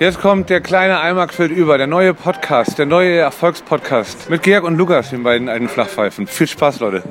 Jetzt 0.00 0.20
kommt 0.20 0.50
der 0.50 0.60
kleine 0.60 0.98
Eimer 0.98 1.28
quillt 1.28 1.52
über, 1.52 1.78
der 1.78 1.86
neue 1.86 2.14
Podcast, 2.14 2.78
der 2.80 2.86
neue 2.86 3.16
Erfolgspodcast 3.18 4.28
mit 4.28 4.42
Georg 4.42 4.64
und 4.64 4.76
Lukas, 4.76 5.10
den 5.10 5.22
beiden 5.22 5.48
alten 5.48 5.68
Flachpfeifen. 5.68 6.26
Viel 6.26 6.48
Spaß, 6.48 6.80
Leute. 6.80 7.04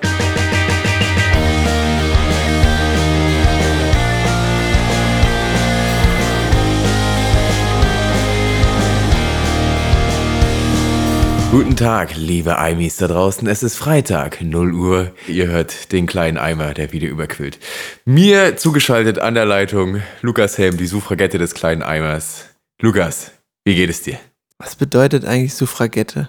Guten 11.52 11.78
Tag, 11.78 12.18
liebe 12.18 12.58
Eimis 12.58 12.98
da 12.98 13.08
draußen. 13.08 13.48
Es 13.48 13.64
ist 13.64 13.78
Freitag, 13.78 14.42
0 14.42 14.74
Uhr. 14.74 15.12
Ihr 15.30 15.48
hört 15.48 15.94
den 15.94 16.06
kleinen 16.06 16.38
Eimer, 16.38 16.74
der 16.74 16.92
wieder 16.92 17.08
überquillt. 17.08 17.60
Mir 18.04 18.58
zugeschaltet 18.58 19.20
an 19.20 19.36
der 19.36 19.46
Leitung 19.46 20.02
Lukas 20.22 20.58
Helm, 20.58 20.76
die 20.76 20.88
Suffragette 20.88 21.38
des 21.38 21.54
kleinen 21.54 21.82
Eimers. 21.82 22.53
Lukas, 22.84 23.32
wie 23.64 23.76
geht 23.76 23.90
es 23.90 24.02
dir? 24.02 24.20
Was 24.58 24.76
bedeutet 24.76 25.24
eigentlich 25.24 25.54
Suffragette? 25.54 26.28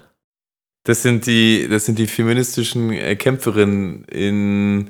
Das 0.84 1.02
sind 1.02 1.26
die, 1.26 1.66
das 1.68 1.84
sind 1.84 1.98
die 1.98 2.06
feministischen 2.06 2.92
äh, 2.92 3.16
Kämpferinnen 3.16 4.04
in 4.04 4.88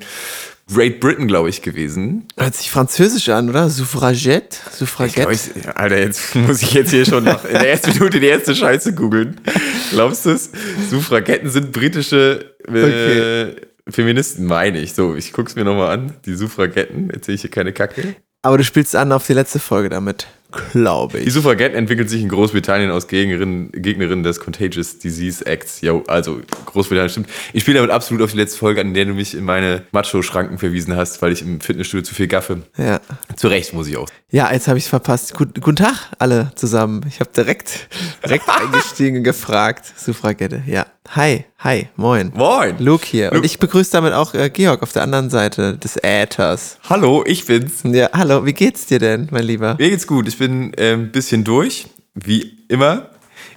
Great 0.71 0.99
Britain, 0.99 1.27
glaube 1.27 1.49
ich, 1.49 1.63
gewesen. 1.63 2.27
Hört 2.37 2.53
sich 2.53 2.69
französisch 2.69 3.29
an, 3.29 3.49
oder? 3.49 3.67
Suffragette? 3.71 4.59
Suffragette? 4.69 5.31
Ich 5.31 5.53
glaub, 5.53 5.63
ich, 5.63 5.75
Alter, 5.75 5.97
jetzt 5.97 6.35
muss 6.35 6.61
ich 6.61 6.71
jetzt 6.73 6.91
hier 6.91 7.03
schon 7.03 7.23
noch 7.23 7.43
in 7.45 7.53
der 7.53 7.67
ersten 7.67 7.93
Minute 7.93 8.19
die 8.19 8.27
erste 8.27 8.53
Scheiße 8.53 8.93
googeln. 8.93 9.41
Glaubst 9.89 10.27
du 10.27 10.33
es? 10.33 10.51
Suffragetten 10.91 11.49
sind 11.49 11.71
britische 11.71 12.57
äh, 12.67 13.49
okay. 13.49 13.55
Feministen, 13.89 14.45
meine 14.45 14.79
ich. 14.79 14.93
So, 14.93 15.15
ich 15.15 15.33
guck's 15.33 15.55
mir 15.55 15.63
nochmal 15.63 15.97
an. 15.97 16.13
Die 16.27 16.35
Suffragetten, 16.35 17.09
jetzt 17.11 17.25
sehe 17.25 17.33
ich 17.33 17.41
hier 17.41 17.49
keine 17.49 17.73
Kacke. 17.73 18.17
Aber 18.43 18.59
du 18.59 18.63
spielst 18.63 18.95
an 18.95 19.11
auf 19.11 19.25
die 19.25 19.33
letzte 19.33 19.57
Folge 19.57 19.89
damit 19.89 20.27
glaube 20.51 21.19
ich. 21.19 21.25
Die 21.25 21.31
Suffragetten 21.31 21.77
entwickelt 21.77 22.09
sich 22.09 22.21
in 22.21 22.29
Großbritannien 22.29 22.91
aus 22.91 23.07
Gegnerinnen, 23.07 23.71
Gegnerinnen 23.71 24.23
des 24.23 24.39
Contagious 24.39 24.99
Disease 24.99 25.45
Acts. 25.45 25.81
Jo, 25.81 26.03
also 26.07 26.39
Großbritannien 26.65 27.09
stimmt. 27.09 27.29
Ich 27.53 27.63
spiele 27.63 27.77
damit 27.79 27.91
absolut 27.91 28.23
auf 28.23 28.31
die 28.31 28.37
letzte 28.37 28.57
Folge 28.57 28.81
an, 28.81 28.87
in 28.87 28.93
der 28.93 29.05
du 29.05 29.13
mich 29.13 29.35
in 29.35 29.43
meine 29.43 29.83
Macho-Schranken 29.91 30.57
verwiesen 30.57 30.95
hast, 30.95 31.21
weil 31.21 31.31
ich 31.31 31.41
im 31.41 31.61
Fitnessstudio 31.61 32.03
zu 32.03 32.15
viel 32.15 32.27
gaffe. 32.27 32.63
Ja. 32.77 32.99
Zu 33.35 33.47
Recht 33.47 33.73
muss 33.73 33.87
ich 33.87 33.97
auch. 33.97 34.07
Ja, 34.31 34.51
jetzt 34.51 34.67
habe 34.67 34.77
ich 34.77 34.85
es 34.85 34.89
verpasst. 34.89 35.33
Gut, 35.33 35.61
guten 35.61 35.77
Tag 35.77 36.11
alle 36.19 36.51
zusammen. 36.55 37.05
Ich 37.07 37.19
habe 37.19 37.31
direkt, 37.35 37.89
direkt 38.23 38.49
eingestiegen 38.49 39.17
und 39.17 39.23
gefragt. 39.23 39.85
Suffragette, 39.97 40.63
ja. 40.65 40.85
Hi, 41.09 41.45
hi, 41.59 41.87
moin. 41.95 42.31
Moin. 42.35 42.75
Luke 42.79 43.05
hier. 43.05 43.25
Luke. 43.25 43.37
Und 43.37 43.45
ich 43.45 43.59
begrüße 43.59 43.91
damit 43.91 44.13
auch 44.13 44.33
äh, 44.33 44.49
Georg 44.49 44.81
auf 44.81 44.91
der 44.91 45.03
anderen 45.03 45.29
Seite 45.29 45.77
des 45.77 45.97
Äthers. 45.97 46.77
Hallo, 46.89 47.23
ich 47.25 47.45
bin's. 47.45 47.83
Ja, 47.83 48.09
hallo, 48.11 48.45
wie 48.45 48.53
geht's 48.53 48.87
dir 48.87 48.99
denn, 48.99 49.27
mein 49.31 49.43
Lieber? 49.43 49.75
Mir 49.77 49.89
geht's 49.91 50.07
gut. 50.07 50.27
Ich 50.27 50.37
bin 50.37 50.73
äh, 50.73 50.93
ein 50.93 51.11
bisschen 51.11 51.43
durch, 51.43 51.87
wie 52.15 52.57
immer. 52.67 53.09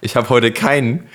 Ich 0.03 0.15
habe 0.15 0.29
heute 0.29 0.53
keinen 0.53 1.09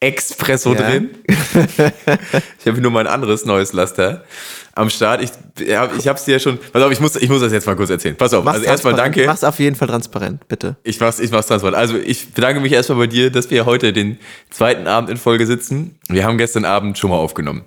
Expresso 0.00 0.74
ja. 0.74 0.80
drin. 0.80 1.10
ich 1.28 2.66
habe 2.66 2.80
nur 2.80 2.90
mein 2.90 3.06
anderes 3.06 3.44
neues 3.44 3.74
Laster 3.74 4.24
am 4.72 4.88
Start. 4.88 5.22
Ich, 5.22 5.30
ich 5.58 5.76
habe 5.76 5.94
es 5.98 6.24
dir 6.24 6.32
ja 6.32 6.38
schon. 6.38 6.58
Pass 6.72 6.82
auf, 6.82 6.90
ich 6.90 7.00
muss, 7.00 7.16
ich 7.16 7.28
muss 7.28 7.42
das 7.42 7.52
jetzt 7.52 7.66
mal 7.66 7.76
kurz 7.76 7.90
erzählen. 7.90 8.16
Pass 8.16 8.32
auf. 8.32 8.42
Mach's 8.42 8.58
also 8.58 8.66
erstmal 8.66 8.94
danke. 8.94 9.26
Mach's 9.26 9.44
auf 9.44 9.58
jeden 9.58 9.76
Fall 9.76 9.88
transparent, 9.88 10.48
bitte. 10.48 10.76
Ich 10.84 10.98
mach's, 11.00 11.20
ich 11.20 11.30
mach's 11.30 11.48
transparent. 11.48 11.76
Also 11.76 11.98
ich 11.98 12.32
bedanke 12.32 12.60
mich 12.60 12.72
erstmal 12.72 12.98
bei 12.98 13.06
dir, 13.08 13.30
dass 13.30 13.50
wir 13.50 13.66
heute 13.66 13.92
den 13.92 14.18
zweiten 14.48 14.86
Abend 14.86 15.10
in 15.10 15.18
Folge 15.18 15.46
sitzen. 15.46 15.98
Wir 16.08 16.24
haben 16.24 16.38
gestern 16.38 16.64
Abend 16.64 16.96
schon 16.96 17.10
mal 17.10 17.18
aufgenommen. 17.18 17.64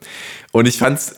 Und 0.52 0.68
ich 0.68 0.80
fand's 0.80 1.16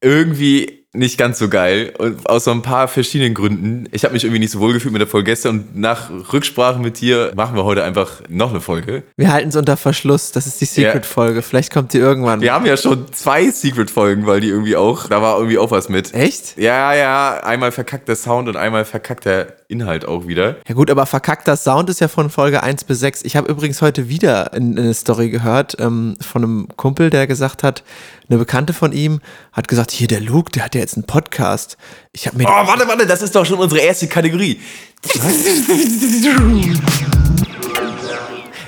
irgendwie 0.00 0.85
nicht 0.96 1.18
ganz 1.18 1.38
so 1.38 1.48
geil. 1.48 1.92
Und 1.98 2.28
aus 2.28 2.44
so 2.44 2.50
ein 2.50 2.62
paar 2.62 2.88
verschiedenen 2.88 3.34
Gründen. 3.34 3.88
Ich 3.92 4.04
habe 4.04 4.14
mich 4.14 4.24
irgendwie 4.24 4.40
nicht 4.40 4.52
so 4.52 4.60
wohl 4.60 4.72
gefühlt 4.72 4.92
mit 4.92 5.00
der 5.00 5.08
Folge 5.08 5.30
gestern 5.30 5.58
und 5.58 5.76
nach 5.76 6.10
Rücksprache 6.32 6.78
mit 6.78 7.00
dir 7.00 7.32
machen 7.34 7.56
wir 7.56 7.64
heute 7.64 7.84
einfach 7.84 8.22
noch 8.28 8.50
eine 8.50 8.60
Folge. 8.60 9.02
Wir 9.16 9.32
halten 9.32 9.48
es 9.48 9.56
unter 9.56 9.76
Verschluss. 9.76 10.32
Das 10.32 10.46
ist 10.46 10.60
die 10.60 10.64
Secret-Folge. 10.64 11.36
Ja. 11.36 11.42
Vielleicht 11.42 11.72
kommt 11.72 11.92
die 11.92 11.98
irgendwann. 11.98 12.40
Wir 12.40 12.52
haben 12.52 12.66
ja 12.66 12.76
schon 12.76 13.12
zwei 13.12 13.50
Secret-Folgen, 13.50 14.26
weil 14.26 14.40
die 14.40 14.48
irgendwie 14.48 14.76
auch, 14.76 15.08
da 15.08 15.22
war 15.22 15.36
irgendwie 15.36 15.58
auch 15.58 15.70
was 15.70 15.88
mit. 15.88 16.14
Echt? 16.14 16.58
Ja, 16.58 16.94
ja. 16.94 17.40
Einmal 17.42 17.72
verkackter 17.72 18.16
Sound 18.16 18.48
und 18.48 18.56
einmal 18.56 18.84
verkackter 18.84 19.48
Inhalt 19.68 20.06
auch 20.06 20.26
wieder. 20.26 20.56
Ja 20.68 20.74
gut, 20.74 20.90
aber 20.90 21.06
verkackter 21.06 21.56
Sound 21.56 21.90
ist 21.90 22.00
ja 22.00 22.08
von 22.08 22.30
Folge 22.30 22.62
1 22.62 22.84
bis 22.84 23.00
6. 23.00 23.22
Ich 23.24 23.36
habe 23.36 23.48
übrigens 23.50 23.82
heute 23.82 24.08
wieder 24.08 24.52
eine 24.52 24.94
Story 24.94 25.30
gehört 25.30 25.76
ähm, 25.80 26.16
von 26.20 26.44
einem 26.44 26.68
Kumpel, 26.76 27.10
der 27.10 27.26
gesagt 27.26 27.62
hat, 27.62 27.82
eine 28.28 28.38
Bekannte 28.38 28.72
von 28.72 28.92
ihm 28.92 29.20
hat 29.52 29.68
gesagt, 29.68 29.90
hier 29.90 30.08
der 30.08 30.20
Luke, 30.20 30.50
der 30.50 30.64
hat 30.64 30.74
ja 30.74 30.80
jetzt 30.80 30.96
einen 30.96 31.06
Podcast. 31.06 31.76
Ich 32.12 32.26
habe 32.26 32.38
mir 32.38 32.44
Oh, 32.44 32.66
warte, 32.66 32.88
warte, 32.88 33.06
das 33.06 33.22
ist 33.22 33.34
doch 33.34 33.46
schon 33.46 33.58
unsere 33.58 33.80
erste 33.80 34.08
Kategorie. 34.08 34.60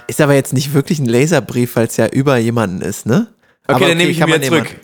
Ist 0.06 0.22
aber 0.22 0.34
jetzt 0.34 0.54
nicht 0.54 0.72
wirklich 0.72 1.00
ein 1.00 1.06
Laserbrief, 1.06 1.76
weil 1.76 1.86
es 1.86 1.98
ja 1.98 2.06
über 2.06 2.38
jemanden 2.38 2.80
ist, 2.80 3.04
ne? 3.04 3.26
Okay, 3.66 3.74
aber 3.74 3.80
dann 3.80 3.88
okay, 3.88 3.94
nehme 3.98 4.10
ich 4.10 4.20
ihn 4.20 4.26
wieder 4.26 4.40
zurück. 4.40 4.74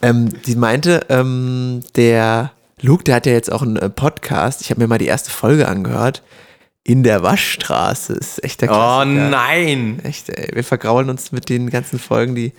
Ähm, 0.00 0.30
die 0.46 0.56
meinte, 0.56 1.04
ähm, 1.10 1.82
der 1.94 2.52
Luke, 2.80 3.04
der 3.04 3.16
hat 3.16 3.26
ja 3.26 3.32
jetzt 3.32 3.52
auch 3.52 3.60
einen 3.60 3.76
äh, 3.76 3.90
Podcast. 3.90 4.62
Ich 4.62 4.70
habe 4.70 4.80
mir 4.80 4.86
mal 4.86 4.96
die 4.96 5.08
erste 5.08 5.30
Folge 5.30 5.68
angehört 5.68 6.22
in 6.88 7.02
der 7.02 7.22
Waschstraße. 7.22 8.14
Ist 8.14 8.42
echt 8.42 8.62
der 8.62 8.70
oh 8.70 8.74
Klassiker. 8.74 9.26
Oh 9.26 9.30
nein! 9.30 10.00
Echt, 10.04 10.30
ey. 10.30 10.48
Wir 10.54 10.64
vergraulen 10.64 11.10
uns 11.10 11.32
mit 11.32 11.50
den 11.50 11.68
ganzen 11.68 11.98
Folgen, 11.98 12.34
die 12.34 12.54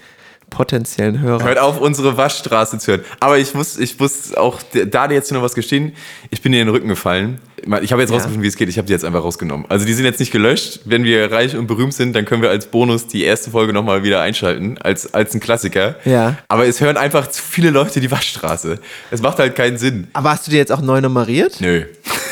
potenziellen 0.52 1.20
Hörer. 1.20 1.44
Hört 1.44 1.58
auf, 1.58 1.82
unsere 1.82 2.16
Waschstraße 2.16 2.78
zu 2.78 2.92
hören. 2.92 3.06
Aber 3.20 3.40
ich 3.40 3.56
muss, 3.56 3.78
ich 3.78 4.00
muss 4.00 4.36
auch 4.36 4.60
da 4.72 5.08
dir 5.08 5.16
jetzt 5.16 5.32
noch 5.32 5.42
was 5.42 5.56
gestehen. 5.56 5.94
Ich 6.30 6.44
bin 6.44 6.52
dir 6.52 6.62
in 6.62 6.68
den 6.68 6.76
Rücken 6.76 6.88
gefallen. 6.88 7.40
Ich 7.82 7.92
habe 7.92 8.02
jetzt 8.02 8.10
ja. 8.10 8.16
rausgefunden, 8.16 8.44
wie 8.44 8.48
es 8.48 8.56
geht. 8.56 8.70
Ich 8.70 8.78
habe 8.78 8.88
die 8.88 8.94
jetzt 8.94 9.06
einfach 9.06 9.24
rausgenommen. 9.24 9.66
Also 9.70 9.86
die 9.86 9.94
sind 9.94 10.06
jetzt 10.06 10.20
nicht 10.20 10.32
gelöscht. 10.32 10.82
Wenn 10.86 11.04
wir 11.04 11.32
reich 11.32 11.56
und 11.56 11.68
berühmt 11.68 11.94
sind, 11.94 12.16
dann 12.16 12.26
können 12.26 12.42
wir 12.42 12.50
als 12.50 12.68
Bonus 12.68 13.08
die 13.08 13.24
erste 13.24 13.52
Folge 13.52 13.74
nochmal 13.74 14.04
wieder 14.04 14.22
einschalten, 14.22 14.78
als, 14.78 15.14
als 15.14 15.34
ein 15.34 15.40
Klassiker. 15.40 15.96
Ja. 16.06 16.38
Aber 16.48 16.68
es 16.68 16.82
hören 16.82 16.98
einfach 16.98 17.28
zu 17.28 17.42
viele 17.42 17.70
Leute 17.70 18.00
die 18.00 18.12
Waschstraße. 18.12 18.80
Es 19.12 19.22
macht 19.22 19.40
halt 19.40 19.56
keinen 19.56 19.78
Sinn. 19.78 20.08
Aber 20.14 20.32
hast 20.32 20.48
du 20.48 20.52
die 20.52 20.58
jetzt 20.58 20.72
auch 20.72 20.82
neu 20.82 21.02
nummeriert? 21.02 21.60
Nö. 21.62 21.86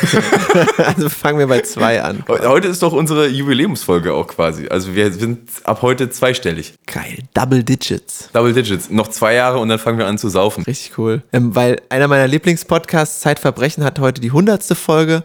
also 0.77 1.09
fangen 1.09 1.39
wir 1.39 1.47
bei 1.47 1.61
zwei 1.61 2.01
an. 2.01 2.23
Heute 2.27 2.67
ist 2.67 2.83
doch 2.83 2.93
unsere 2.93 3.27
Jubiläumsfolge 3.27 4.13
auch 4.13 4.27
quasi. 4.27 4.67
Also 4.67 4.95
wir 4.95 5.11
sind 5.11 5.49
ab 5.63 5.81
heute 5.81 6.09
zweistellig. 6.09 6.73
Geil. 6.85 7.19
Double 7.33 7.63
Digits. 7.63 8.29
Double 8.33 8.53
Digits. 8.53 8.89
Noch 8.89 9.07
zwei 9.09 9.33
Jahre 9.33 9.59
und 9.59 9.69
dann 9.69 9.79
fangen 9.79 9.97
wir 9.97 10.07
an 10.07 10.17
zu 10.17 10.29
saufen. 10.29 10.63
Richtig 10.63 10.97
cool. 10.97 11.21
Ähm, 11.33 11.55
weil 11.55 11.81
einer 11.89 12.07
meiner 12.07 12.27
Lieblingspodcasts, 12.27 13.21
Zeitverbrechen, 13.21 13.83
hat 13.83 13.99
heute 13.99 14.21
die 14.21 14.31
hundertste 14.31 14.75
Folge 14.75 15.16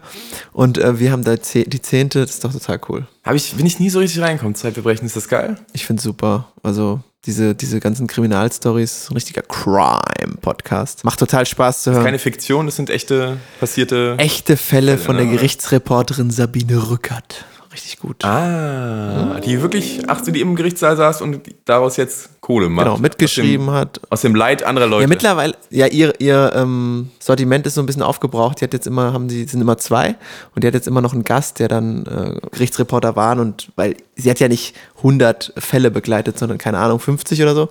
und 0.52 0.78
äh, 0.78 0.98
wir 0.98 1.12
haben 1.12 1.24
da 1.24 1.36
die 1.36 1.82
zehnte. 1.82 2.20
Das 2.20 2.30
ist 2.30 2.44
doch 2.44 2.52
total 2.52 2.80
cool. 2.88 3.06
Hab 3.24 3.34
ich, 3.34 3.52
bin 3.54 3.66
ich 3.66 3.78
nie 3.78 3.90
so 3.90 3.98
richtig 3.98 4.22
reingekommen. 4.22 4.54
Zeitverbrechen, 4.54 5.06
ist 5.06 5.16
das 5.16 5.28
geil? 5.28 5.56
Ich 5.72 5.86
finde 5.86 6.02
super. 6.02 6.48
Also 6.62 7.00
diese, 7.24 7.54
diese 7.54 7.78
ganzen 7.80 8.06
Kriminalstories, 8.06 9.08
ein 9.10 9.14
richtiger 9.14 9.42
Crime-Podcast. 9.42 11.04
Macht 11.04 11.20
total 11.20 11.46
Spaß 11.46 11.84
zu 11.84 11.90
hören. 11.90 11.96
Das 11.96 12.02
ist 12.02 12.06
keine 12.06 12.18
Fiktion, 12.18 12.66
das 12.66 12.76
sind 12.76 12.90
echte 12.90 13.36
passierte. 13.60 14.16
Echte 14.18 14.56
Fälle, 14.56 14.92
Fälle 14.92 14.98
von 14.98 15.16
der 15.16 15.26
ne? 15.26 15.32
Gerichtsreporterin 15.32 16.30
Sabine 16.30 16.90
Rückert 16.90 17.44
richtig 17.72 17.98
gut. 17.98 18.24
Ah, 18.24 19.40
die 19.40 19.60
wirklich, 19.62 20.02
ach, 20.06 20.20
die 20.20 20.40
im 20.40 20.56
Gerichtssaal 20.56 20.96
saß 20.96 21.22
und 21.22 21.40
daraus 21.64 21.96
jetzt 21.96 22.30
Kohle 22.42 22.68
macht. 22.68 22.86
Genau, 22.86 22.98
mitgeschrieben 22.98 23.68
aus 23.68 23.72
dem, 23.72 23.80
hat. 23.80 24.00
Aus 24.10 24.20
dem 24.22 24.34
Leid 24.34 24.64
anderer 24.64 24.88
Leute. 24.88 25.02
Ja, 25.02 25.08
mittlerweile, 25.08 25.54
ja, 25.70 25.86
ihr, 25.86 26.12
ihr 26.18 26.52
ähm, 26.56 27.10
Sortiment 27.20 27.66
ist 27.68 27.74
so 27.74 27.80
ein 27.80 27.86
bisschen 27.86 28.02
aufgebraucht. 28.02 28.60
Die 28.60 28.64
hat 28.64 28.72
jetzt 28.72 28.88
immer, 28.88 29.12
haben 29.12 29.28
sie, 29.28 29.44
sind 29.44 29.60
immer 29.60 29.78
zwei 29.78 30.16
und 30.54 30.64
die 30.64 30.66
hat 30.66 30.74
jetzt 30.74 30.88
immer 30.88 31.00
noch 31.00 31.12
einen 31.12 31.22
Gast, 31.22 31.60
der 31.60 31.68
dann 31.68 32.04
äh, 32.04 32.48
Gerichtsreporter 32.50 33.14
war 33.14 33.38
und 33.38 33.70
weil 33.76 33.96
sie 34.22 34.30
hat 34.30 34.40
ja 34.40 34.48
nicht 34.48 34.74
100 34.98 35.52
Fälle 35.56 35.90
begleitet, 35.90 36.38
sondern 36.38 36.58
keine 36.58 36.78
Ahnung, 36.78 36.98
50 36.98 37.42
oder 37.42 37.54
so. 37.54 37.68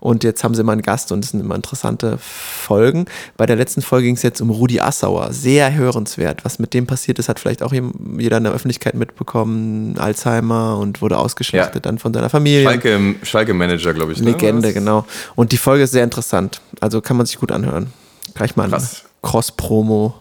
Und 0.00 0.24
jetzt 0.24 0.44
haben 0.44 0.54
sie 0.54 0.62
mal 0.62 0.72
einen 0.72 0.82
Gast 0.82 1.10
und 1.10 1.24
es 1.24 1.30
sind 1.30 1.40
immer 1.40 1.54
interessante 1.54 2.18
Folgen. 2.18 3.06
Bei 3.36 3.46
der 3.46 3.56
letzten 3.56 3.82
Folge 3.82 4.06
ging 4.06 4.16
es 4.16 4.22
jetzt 4.22 4.40
um 4.40 4.50
Rudi 4.50 4.80
Assauer. 4.80 5.32
Sehr 5.32 5.74
hörenswert. 5.74 6.44
Was 6.44 6.58
mit 6.58 6.74
dem 6.74 6.86
passiert 6.86 7.18
ist, 7.18 7.28
hat 7.28 7.40
vielleicht 7.40 7.62
auch 7.62 7.72
jeder 7.72 8.36
in 8.36 8.44
der 8.44 8.52
Öffentlichkeit 8.52 8.94
mitbekommen. 8.94 9.98
Alzheimer 9.98 10.78
und 10.78 11.02
wurde 11.02 11.18
ausgeschlachtet 11.18 11.74
ja. 11.74 11.80
dann 11.80 11.98
von 11.98 12.14
seiner 12.14 12.30
Familie. 12.30 12.64
Schalke, 12.64 13.14
Schalke 13.22 13.54
Manager, 13.54 13.94
glaube 13.94 14.12
ich. 14.12 14.20
Ne? 14.20 14.32
Legende, 14.32 14.72
genau. 14.72 15.06
Und 15.34 15.52
die 15.52 15.58
Folge 15.58 15.84
ist 15.84 15.92
sehr 15.92 16.04
interessant. 16.04 16.60
Also 16.80 17.00
kann 17.00 17.16
man 17.16 17.26
sich 17.26 17.38
gut 17.38 17.50
anhören. 17.52 17.92
Gleich 18.34 18.54
mal 18.56 18.72
ein 18.72 18.82
Cross-Promo. 19.22 20.14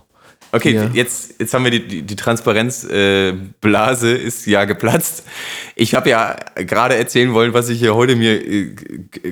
Okay, 0.51 0.73
ja. 0.73 0.89
jetzt, 0.93 1.35
jetzt 1.39 1.53
haben 1.53 1.63
wir 1.63 1.71
die, 1.71 1.87
die, 1.87 2.01
die 2.03 2.15
Transparenzblase 2.15 4.17
äh, 4.17 4.23
ist 4.23 4.45
ja 4.45 4.65
geplatzt. 4.65 5.23
Ich 5.75 5.95
habe 5.95 6.09
ja 6.09 6.35
gerade 6.55 6.95
erzählen 6.95 7.33
wollen, 7.33 7.53
was 7.53 7.69
ich 7.69 7.79
hier 7.79 7.95
heute 7.95 8.15
mir 8.15 8.41
äh, 8.41 8.75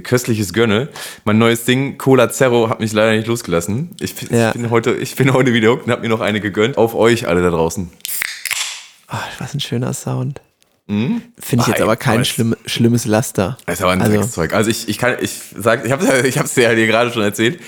köstliches 0.01 0.53
gönne. 0.53 0.89
Mein 1.23 1.37
neues 1.37 1.65
Ding, 1.65 1.97
Cola 1.97 2.29
Zero, 2.29 2.69
hat 2.69 2.79
mich 2.79 2.93
leider 2.93 3.15
nicht 3.15 3.27
losgelassen. 3.27 3.91
Ich, 3.99 4.15
ja. 4.29 4.49
ich 4.49 4.53
bin, 4.53 4.69
heute, 4.69 4.93
ich 4.93 5.15
bin 5.15 5.33
heute 5.33 5.53
wieder 5.53 5.69
hooked 5.69 5.85
und 5.85 5.91
habe 5.91 6.01
mir 6.01 6.09
noch 6.09 6.21
eine 6.21 6.41
gegönnt. 6.41 6.77
Auf 6.77 6.95
euch 6.95 7.27
alle 7.27 7.41
da 7.41 7.49
draußen. 7.49 7.89
Oh, 9.11 9.17
was 9.39 9.53
ein 9.53 9.59
schöner 9.59 9.93
Sound. 9.93 10.41
Finde 10.87 11.21
ich 11.61 11.67
jetzt 11.67 11.81
aber 11.81 11.95
kein 11.95 12.25
schlimm, 12.25 12.55
schlimmes 12.65 13.05
Laster. 13.05 13.57
Das 13.65 13.75
ist 13.79 13.81
aber 13.83 13.93
ein 13.93 14.01
Also- 14.01 14.17
Dreckszeug. 14.17 14.53
Also 14.53 14.69
ich, 14.69 14.89
ich 14.89 14.97
kann, 14.97 15.15
ich 15.21 15.31
sag, 15.57 15.85
ich 15.85 15.91
hab's, 15.91 16.05
ich 16.25 16.37
hab's 16.37 16.53
dir 16.55 16.63
ja 16.63 16.75
dir 16.75 16.87
gerade 16.87 17.11
schon 17.11 17.23
erzählt. 17.23 17.59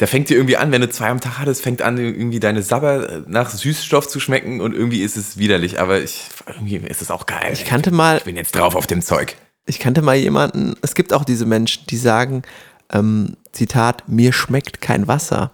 Der 0.00 0.06
fängt 0.06 0.28
dir 0.28 0.36
irgendwie 0.36 0.56
an, 0.56 0.70
wenn 0.70 0.80
du 0.80 0.88
zwei 0.90 1.08
am 1.08 1.20
Tag 1.20 1.38
hattest, 1.38 1.62
fängt 1.62 1.82
an, 1.82 1.98
irgendwie 1.98 2.38
deine 2.40 2.62
Sabber 2.62 3.24
nach 3.26 3.50
Süßstoff 3.50 4.06
zu 4.06 4.20
schmecken 4.20 4.60
und 4.60 4.72
irgendwie 4.74 5.02
ist 5.02 5.16
es 5.16 5.38
widerlich, 5.38 5.80
aber 5.80 6.00
ich, 6.00 6.26
irgendwie 6.46 6.76
ist 6.76 7.02
es 7.02 7.10
auch 7.10 7.26
geil. 7.26 7.50
Ich 7.52 7.64
kannte 7.64 7.90
mal, 7.90 8.18
Ich 8.18 8.24
bin 8.24 8.36
jetzt 8.36 8.54
drauf 8.54 8.76
auf 8.76 8.86
dem 8.86 9.02
Zeug. 9.02 9.34
ich 9.66 9.80
kannte 9.80 10.00
mal 10.02 10.14
jemanden, 10.14 10.74
es 10.82 10.94
gibt 10.94 11.12
auch 11.12 11.24
diese 11.24 11.46
Menschen, 11.46 11.84
die 11.88 11.96
sagen, 11.96 12.42
ähm, 12.92 13.36
Zitat, 13.52 14.04
mir 14.08 14.32
schmeckt 14.32 14.80
kein 14.80 15.08
Wasser. 15.08 15.50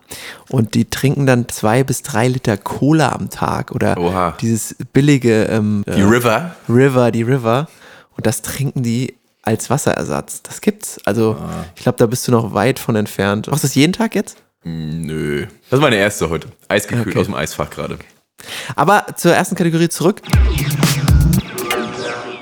Und 0.51 0.75
die 0.75 0.85
trinken 0.85 1.27
dann 1.27 1.49
zwei 1.49 1.83
bis 1.85 2.03
drei 2.03 2.29
Liter 2.29 2.57
Cola 2.57 3.13
am 3.13 3.31
Tag 3.31 3.73
oder 3.73 3.97
Oha. 3.99 4.35
dieses 4.41 4.77
billige 4.93 5.45
ähm, 5.45 5.85
Die 5.87 6.03
River. 6.03 6.55
River, 6.69 7.11
die 7.11 7.23
River. 7.23 7.69
Und 8.17 8.27
das 8.27 8.43
trinken 8.43 8.83
die 8.83 9.15
als 9.43 9.69
Wasserersatz. 9.71 10.43
Das 10.43 10.61
gibt's. 10.61 11.01
Also, 11.05 11.37
Ah. 11.41 11.65
ich 11.75 11.83
glaube, 11.83 11.99
da 11.99 12.07
bist 12.07 12.27
du 12.29 12.33
noch 12.33 12.55
weit 12.55 12.79
von 12.79 12.97
entfernt. 12.97 13.49
Machst 13.49 13.65
du 13.65 13.69
das 13.69 13.75
jeden 13.75 13.93
Tag 13.93 14.15
jetzt? 14.15 14.37
Nö. 14.65 15.47
Das 15.69 15.79
ist 15.79 15.83
meine 15.83 15.97
erste 15.97 16.31
heute. 16.31 16.49
Eisgekühlt 16.69 17.09
Okay. 17.09 17.19
aus 17.19 17.27
dem 17.27 17.35
Eisfach 17.35 17.69
gerade. 17.71 17.99
Aber 18.77 19.07
zur 19.17 19.33
ersten 19.35 19.55
Kategorie 19.57 19.89
zurück. 19.89 20.23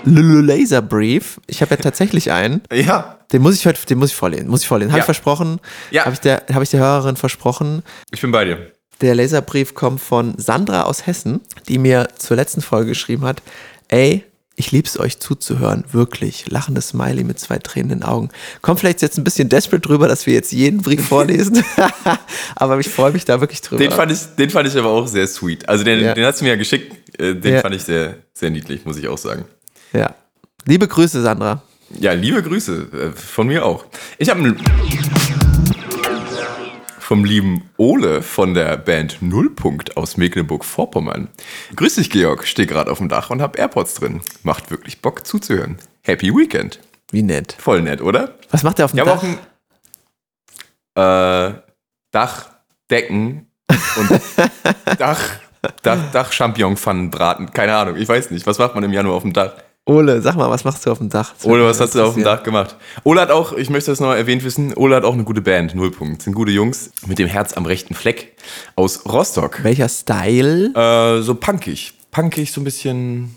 Laser 0.05 0.83
Brief. 0.83 1.41
Ich 1.47 1.63
habe 1.63 1.75
ja 1.75 1.81
tatsächlich 1.81 2.31
einen. 2.33 2.61
Ja. 2.73 3.19
Den 3.33 3.43
muss 3.43 3.55
ich 3.57 3.67
heute, 3.67 3.85
den 3.87 3.99
muss 3.99 4.11
ich 4.11 4.17
vorlesen. 4.17 4.49
Muss 4.49 4.63
ich 4.63 4.69
vorlesen. 4.69 4.91
Habe 4.93 4.99
Ja. 4.99 5.03
ich 5.03 5.07
versprochen. 5.07 5.59
Ja. 5.91 6.05
Habe 6.05 6.15
ich, 6.15 6.21
der- 6.21 6.43
habe 6.53 6.63
ich 6.65 6.71
der 6.71 6.81
Hörerin 6.81 7.17
versprochen. 7.17 7.83
Ich 8.11 8.21
bin 8.21 8.31
bei 8.31 8.45
dir. 8.45 8.71
Der 9.01 9.15
Laserbrief 9.15 9.75
kommt 9.75 10.01
von 10.01 10.35
Sandra 10.39 10.83
aus 10.83 11.07
Hessen, 11.07 11.41
die 11.69 11.79
mir 11.79 12.09
zur 12.19 12.37
letzten 12.37 12.61
Folge 12.61 12.91
geschrieben 12.91 13.25
hat: 13.25 13.43
Ey, 13.89 14.25
ich 14.55 14.71
lieb's 14.71 14.99
euch 15.01 15.19
zuzuhören, 15.19 15.85
wirklich. 15.93 16.51
Lachendes 16.51 16.89
Smiley 16.89 17.25
mit 17.25 17.41
zwei 17.41 17.59
Tränen 17.59 17.91
in 17.91 17.99
den 18.01 18.05
Augen. 18.09 18.29
Kommt 18.61 18.81
vielleicht 18.81 19.01
jetzt 19.03 19.17
ein 19.19 19.25
bisschen 19.25 19.49
desperate 19.49 19.81
drüber, 19.81 20.07
dass 20.09 20.27
wir 20.27 20.35
jetzt 20.35 20.53
jeden 20.53 20.83
Brief 20.83 21.09
vorlesen. 21.09 21.65
aber 22.55 22.79
ich 22.79 22.89
freue 22.89 23.13
mich 23.13 23.25
da 23.25 23.41
wirklich 23.41 23.61
drüber. 23.63 23.83
Den 23.83 23.91
fand, 23.93 24.13
ich, 24.13 24.21
den 24.39 24.51
fand 24.51 24.69
ich 24.69 24.77
aber 24.77 24.89
auch 24.91 25.09
sehr 25.09 25.27
sweet. 25.27 25.69
Also 25.69 25.85
den, 25.85 26.01
Ja. 26.01 26.15
den 26.15 26.25
hast 26.27 26.41
du 26.41 26.45
mir 26.45 26.51
ja 26.51 26.57
geschickt. 26.57 26.95
Äh, 27.19 27.35
Den 27.35 27.55
Ja. 27.55 27.61
fand 27.61 27.75
ich 27.75 27.83
sehr, 27.83 28.17
sehr 28.35 28.51
niedlich, 28.51 28.85
muss 28.85 28.99
ich 28.99 29.09
auch 29.09 29.19
sagen. 29.19 29.45
ja. 29.93 30.15
Liebe 30.65 30.87
Grüße, 30.87 31.21
Sandra. 31.23 31.61
Ja, 31.99 32.13
liebe 32.13 32.43
Grüße 32.43 33.13
äh, 33.15 33.17
von 33.19 33.47
mir 33.47 33.65
auch. 33.65 33.85
Ich 34.19 34.29
habe 34.31 34.41
einen 34.41 34.63
vom 36.99 37.25
lieben 37.25 37.69
Ole 37.77 38.23
von 38.23 38.55
der 38.55 38.77
Band 38.79 39.21
Nullpunkt 39.21 39.97
aus 39.99 40.17
Mecklenburg-Vorpommern. 40.17 41.29
Grüß 41.77 41.97
dich, 41.97 42.09
Georg. 42.11 42.47
Stehe 42.47 42.67
gerade 42.67 42.91
auf 42.91 42.99
dem 42.99 43.09
Dach 43.11 43.29
und 43.31 43.43
habe 43.43 43.59
AirPods 43.59 43.95
drin. 43.95 44.21
Macht 44.45 44.71
wirklich 44.71 45.03
Bock 45.03 45.27
zuzuhören. 45.27 45.77
Happy 46.03 46.35
Weekend. 46.35 46.81
Wie 47.11 47.23
nett. 47.23 47.55
Voll 47.59 47.83
nett, 47.83 48.01
oder? 48.01 48.35
Was 48.51 48.63
macht 48.63 48.79
der 48.79 48.87
auf 48.87 48.93
dem 48.93 49.01
Ich 49.01 49.07
habe 49.07 49.11
Dach? 49.11 49.19
auch 50.97 51.03
ein 51.45 51.53
äh, 51.55 51.61
Dach, 52.13 52.49
Decken 52.91 53.47
und 53.97 54.11
Dach, 54.99 55.21
Dach, 55.83 55.99
Dach 56.13 56.33
Champignon-Pfannenbraten. 56.33 57.53
Keine 57.53 57.77
Ahnung, 57.77 57.97
ich 57.97 58.09
weiß 58.09 58.31
nicht. 58.31 58.47
Was 58.47 58.59
macht 58.59 58.75
man 58.75 58.85
im 58.85 58.93
Januar 58.93 59.17
auf 59.17 59.23
dem 59.23 59.35
Dach? 59.35 59.53
Ole, 59.85 60.23
sag 60.23 60.37
mal, 60.37 60.49
was 60.49 60.63
machst 60.65 60.87
du 60.87 60.93
auf 60.93 60.99
dem 60.99 61.09
Dach? 61.09 61.33
Das 61.35 61.45
Ole, 61.45 61.65
was 61.65 61.81
hast 61.81 61.97
du 61.97 62.05
auf 62.05 62.15
dem. 62.15 62.23
Dach 62.23 62.45
gemacht? 62.45 62.77
Ole 63.03 63.21
hat 63.21 63.33
auch, 63.33 63.53
ich 63.53 63.69
möchte 63.69 63.91
das 63.91 63.99
noch 63.99 64.13
erwähnt 64.15 64.45
wissen, 64.45 64.73
Ole 64.75 64.95
hat 64.95 65.03
auch 65.05 65.15
eine 65.15 65.25
gute 65.25 65.41
Band, 65.41 65.75
Nullpunkt. 65.75 66.23
Sind 66.23 66.35
gute 66.35 66.53
Jungs 66.53 66.93
mit 67.07 67.19
dem 67.19 67.27
Herz 67.27 67.55
am 67.55 67.67
rechten 67.67 67.95
Fleck 67.95 68.37
aus 68.77 69.05
Rostock. 69.07 69.65
Welcher 69.65 69.89
Style 69.89 70.73
Äh, 70.75 71.23
so 71.23 71.35
punkig. 71.35 71.95
Punkig, 72.13 72.53
so 72.53 72.61
ein 72.61 72.65
bisschen. 72.65 73.37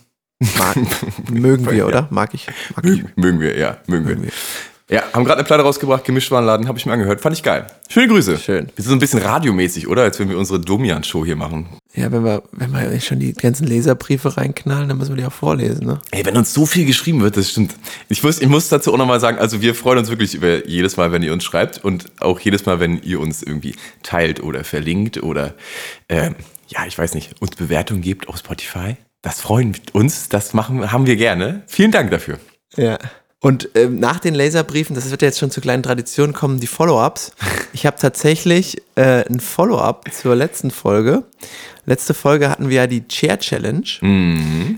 mag, 0.57 0.75
mögen 1.31 1.69
wir, 1.71 1.87
oder? 1.87 2.07
Mag 2.11 2.33
ich. 2.35 2.45
Mag 2.75 2.85
ich. 2.85 3.03
Mögen 3.15 3.39
wir, 3.39 3.57
ja, 3.57 3.77
mögen, 3.87 4.05
Mögen 4.05 4.21
wir. 4.21 4.27
wir. 4.27 4.33
Ja, 4.87 5.03
haben 5.13 5.25
gerade 5.25 5.39
eine 5.39 5.47
Platte 5.47 5.63
rausgebracht, 5.63 6.03
Gemischtwarenladen, 6.03 6.67
habe 6.67 6.77
ich 6.77 6.85
mir 6.85 6.93
angehört. 6.93 7.19
Fand 7.19 7.35
ich 7.35 7.41
geil. 7.41 7.65
Schöne 7.89 8.07
Grüße. 8.07 8.37
Schön. 8.37 8.67
Wir 8.75 8.83
sind 8.83 8.91
so 8.91 8.95
ein 8.95 8.99
bisschen 8.99 9.19
radiomäßig, 9.19 9.87
oder? 9.87 10.03
Als 10.03 10.19
wenn 10.19 10.29
wir 10.29 10.37
unsere 10.37 10.59
Domian-Show 10.59 11.25
hier 11.25 11.35
machen. 11.35 11.67
Ja, 11.95 12.11
wenn 12.11 12.23
wir, 12.23 12.43
wenn 12.51 12.71
wir 12.71 12.99
schon 13.01 13.19
die 13.19 13.33
ganzen 13.33 13.65
Leserbriefe 13.65 14.37
reinknallen, 14.37 14.87
dann 14.89 14.99
müssen 14.99 15.15
wir 15.15 15.21
die 15.21 15.25
auch 15.25 15.33
vorlesen, 15.33 15.87
ne? 15.87 15.99
Ey, 16.11 16.23
wenn 16.23 16.37
uns 16.37 16.53
so 16.53 16.67
viel 16.67 16.85
geschrieben 16.85 17.21
wird, 17.21 17.35
das 17.35 17.49
stimmt. 17.49 17.75
Ich 18.09 18.21
muss, 18.21 18.39
ich 18.39 18.47
muss 18.47 18.69
dazu 18.69 18.93
auch 18.93 18.97
nochmal 18.97 19.19
sagen, 19.19 19.39
also 19.39 19.59
wir 19.59 19.73
freuen 19.73 19.97
uns 19.97 20.09
wirklich 20.09 20.35
über 20.35 20.67
jedes 20.67 20.97
Mal, 20.97 21.11
wenn 21.11 21.23
ihr 21.23 21.33
uns 21.33 21.43
schreibt 21.43 21.83
und 21.83 22.05
auch 22.19 22.39
jedes 22.39 22.67
Mal, 22.67 22.79
wenn 22.79 23.01
ihr 23.01 23.19
uns 23.19 23.41
irgendwie 23.41 23.75
teilt 24.03 24.43
oder 24.43 24.63
verlinkt 24.63 25.23
oder, 25.23 25.55
ähm, 26.09 26.35
ja, 26.67 26.85
ich 26.85 26.95
weiß 26.95 27.15
nicht, 27.15 27.41
uns 27.41 27.55
Bewertungen 27.55 28.01
gebt 28.01 28.27
auf 28.27 28.37
Spotify. 28.37 28.97
Das 29.23 29.41
freuen 29.41 29.75
uns, 29.93 30.29
das 30.29 30.53
machen, 30.53 30.91
haben 30.91 31.07
wir 31.07 31.15
gerne. 31.15 31.63
Vielen 31.65 31.91
Dank 31.91 32.11
dafür. 32.11 32.37
Ja. 32.75 32.99
Und 33.45 33.69
ähm, 33.75 33.99
nach 33.99 34.19
den 34.19 34.33
Laserbriefen, 34.33 34.95
das 34.95 35.11
wird 35.11 35.21
ja 35.21 35.27
jetzt 35.27 35.37
schon 35.37 35.51
zur 35.51 35.61
kleinen 35.61 35.83
Tradition, 35.83 36.33
kommen 36.33 36.59
die 36.59 36.65
Follow-ups. 36.65 37.29
Ich 37.73 37.85
habe 37.85 37.95
tatsächlich 37.95 38.81
äh, 38.95 39.23
ein 39.29 39.39
Follow-up 39.39 40.11
zur 40.11 40.35
letzten 40.35 40.71
Folge. 40.71 41.21
Letzte 41.85 42.15
Folge 42.15 42.49
hatten 42.49 42.69
wir 42.69 42.77
ja 42.77 42.87
die 42.87 43.07
Chair 43.07 43.37
Challenge 43.37 43.85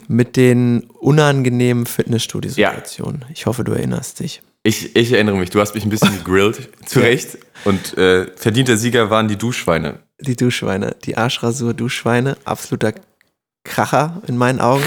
mit 0.09 0.35
den 0.35 0.81
unangenehmen 0.99 1.85
Fitnessstudio-Situationen. 1.85 3.23
Ich 3.33 3.45
hoffe, 3.45 3.63
du 3.63 3.71
erinnerst 3.71 4.19
dich. 4.19 4.41
Ich, 4.63 4.97
ich 4.97 5.13
erinnere 5.13 5.37
mich, 5.37 5.49
du 5.49 5.61
hast 5.61 5.73
mich 5.73 5.85
ein 5.85 5.89
bisschen 5.89 6.17
gegrillt, 6.17 6.67
zu 6.85 6.99
Recht. 6.99 7.37
Und 7.63 7.97
äh, 7.97 8.27
verdienter 8.35 8.75
Sieger 8.75 9.09
waren 9.09 9.29
die 9.29 9.37
Duschschweine. 9.37 9.99
Die 10.19 10.35
Duschschweine, 10.35 10.97
die 11.05 11.15
Arschrasur-Duschschweine, 11.15 12.35
absoluter 12.43 12.93
Kracher 13.63 14.21
in 14.27 14.35
meinen 14.35 14.59
Augen. 14.59 14.83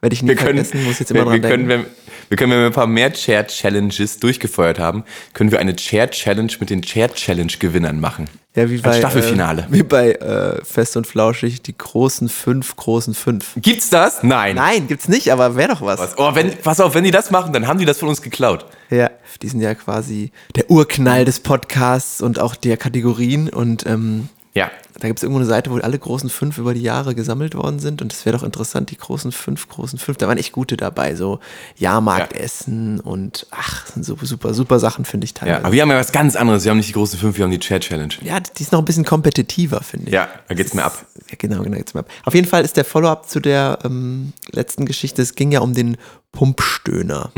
Werde 0.00 0.14
ich 0.14 0.22
nie 0.22 0.28
Wir 0.28 0.36
können, 0.36 0.64
vergessen, 0.64 0.84
muss 0.84 0.98
jetzt 0.98 1.10
immer 1.10 1.26
wir, 1.26 1.32
dran 1.32 1.42
wir, 1.42 1.50
können 1.50 1.68
denken. 1.68 1.84
wenn, 1.84 2.07
wir 2.28 2.36
können, 2.36 2.52
wenn 2.52 2.60
wir 2.60 2.66
ein 2.66 2.72
paar 2.72 2.86
mehr 2.86 3.12
Chair-Challenges 3.12 4.18
durchgefeuert 4.20 4.78
haben, 4.78 5.04
können 5.34 5.50
wir 5.50 5.58
eine 5.58 5.74
Chair-Challenge 5.74 6.52
mit 6.60 6.70
den 6.70 6.82
Chair-Challenge-Gewinnern 6.82 8.00
machen. 8.00 8.28
Ja, 8.54 8.68
wie 8.68 8.78
bei, 8.78 8.98
Staffelfinale. 8.98 9.62
Äh, 9.62 9.72
wie 9.72 9.82
bei 9.82 10.12
äh, 10.12 10.64
Fest 10.64 10.96
und 10.96 11.06
Flauschig, 11.06 11.62
die 11.62 11.78
großen 11.78 12.28
fünf, 12.28 12.74
großen 12.74 13.14
fünf. 13.14 13.52
Gibt's 13.56 13.88
das? 13.88 14.22
Nein. 14.24 14.56
Nein, 14.56 14.88
gibt's 14.88 15.06
nicht, 15.06 15.30
aber 15.30 15.54
wäre 15.54 15.68
doch 15.68 15.82
was. 15.82 16.00
Was? 16.00 16.18
Oh, 16.18 16.34
wenn, 16.34 16.56
pass 16.56 16.80
auf, 16.80 16.94
wenn 16.94 17.04
die 17.04 17.12
das 17.12 17.30
machen, 17.30 17.52
dann 17.52 17.68
haben 17.68 17.78
die 17.78 17.84
das 17.84 17.98
von 17.98 18.08
uns 18.08 18.20
geklaut. 18.20 18.66
Ja, 18.90 19.10
die 19.42 19.48
sind 19.48 19.60
ja 19.60 19.74
quasi 19.74 20.32
der 20.56 20.70
Urknall 20.70 21.24
des 21.24 21.38
Podcasts 21.40 22.20
und 22.20 22.40
auch 22.40 22.56
der 22.56 22.76
Kategorien. 22.76 23.48
Und 23.48 23.86
ähm, 23.86 24.28
Ja. 24.58 24.70
da 24.98 25.06
gibt 25.06 25.20
es 25.20 25.22
irgendwo 25.22 25.38
eine 25.38 25.48
Seite, 25.48 25.70
wo 25.70 25.76
alle 25.76 25.98
großen 25.98 26.28
fünf 26.28 26.58
über 26.58 26.74
die 26.74 26.82
Jahre 26.82 27.14
gesammelt 27.14 27.54
worden 27.54 27.78
sind. 27.78 28.02
Und 28.02 28.12
es 28.12 28.26
wäre 28.26 28.36
doch 28.36 28.42
interessant, 28.42 28.90
die 28.90 28.96
großen 28.96 29.30
fünf, 29.30 29.68
großen 29.68 29.98
fünf. 29.98 30.18
Da 30.18 30.26
waren 30.26 30.38
echt 30.38 30.52
gute 30.52 30.76
dabei. 30.76 31.14
So 31.14 31.38
Jahrmarktessen 31.76 33.00
und 33.00 33.46
ach, 33.50 33.86
sind 33.86 34.04
so 34.04 34.16
super, 34.20 34.54
super 34.54 34.80
Sachen, 34.80 35.04
finde 35.04 35.26
ich 35.26 35.30
ja. 35.30 35.38
teilweise. 35.38 35.64
Aber 35.64 35.72
wir 35.72 35.82
haben 35.82 35.90
ja 35.90 35.98
was 35.98 36.12
ganz 36.12 36.34
anderes. 36.36 36.64
Wir 36.64 36.70
haben 36.70 36.78
nicht 36.78 36.88
die 36.88 36.94
große 36.94 37.16
fünf, 37.16 37.36
wir 37.36 37.44
haben 37.44 37.52
die 37.52 37.60
Chair-Challenge. 37.60 38.14
Ja, 38.22 38.40
die 38.40 38.62
ist 38.62 38.72
noch 38.72 38.80
ein 38.80 38.84
bisschen 38.84 39.04
kompetitiver, 39.04 39.80
finde 39.82 40.08
ich. 40.08 40.14
Ja, 40.14 40.28
da 40.48 40.54
geht's 40.54 40.74
mir 40.74 40.84
ab. 40.84 41.06
Ja, 41.30 41.36
genau, 41.38 41.62
genau, 41.62 41.76
jetzt 41.76 41.94
mal. 41.94 42.00
ab. 42.00 42.08
Auf 42.24 42.34
jeden 42.34 42.48
Fall 42.48 42.64
ist 42.64 42.76
der 42.76 42.84
Follow-up 42.84 43.28
zu 43.28 43.40
der 43.40 43.78
ähm, 43.84 44.32
letzten 44.50 44.84
Geschichte, 44.84 45.22
es 45.22 45.34
ging 45.34 45.52
ja 45.52 45.60
um 45.60 45.74
den 45.74 45.96
Pumpstöhner. 46.32 47.30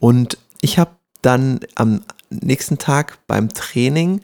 Und 0.00 0.38
ich 0.60 0.78
habe 0.78 0.90
dann 1.22 1.60
am 1.74 2.02
nächsten 2.30 2.78
Tag 2.78 3.18
beim 3.26 3.52
Training 3.52 4.22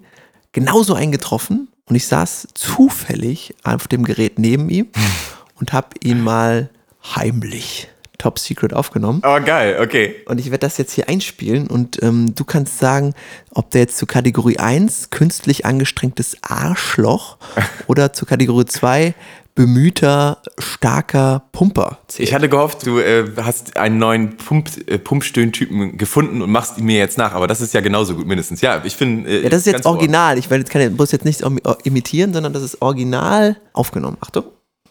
genauso 0.53 0.95
einen 0.95 1.13
getroffen 1.13 1.69
und 1.87 1.97
ich 1.97 2.07
saß 2.07 2.49
zufällig 2.55 3.55
auf 3.63 3.89
dem 3.89 4.05
Gerät 4.05 4.39
neben 4.39 4.69
ihm 4.71 4.89
und 5.61 5.73
habe 5.73 5.89
ihn 6.03 6.23
mal 6.23 6.71
heimlich 7.15 7.89
Top 8.19 8.39
Secret 8.39 8.73
aufgenommen. 8.73 9.21
Oh, 9.23 9.39
geil, 9.45 9.79
okay. 9.83 10.15
Und 10.27 10.39
ich 10.39 10.47
werde 10.47 10.61
das 10.61 10.79
jetzt 10.79 10.93
hier 10.93 11.09
einspielen 11.09 11.67
und 11.67 12.03
ähm, 12.03 12.35
du 12.35 12.45
kannst 12.45 12.79
sagen, 12.79 13.13
ob 13.51 13.71
der 13.71 13.83
jetzt 13.83 13.99
zu 13.99 14.07
Kategorie 14.07 14.59
1 14.59 15.11
künstlich 15.11 15.67
angestrengtes 15.67 16.39
Arschloch 16.41 17.37
oder 17.87 18.15
zu 18.15 18.25
Kategorie 18.25 18.65
2 18.65 19.15
bemühter, 19.55 20.43
starker 20.59 21.45
Pumper 21.53 21.99
zählt. 22.09 22.29
Ich 22.29 22.35
hatte 22.35 22.49
gehofft, 22.49 22.87
du 22.87 22.99
äh, 22.99 23.25
hast 23.41 23.77
einen 23.77 23.99
neuen 23.99 24.37
Pump, 24.37 24.69
äh, 24.89 24.99
Pumpstöhntypen 24.99 25.97
gefunden 25.97 26.43
und 26.43 26.51
machst 26.51 26.79
ihn 26.79 26.87
mir 26.87 26.99
jetzt 26.99 27.19
nach, 27.19 27.33
aber 27.33 27.47
das 27.47 27.61
ist 27.61 27.73
ja 27.73 27.81
genauso 27.81 28.17
gut 28.17 28.27
mindestens. 28.27 28.61
Ja, 28.61 28.83
ich 28.85 28.97
finde. 28.97 29.31
Äh, 29.31 29.43
ja, 29.45 29.49
das 29.49 29.61
ist 29.61 29.67
jetzt 29.67 29.87
original. 29.87 30.39
Ich 30.39 30.51
werde 30.51 30.63
jetzt 30.63 30.71
keine, 30.71 30.91
muss 30.91 31.13
jetzt 31.13 31.25
nicht 31.25 31.43
imitieren, 31.85 32.33
sondern 32.33 32.53
das 32.53 32.63
ist 32.63 32.83
original 32.83 33.57
aufgenommen. 33.73 34.17
Achtung. 34.21 34.45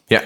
Ja. 0.09 0.21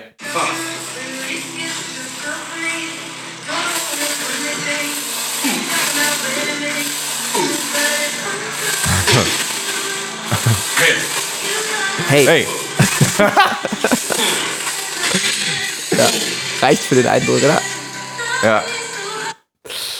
Hey, 12.10 12.25
Hey. 12.25 12.66
Reicht 16.62 16.84
für 16.84 16.96
den 16.96 17.08
Eindruck, 17.08 17.38
oder? 17.38 17.62
Ja. 18.44 18.63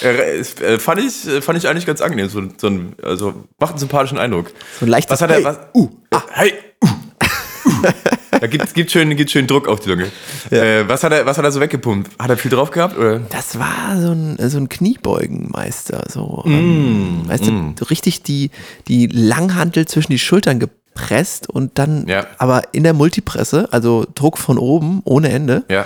Äh, 0.02 0.40
äh, 0.40 0.80
fand, 0.80 1.02
ich, 1.02 1.28
äh, 1.28 1.42
fand 1.42 1.58
ich 1.58 1.68
eigentlich 1.68 1.86
ganz 1.86 2.02
angenehm. 2.02 2.30
So, 2.30 2.42
so 2.58 2.68
ein, 2.68 2.96
also 3.02 3.34
macht 3.60 3.72
einen 3.72 3.80
sympathischen 3.80 4.18
Eindruck. 4.18 4.52
So 4.80 4.86
ein 4.86 4.90
leichtes 4.90 5.12
Was 5.12 5.22
hat 5.22 5.32
er? 5.32 5.38
Hey. 5.38 5.44
Was? 5.44 5.58
Uh, 5.74 5.90
ah, 6.12 6.22
hey, 6.32 6.54
uh, 6.84 6.88
uh. 6.88 7.72
Da 8.40 8.46
gibt 8.48 8.66
es 8.66 8.74
gibt 8.74 8.92
schön, 8.92 9.16
gibt 9.16 9.32
schön 9.32 9.48
Druck 9.48 9.68
auf 9.68 9.80
die 9.80 9.90
Lunge. 9.90 10.12
Äh, 10.52 10.88
was, 10.88 11.04
hat 11.04 11.12
er, 11.12 11.26
was 11.26 11.38
hat 11.38 11.46
er 11.46 11.52
so 11.52 11.60
weggepumpt? 11.60 12.12
Hat 12.20 12.30
er 12.30 12.38
viel 12.38 12.52
drauf 12.52 12.70
gehabt? 12.70 12.96
Oder? 12.98 13.20
Das 13.20 13.58
war 13.58 14.00
so 14.00 14.12
ein, 14.12 14.38
so 14.50 14.58
ein 14.58 14.70
Kniebeugenmeister. 14.70 16.04
So, 16.08 16.44
Mm, 16.46 16.52
ähm, 16.52 17.24
weißt 17.28 17.48
du, 17.48 17.74
so 17.80 17.86
richtig 17.86 18.24
die, 18.24 18.52
die 18.88 19.08
Langhantel 19.08 19.88
zwischen 19.88 20.12
die 20.12 20.20
Schultern 20.20 20.60
gepresst 20.98 21.50
und 21.50 21.78
dann 21.78 22.08
Ja. 22.08 22.26
aber 22.38 22.64
in 22.74 22.84
der 22.84 22.94
Multipresse, 22.94 23.68
also 23.72 24.06
Druck 24.16 24.38
von 24.38 24.58
oben 24.58 25.02
ohne 25.04 25.30
Ende. 25.30 25.64
Ja. 25.70 25.86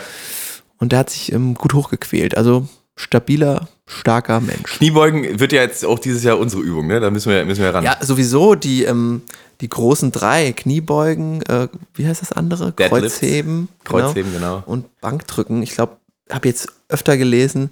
Und 0.78 0.92
der 0.92 1.00
hat 1.00 1.10
sich 1.10 1.32
ähm, 1.32 1.54
gut 1.54 1.74
hochgequält. 1.74 2.36
Also 2.38 2.68
stabiler, 2.96 3.68
starker 3.86 4.40
Mensch. 4.42 4.78
Kniebeugen 4.78 5.40
wird 5.40 5.52
ja 5.54 5.62
jetzt 5.62 5.86
auch 5.86 6.00
dieses 6.00 6.24
Jahr 6.24 6.40
unsere 6.40 6.62
Übung, 6.62 6.88
ne? 6.88 7.00
Da 7.00 7.10
müssen 7.12 7.32
wir, 7.32 7.46
müssen 7.46 7.64
wir 7.64 7.74
ran. 7.74 7.84
Ja, 7.84 7.98
sowieso 8.02 8.56
die, 8.56 8.84
ähm, 8.86 9.22
die 9.62 9.70
großen 9.70 10.12
drei, 10.12 10.54
Kniebeugen, 10.54 11.42
äh, 11.44 11.68
wie 11.94 12.08
heißt 12.08 12.22
das 12.22 12.32
andere? 12.32 12.72
Deadlifts. 12.72 13.20
Kreuzheben. 13.20 13.68
Kreuzheben, 13.84 14.34
genau. 14.34 14.64
Und 14.66 14.86
Bankdrücken. 15.02 15.62
Ich 15.62 15.72
glaube, 15.72 15.98
habe 16.32 16.48
jetzt 16.48 16.68
öfter 16.90 17.18
gelesen, 17.18 17.70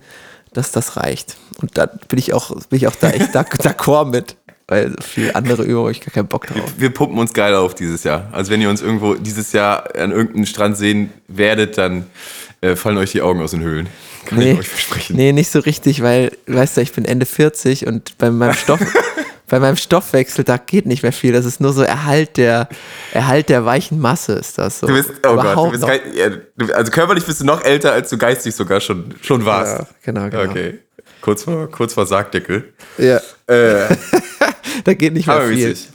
dass 0.53 0.71
das 0.71 0.97
reicht. 0.97 1.37
Und 1.61 1.77
da 1.77 1.85
bin 1.87 2.19
ich 2.19 2.33
auch, 2.33 2.49
bin 2.67 2.77
ich 2.77 2.87
auch 2.87 2.95
da 2.95 3.09
echt 3.09 3.31
d'ac- 3.35 3.59
d'accord 3.61 4.05
mit. 4.09 4.35
Weil 4.69 4.93
viel 5.01 5.31
andere 5.33 5.63
habe 5.67 5.91
ich 5.91 5.99
gar 5.99 6.13
keinen 6.13 6.27
Bock 6.27 6.45
drauf. 6.45 6.71
Wir 6.77 6.91
pumpen 6.91 7.17
uns 7.17 7.33
geil 7.33 7.55
auf 7.55 7.73
dieses 7.73 8.03
Jahr. 8.03 8.29
Also 8.31 8.51
wenn 8.51 8.61
ihr 8.61 8.69
uns 8.69 8.83
irgendwo 8.83 9.15
dieses 9.15 9.51
Jahr 9.51 9.95
an 9.95 10.11
irgendeinem 10.11 10.45
Strand 10.45 10.77
sehen 10.77 11.11
werdet, 11.27 11.79
dann 11.79 12.05
äh, 12.61 12.75
fallen 12.75 12.97
euch 12.99 13.11
die 13.11 13.23
Augen 13.23 13.41
aus 13.41 13.49
den 13.51 13.61
Höhlen. 13.61 13.87
Kann 14.27 14.37
Nee, 14.37 14.51
ich 14.51 14.59
euch 14.59 14.67
versprechen. 14.67 15.15
nee, 15.15 15.31
nicht 15.31 15.49
so 15.49 15.57
richtig, 15.57 16.03
weil, 16.03 16.31
weißt 16.45 16.77
du, 16.77 16.81
ich 16.81 16.93
bin 16.93 17.03
Ende 17.05 17.25
40 17.25 17.87
und 17.87 18.15
bei 18.19 18.29
meinem 18.29 18.53
Stoff, 18.53 18.79
bei 19.47 19.59
meinem 19.59 19.75
Stoffwechsel, 19.75 20.43
da 20.43 20.57
geht 20.57 20.85
nicht 20.85 21.01
mehr 21.01 21.13
viel. 21.13 21.31
Das 21.33 21.45
ist 21.45 21.59
nur 21.59 21.73
so 21.73 21.81
Erhalt 21.81 22.37
der, 22.37 22.69
Erhalt 23.11 23.49
der 23.49 23.65
weichen 23.65 23.99
Masse 23.99 24.33
ist 24.33 24.59
das 24.59 24.81
so. 24.81 24.85
Du 24.85 24.93
bist, 24.93 25.09
oh 25.09 25.33
Gott, 25.33 25.37
du 25.37 25.41
Überhaupt 25.41 25.71
bist 25.71 25.83
du, 26.57 26.73
also 26.75 26.91
körperlich 26.91 27.25
bist 27.25 27.41
du 27.41 27.45
noch 27.45 27.63
älter, 27.63 27.91
als 27.93 28.09
du 28.11 28.19
geistig 28.19 28.53
sogar 28.53 28.81
schon, 28.81 29.15
schon 29.23 29.43
warst. 29.45 29.79
Ja, 29.79 29.87
genau, 30.03 30.29
genau. 30.29 30.43
Okay. 30.51 30.77
Kurz 31.21 31.43
vor, 31.43 31.69
kurz 31.71 31.95
vor 31.95 32.05
Sargdeckel. 32.05 32.71
Ja, 32.99 33.19
Äh, 33.47 33.87
da 34.83 34.93
geht 34.93 35.13
nicht 35.13 35.27
mehr 35.27 35.35
aber 35.35 35.47
viel. 35.47 35.69
witzig. 35.69 35.89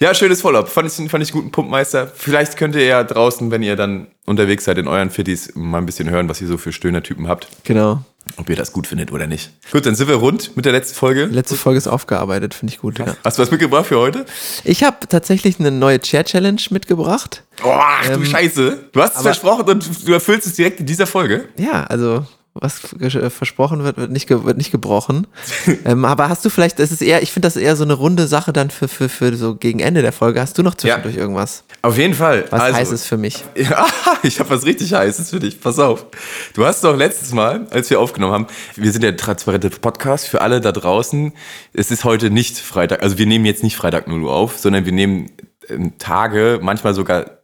Ja, 0.00 0.14
schönes 0.14 0.40
Follow-up. 0.40 0.70
Fand 0.70 0.88
ich, 0.88 1.10
fand 1.10 1.22
ich 1.22 1.30
guten 1.30 1.50
Pumpmeister. 1.50 2.10
Vielleicht 2.14 2.56
könnt 2.56 2.74
ihr 2.74 2.86
ja 2.86 3.04
draußen, 3.04 3.50
wenn 3.50 3.62
ihr 3.62 3.76
dann 3.76 4.06
unterwegs 4.24 4.64
seid 4.64 4.78
in 4.78 4.88
euren 4.88 5.10
Fittis, 5.10 5.52
mal 5.54 5.76
ein 5.76 5.84
bisschen 5.84 6.08
hören, 6.08 6.26
was 6.26 6.40
ihr 6.40 6.46
so 6.46 6.56
für 6.56 6.72
Stöhnertypen 6.72 7.28
habt. 7.28 7.48
Genau. 7.64 8.02
Ob 8.38 8.48
ihr 8.48 8.56
das 8.56 8.72
gut 8.72 8.86
findet 8.86 9.12
oder 9.12 9.26
nicht. 9.26 9.50
Gut, 9.70 9.84
dann 9.84 9.94
sind 9.94 10.08
wir 10.08 10.14
rund 10.14 10.56
mit 10.56 10.64
der 10.64 10.72
letzten 10.72 10.94
Folge. 10.94 11.28
Die 11.28 11.34
letzte 11.34 11.56
Folge 11.56 11.76
ist 11.76 11.86
aufgearbeitet, 11.86 12.54
finde 12.54 12.72
ich 12.72 12.80
gut. 12.80 12.98
Ja. 12.98 13.14
Hast 13.24 13.36
du 13.36 13.42
was 13.42 13.50
mitgebracht 13.50 13.86
für 13.86 13.98
heute? 13.98 14.24
Ich 14.64 14.84
habe 14.84 15.06
tatsächlich 15.06 15.60
eine 15.60 15.70
neue 15.70 16.00
Chair-Challenge 16.00 16.60
mitgebracht. 16.70 17.42
Oh, 17.62 17.68
ach 17.70 18.08
du 18.08 18.24
Scheiße. 18.24 18.88
Du 18.92 19.02
hast 19.02 19.16
es 19.16 19.22
versprochen 19.22 19.68
und 19.68 20.08
du 20.08 20.12
erfüllst 20.14 20.46
es 20.46 20.54
direkt 20.54 20.80
in 20.80 20.86
dieser 20.86 21.06
Folge. 21.06 21.48
Ja, 21.58 21.84
also 21.84 22.24
was 22.60 22.92
äh, 23.00 23.30
versprochen 23.30 23.84
wird, 23.84 23.96
wird 23.96 24.10
nicht, 24.10 24.28
wird 24.30 24.56
nicht 24.56 24.70
gebrochen. 24.70 25.26
ähm, 25.84 26.04
aber 26.04 26.28
hast 26.28 26.44
du 26.44 26.50
vielleicht, 26.50 26.78
das 26.78 26.92
ist 26.92 27.02
eher, 27.02 27.22
ich 27.22 27.32
finde 27.32 27.46
das 27.46 27.56
eher 27.56 27.76
so 27.76 27.84
eine 27.84 27.94
runde 27.94 28.26
Sache 28.26 28.52
dann 28.52 28.70
für, 28.70 28.88
für, 28.88 29.08
für 29.08 29.34
so 29.36 29.54
gegen 29.54 29.80
Ende 29.80 30.02
der 30.02 30.12
Folge. 30.12 30.40
Hast 30.40 30.58
du 30.58 30.62
noch 30.62 30.74
zwischendurch 30.74 31.16
irgendwas? 31.16 31.64
Auf 31.82 31.96
jeden 31.96 32.14
Fall. 32.14 32.44
Was 32.50 32.60
also, 32.60 32.78
heißt 32.78 32.92
es 32.92 33.06
für 33.06 33.16
mich? 33.16 33.44
Ja, 33.60 33.86
ich 34.22 34.40
habe 34.40 34.50
was 34.50 34.64
richtig 34.64 34.94
Heißes 34.94 35.30
für 35.30 35.38
dich. 35.38 35.60
Pass 35.60 35.78
auf. 35.78 36.06
Du 36.54 36.64
hast 36.64 36.82
doch 36.82 36.96
letztes 36.96 37.32
Mal, 37.32 37.66
als 37.70 37.90
wir 37.90 38.00
aufgenommen 38.00 38.32
haben, 38.32 38.46
wir 38.74 38.90
sind 38.90 39.02
der 39.02 39.16
transparente 39.16 39.68
Podcast 39.70 40.26
für 40.26 40.40
alle 40.40 40.60
da 40.60 40.72
draußen. 40.72 41.32
Es 41.72 41.90
ist 41.90 42.04
heute 42.04 42.30
nicht 42.30 42.58
Freitag, 42.58 43.02
also 43.02 43.18
wir 43.18 43.26
nehmen 43.26 43.44
jetzt 43.44 43.62
nicht 43.62 43.76
Freitag 43.76 44.08
0 44.08 44.22
Uhr 44.22 44.32
auf, 44.32 44.58
sondern 44.58 44.86
wir 44.86 44.92
nehmen 44.92 45.30
ähm, 45.68 45.98
Tage, 45.98 46.58
manchmal 46.62 46.94
sogar 46.94 47.39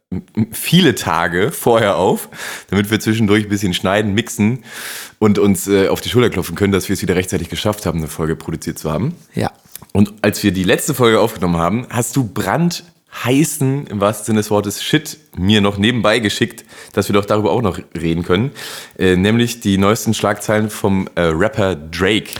viele 0.51 0.95
Tage 0.95 1.51
vorher 1.51 1.97
auf, 1.97 2.29
damit 2.69 2.89
wir 2.89 2.99
zwischendurch 2.99 3.43
ein 3.43 3.49
bisschen 3.49 3.73
schneiden, 3.73 4.13
mixen 4.13 4.63
und 5.19 5.37
uns 5.37 5.67
äh, 5.67 5.89
auf 5.89 5.99
die 5.99 6.09
Schulter 6.09 6.29
klopfen 6.29 6.55
können, 6.55 6.71
dass 6.71 6.87
wir 6.87 6.93
es 6.93 7.01
wieder 7.01 7.15
rechtzeitig 7.15 7.49
geschafft 7.49 7.85
haben, 7.85 7.99
eine 7.99 8.07
Folge 8.07 8.35
produziert 8.35 8.79
zu 8.79 8.91
haben. 8.91 9.15
Ja. 9.33 9.51
Und 9.91 10.13
als 10.21 10.43
wir 10.43 10.51
die 10.51 10.63
letzte 10.63 10.93
Folge 10.93 11.19
aufgenommen 11.19 11.57
haben, 11.57 11.87
hast 11.89 12.15
du 12.15 12.23
brandheißen, 12.23 13.87
im 13.87 13.99
wahrsten 13.99 14.27
Sinne 14.27 14.39
des 14.39 14.49
Wortes, 14.49 14.81
Shit 14.81 15.17
mir 15.35 15.59
noch 15.59 15.77
nebenbei 15.77 16.19
geschickt, 16.19 16.63
dass 16.93 17.09
wir 17.09 17.13
doch 17.13 17.25
darüber 17.25 17.51
auch 17.51 17.61
noch 17.61 17.79
reden 17.99 18.23
können. 18.23 18.51
Äh, 18.97 19.17
nämlich 19.17 19.59
die 19.59 19.77
neuesten 19.77 20.13
Schlagzeilen 20.13 20.69
vom 20.69 21.09
äh, 21.15 21.21
Rapper 21.21 21.75
Drake. 21.75 22.31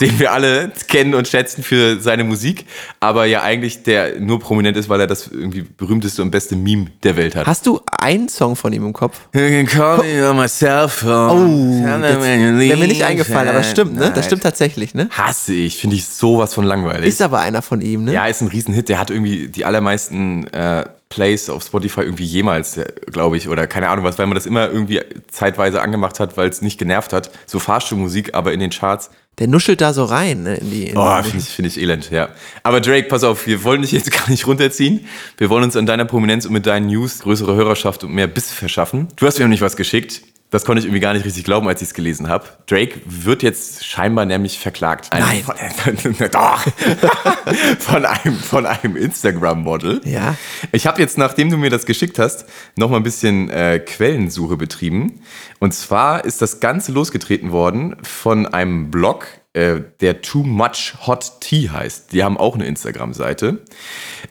Den 0.00 0.18
wir 0.18 0.32
alle 0.32 0.70
kennen 0.88 1.14
und 1.14 1.26
schätzen 1.28 1.62
für 1.62 2.00
seine 2.00 2.24
Musik, 2.24 2.66
aber 3.00 3.24
ja 3.24 3.42
eigentlich 3.42 3.82
der 3.82 4.20
nur 4.20 4.38
prominent 4.38 4.76
ist, 4.76 4.88
weil 4.88 5.00
er 5.00 5.06
das 5.06 5.28
irgendwie 5.28 5.62
berühmteste 5.62 6.22
und 6.22 6.30
beste 6.30 6.56
Meme 6.56 6.86
der 7.02 7.16
Welt 7.16 7.34
hat. 7.36 7.46
Hast 7.46 7.66
du 7.66 7.80
einen 7.98 8.28
Song 8.28 8.56
von 8.56 8.72
ihm 8.72 8.86
im 8.86 8.92
Kopf? 8.92 9.20
You 9.34 9.40
can 9.40 9.66
call 9.66 9.98
me 9.98 10.28
on 10.28 10.36
my 10.36 10.48
cell 10.48 10.88
phone. 10.88 11.80
You 11.80 11.86
Wäre 11.86 12.76
mir 12.76 12.88
nicht 12.88 13.02
eingefallen, 13.02 13.48
aber 13.48 13.62
stimmt, 13.62 13.94
ne? 13.94 14.12
Das 14.14 14.26
stimmt 14.26 14.42
tatsächlich, 14.42 14.94
ne? 14.94 15.08
Hasse 15.10 15.54
ich, 15.54 15.78
finde 15.78 15.96
ich 15.96 16.06
sowas 16.06 16.54
von 16.54 16.64
langweilig. 16.64 17.08
Ist 17.08 17.22
aber 17.22 17.40
einer 17.40 17.62
von 17.62 17.80
ihm, 17.80 18.04
ne? 18.04 18.12
Ja, 18.12 18.26
ist 18.26 18.40
ein 18.40 18.48
Riesenhit. 18.48 18.88
Der 18.88 18.98
hat 18.98 19.10
irgendwie 19.10 19.48
die 19.48 19.64
allermeisten 19.64 20.46
äh, 20.48 20.84
Plays 21.08 21.48
auf 21.48 21.62
Spotify 21.62 22.02
irgendwie 22.02 22.24
jemals, 22.24 22.78
glaube 23.10 23.36
ich, 23.36 23.48
oder 23.48 23.66
keine 23.66 23.88
Ahnung 23.88 24.04
was, 24.04 24.18
weil 24.18 24.26
man 24.26 24.34
das 24.34 24.46
immer 24.46 24.68
irgendwie 24.68 25.00
zeitweise 25.30 25.80
angemacht 25.80 26.20
hat, 26.20 26.36
weil 26.36 26.48
es 26.48 26.60
nicht 26.62 26.78
genervt 26.78 27.12
hat. 27.12 27.30
So 27.46 27.58
Fahrstuhlmusik, 27.58 28.34
aber 28.34 28.52
in 28.52 28.60
den 28.60 28.70
Charts. 28.70 29.10
Der 29.38 29.46
nuschelt 29.46 29.80
da 29.80 29.92
so 29.92 30.04
rein, 30.04 30.42
ne? 30.42 30.56
In 30.56 30.70
die, 30.70 30.84
in 30.88 30.96
Oh, 30.96 31.22
finde 31.22 31.38
ich, 31.38 31.48
find 31.48 31.68
ich 31.68 31.80
elend, 31.80 32.10
ja. 32.10 32.30
Aber 32.62 32.80
Drake, 32.80 33.08
pass 33.08 33.22
auf, 33.22 33.46
wir 33.46 33.62
wollen 33.62 33.82
dich 33.82 33.92
jetzt 33.92 34.10
gar 34.18 34.28
nicht 34.28 34.46
runterziehen. 34.46 35.06
Wir 35.36 35.48
wollen 35.48 35.64
uns 35.64 35.76
an 35.76 35.86
deiner 35.86 36.04
Prominenz 36.04 36.44
und 36.44 36.52
mit 36.52 36.66
deinen 36.66 36.86
News 36.86 37.20
größere 37.20 37.54
Hörerschaft 37.54 38.04
und 38.04 38.12
mehr 38.12 38.26
Biss 38.26 38.50
verschaffen. 38.50 39.08
Du 39.16 39.26
hast 39.26 39.38
mir 39.38 39.44
nämlich 39.44 39.60
was 39.60 39.76
geschickt. 39.76 40.22
Das 40.50 40.64
konnte 40.64 40.78
ich 40.80 40.86
irgendwie 40.86 41.00
gar 41.00 41.12
nicht 41.12 41.26
richtig 41.26 41.44
glauben, 41.44 41.68
als 41.68 41.82
ich 41.82 41.88
es 41.88 41.94
gelesen 41.94 42.28
habe. 42.28 42.46
Drake 42.66 43.00
wird 43.04 43.42
jetzt 43.42 43.84
scheinbar 43.84 44.24
nämlich 44.24 44.58
verklagt. 44.58 45.12
Ein- 45.12 45.20
Nein. 45.20 45.42
Von, 45.74 46.28
doch. 46.30 46.60
von 47.78 48.06
einem, 48.06 48.34
von 48.38 48.64
einem 48.66 48.96
Instagram-Model. 48.96 50.00
Ja. 50.04 50.36
Ich 50.72 50.86
habe 50.86 51.00
jetzt, 51.02 51.18
nachdem 51.18 51.50
du 51.50 51.58
mir 51.58 51.68
das 51.68 51.84
geschickt 51.84 52.18
hast, 52.18 52.46
noch 52.76 52.88
mal 52.88 52.96
ein 52.96 53.02
bisschen 53.02 53.50
äh, 53.50 53.78
Quellensuche 53.78 54.56
betrieben. 54.56 55.20
Und 55.58 55.74
zwar 55.74 56.24
ist 56.24 56.40
das 56.40 56.60
Ganze 56.60 56.92
losgetreten 56.92 57.52
worden 57.52 57.96
von 58.02 58.46
einem 58.46 58.90
Blog, 58.90 59.26
äh, 59.54 59.80
der 60.00 60.20
Too 60.20 60.42
Much 60.42 60.94
Hot 61.06 61.40
Tea 61.40 61.70
heißt. 61.70 62.12
Die 62.12 62.22
haben 62.22 62.36
auch 62.36 62.54
eine 62.54 62.66
Instagram-Seite. 62.66 63.64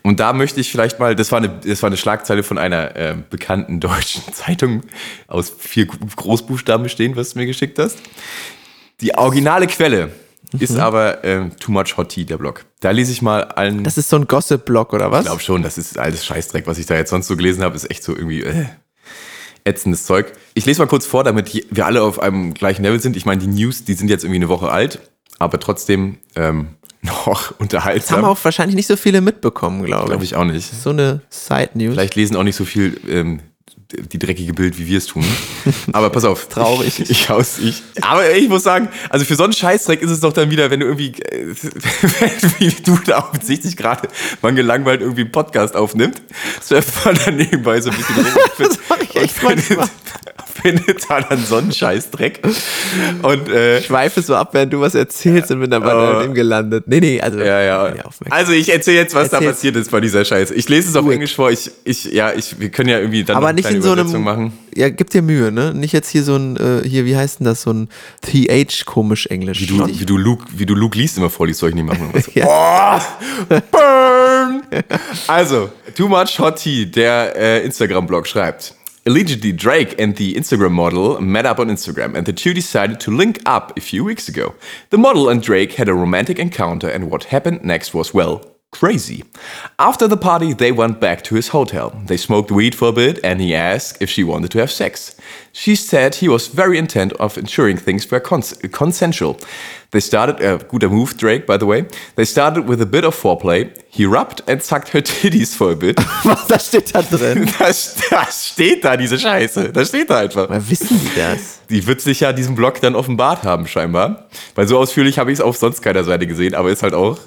Und 0.04 0.20
da 0.20 0.34
möchte 0.34 0.60
ich 0.60 0.72
vielleicht 0.72 1.00
mal, 1.00 1.16
das 1.16 1.32
war 1.32 1.40
eine, 1.40 1.50
das 1.50 1.82
war 1.82 1.88
eine 1.88 1.98
Schlagzeile 1.98 2.44
von 2.44 2.58
einer 2.58 2.96
äh, 2.96 3.16
bekannten 3.30 3.80
deutschen 3.82 4.34
Zeitung 4.34 4.84
aus 5.28 5.50
vier 5.58 5.88
Großbuchstaben 5.88 6.84
bestehend, 6.84 7.16
was 7.16 7.34
du 7.34 7.40
mir 7.40 7.46
geschickt 7.46 7.80
hast. 7.80 7.98
Die 9.02 9.16
originale 9.16 9.68
Quelle 9.68 10.12
ist 10.60 10.78
aber 10.78 11.24
ähm, 11.24 11.52
Too 11.60 11.72
Much 11.72 11.98
Hot 11.98 12.10
Tea, 12.10 12.26
der 12.26 12.38
Blog. 12.38 12.66
Da 12.80 12.92
lese 12.92 13.12
ich 13.12 13.22
mal 13.22 13.44
allen. 13.44 13.84
Das 13.84 13.98
ist 13.98 14.10
so 14.10 14.16
ein 14.16 14.28
Gossip-Blog, 14.28 14.94
oder 14.94 15.12
was? 15.12 15.22
Ich 15.22 15.28
glaube 15.28 15.42
schon, 15.42 15.62
das 15.62 15.78
ist 15.78 15.98
alles 15.98 16.26
Scheißdreck, 16.26 16.68
was 16.68 16.78
ich 16.78 16.86
da 16.86 16.96
jetzt 16.96 17.10
sonst 17.10 17.28
so 17.28 17.36
gelesen 17.36 17.64
habe, 17.64 17.76
ist 17.76 17.90
echt 17.90 18.04
so 18.04 18.16
irgendwie 18.16 18.44
äh, 18.44 18.66
ätzendes 19.68 20.06
Zeug. 20.06 20.34
Ich 20.54 20.66
lese 20.66 20.82
mal 20.82 20.88
kurz 20.88 21.06
vor, 21.06 21.24
damit 21.24 21.66
wir 21.70 21.86
alle 21.86 22.02
auf 22.02 22.20
einem 22.20 22.54
gleichen 22.54 22.84
Level 22.84 23.00
sind. 23.00 23.16
Ich 23.18 23.26
meine, 23.26 23.42
die 23.42 23.48
News, 23.48 23.84
die 23.86 23.94
sind 23.94 24.10
jetzt 24.10 24.24
irgendwie 24.24 24.38
eine 24.40 24.50
Woche 24.50 24.70
alt, 24.72 25.00
aber 25.40 25.60
trotzdem 25.60 26.18
ähm, 26.36 26.70
noch 27.02 27.42
Das 27.42 27.50
haben 27.52 27.56
unterhaltsam. 27.60 28.26
auch 28.26 28.38
wahrscheinlich 28.44 28.76
nicht 28.76 28.88
so 28.88 28.96
viele 28.96 29.22
mitbekommen, 29.22 29.84
glaube 29.84 30.08
Glaube 30.08 30.24
ich. 30.24 30.32
ich 30.32 30.36
auch 30.36 30.46
nicht. 30.46 30.72
So 30.82 30.90
eine 30.92 31.22
Side-News. 31.30 31.94
Vielleicht 31.94 32.16
lesen 32.16 32.36
auch 32.36 32.44
nicht 32.44 32.56
so 32.56 32.66
viel 32.66 33.00
ähm, 33.08 33.42
die 33.92 34.20
dreckige 34.20 34.54
Bild, 34.54 34.78
wie 34.78 34.88
wir 34.88 34.98
es 34.98 35.06
tun. 35.06 35.26
Aber 35.94 36.10
pass 36.10 36.26
auf. 36.26 36.48
Traurig. 36.50 37.00
Ich, 37.00 37.10
ich, 37.10 37.30
aus, 37.30 37.58
ich, 37.60 37.82
aber 38.02 38.30
ich 38.32 38.50
muss 38.50 38.64
sagen, 38.64 38.90
also 39.10 39.26
für 39.26 39.36
so 39.36 39.44
einen 39.44 39.54
Scheißdreck 39.54 40.02
ist 40.02 40.12
es 40.12 40.20
doch 40.20 40.34
dann 40.34 40.52
wieder, 40.52 40.70
wenn 40.70 40.82
du 40.82 40.88
irgendwie, 40.88 41.14
äh, 41.22 41.56
wie 42.60 42.70
du 42.84 42.98
da 43.06 43.20
offensichtlich 43.20 43.78
gerade 43.78 44.10
mal 44.42 44.54
gelangweilt 44.54 45.02
irgendwie 45.02 45.22
einen 45.22 45.32
Podcast 45.32 45.76
aufnimmt, 45.76 46.22
surft 46.62 47.06
man 47.06 47.18
dann 47.26 47.38
nebenbei 47.38 47.80
so 47.80 47.90
ein 47.90 47.98
bisschen 47.98 48.16
rum 48.26 48.34
Das 48.58 48.80
mach 48.90 49.00
ich 49.00 49.16
echt 49.16 49.36
findet, 50.62 51.10
da 51.10 51.22
dann 51.22 51.44
so 51.46 51.58
einen 51.58 51.72
Scheißdreck. 51.72 52.42
Und 53.22 53.50
äh, 53.50 53.80
Ich 53.80 53.86
schweife 53.88 54.22
so 54.22 54.36
ab, 54.36 54.50
während 54.54 54.74
du 54.74 54.82
was 54.82 54.96
erzählst 54.96 55.52
und 55.52 55.60
bin 55.62 55.70
dann 55.72 55.84
bei 55.84 55.96
Oh. 55.96 56.22
dem 56.22 56.34
gelandet. 56.34 56.86
Nee, 56.88 57.00
nee, 57.00 57.22
also. 57.22 57.40
Ja, 57.40 57.62
ja. 57.62 57.94
Also 58.30 58.52
ich 58.52 58.70
erzähle 58.72 58.98
jetzt, 58.98 59.16
was 59.16 59.30
da 59.30 59.38
Erzähl's. 59.38 59.56
passiert 59.56 59.76
ist 59.78 59.92
bei 59.92 60.00
dieser 60.02 60.24
Scheiße. 60.26 60.54
Ich 60.56 60.68
lese 60.70 60.90
es 60.90 60.96
auf. 60.96 61.10
Englisch 61.10 61.36
vor. 61.36 61.50
Ich, 61.52 61.72
ich, 61.86 62.06
ja, 62.06 62.34
ich, 62.34 62.60
wir 62.60 62.70
können 62.70 62.90
ja 62.90 63.00
irgendwie 63.00 63.24
dann 63.24 63.38
aber 63.38 63.54
nicht 63.54 63.70
in 63.70 63.82
so 63.82 63.92
einem. 63.94 64.08
Machen. 64.24 64.54
Ja, 64.76 64.90
gib 64.90 65.10
dir 65.10 65.22
Mühe, 65.22 65.52
ne? 65.52 65.74
Nicht 65.74 65.94
jetzt 65.94 66.10
hier 66.10 66.24
so 66.24 66.36
ein, 66.36 66.56
äh, 66.58 66.88
hier, 66.88 67.06
wie 67.06 67.16
heißt 67.16 67.40
denn 67.40 67.46
das, 67.46 67.64
so 67.64 67.72
ein 67.72 67.90
TH 68.22 68.86
komisch 68.86 69.26
Englisch. 69.28 69.62
Wie 69.62 69.66
du, 69.66 69.88
wie 69.88 70.06
du 70.06 70.18
Luke, 70.18 70.46
wie 70.56 70.66
du 70.66 70.76
Luke 70.76 70.98
liest 70.98 71.18
immer 71.18 71.30
vorliest, 71.30 71.60
soll 71.62 71.70
ich 71.70 71.76
nicht 71.76 71.86
machen. 71.88 72.12
Ja. 72.34 73.02
Oh, 73.50 73.56
burn! 73.72 74.64
Also, 75.28 75.70
Too 75.96 76.08
Much 76.08 76.38
Hot 76.40 76.58
Tea, 76.58 76.86
der 76.86 77.36
äh, 77.36 77.66
Instagram-Blog 77.66 78.28
schreibt. 78.28 78.74
Allegedly, 79.08 79.54
Drake 79.54 79.96
and 79.98 80.18
the 80.18 80.34
Instagram 80.34 80.74
model 80.74 81.22
met 81.22 81.46
up 81.46 81.60
on 81.60 81.70
Instagram, 81.70 82.14
and 82.14 82.26
the 82.26 82.34
two 82.34 82.54
decided 82.54 83.00
to 83.00 83.10
link 83.10 83.40
up 83.46 83.78
a 83.78 83.80
few 83.80 84.04
weeks 84.04 84.28
ago. 84.28 84.54
The 84.90 84.98
model 84.98 85.30
and 85.30 85.42
Drake 85.42 85.76
had 85.76 85.88
a 85.88 85.94
romantic 85.94 86.40
encounter, 86.40 86.90
and 86.90 87.10
what 87.10 87.24
happened 87.24 87.64
next 87.64 87.94
was, 87.94 88.14
well, 88.14 88.57
crazy. 88.72 89.24
After 89.80 90.08
the 90.08 90.18
party, 90.18 90.54
they 90.54 90.72
went 90.72 91.00
back 91.00 91.24
to 91.24 91.36
his 91.36 91.50
hotel. 91.50 91.90
They 92.06 92.18
smoked 92.18 92.52
weed 92.52 92.76
for 92.76 92.90
a 92.90 92.92
bit 92.92 93.20
and 93.24 93.42
he 93.42 93.56
asked 93.56 94.02
if 94.02 94.10
she 94.10 94.24
wanted 94.24 94.52
to 94.52 94.60
have 94.60 94.72
sex. 94.72 95.16
She 95.52 95.76
said 95.76 96.16
he 96.16 96.30
was 96.30 96.48
very 96.48 96.78
intent 96.78 97.14
of 97.14 97.38
ensuring 97.38 97.78
things 97.78 98.10
were 98.12 98.20
cons 98.20 98.54
consensual. 98.72 99.38
They 99.92 100.02
started, 100.02 100.42
uh, 100.42 100.58
guter 100.58 100.90
move, 100.90 101.18
Drake, 101.18 101.48
by 101.48 101.58
the 101.58 101.66
way. 101.66 101.86
They 102.16 102.26
started 102.26 102.68
with 102.68 102.82
a 102.82 102.86
bit 102.86 103.06
of 103.06 103.16
foreplay. 103.16 103.72
He 103.90 104.06
rubbed 104.06 104.42
and 104.48 104.62
sucked 104.62 104.90
her 104.90 105.02
titties 105.02 105.56
for 105.56 105.72
a 105.72 105.76
bit. 105.76 105.98
Was, 106.24 106.48
das 106.48 106.68
steht 106.68 106.94
da 106.94 107.02
drin? 107.02 107.50
Das, 107.60 107.96
das 108.10 108.48
steht 108.50 108.84
da, 108.84 108.98
diese 108.98 109.18
Scheiße. 109.18 109.72
Das 109.72 109.88
steht 109.88 110.10
da 110.10 110.20
einfach. 110.20 110.50
Woher 110.50 110.70
wissen 110.70 111.00
die 111.00 111.20
das? 111.20 111.62
Die 111.70 111.88
wird 111.88 112.02
sich 112.02 112.20
ja 112.20 112.34
diesen 112.34 112.56
Blog 112.56 112.82
dann 112.82 112.96
offenbart 112.96 113.44
haben, 113.44 113.66
scheinbar. 113.66 114.28
Weil 114.56 114.68
so 114.68 114.78
ausführlich 114.78 115.18
habe 115.18 115.32
ich 115.32 115.40
es 115.40 115.42
auf 115.42 115.58
sonst 115.58 115.82
keiner 115.82 116.04
Seite 116.04 116.28
gesehen, 116.28 116.54
aber 116.54 116.70
ist 116.70 116.84
halt 116.84 116.94
auch, 116.94 117.18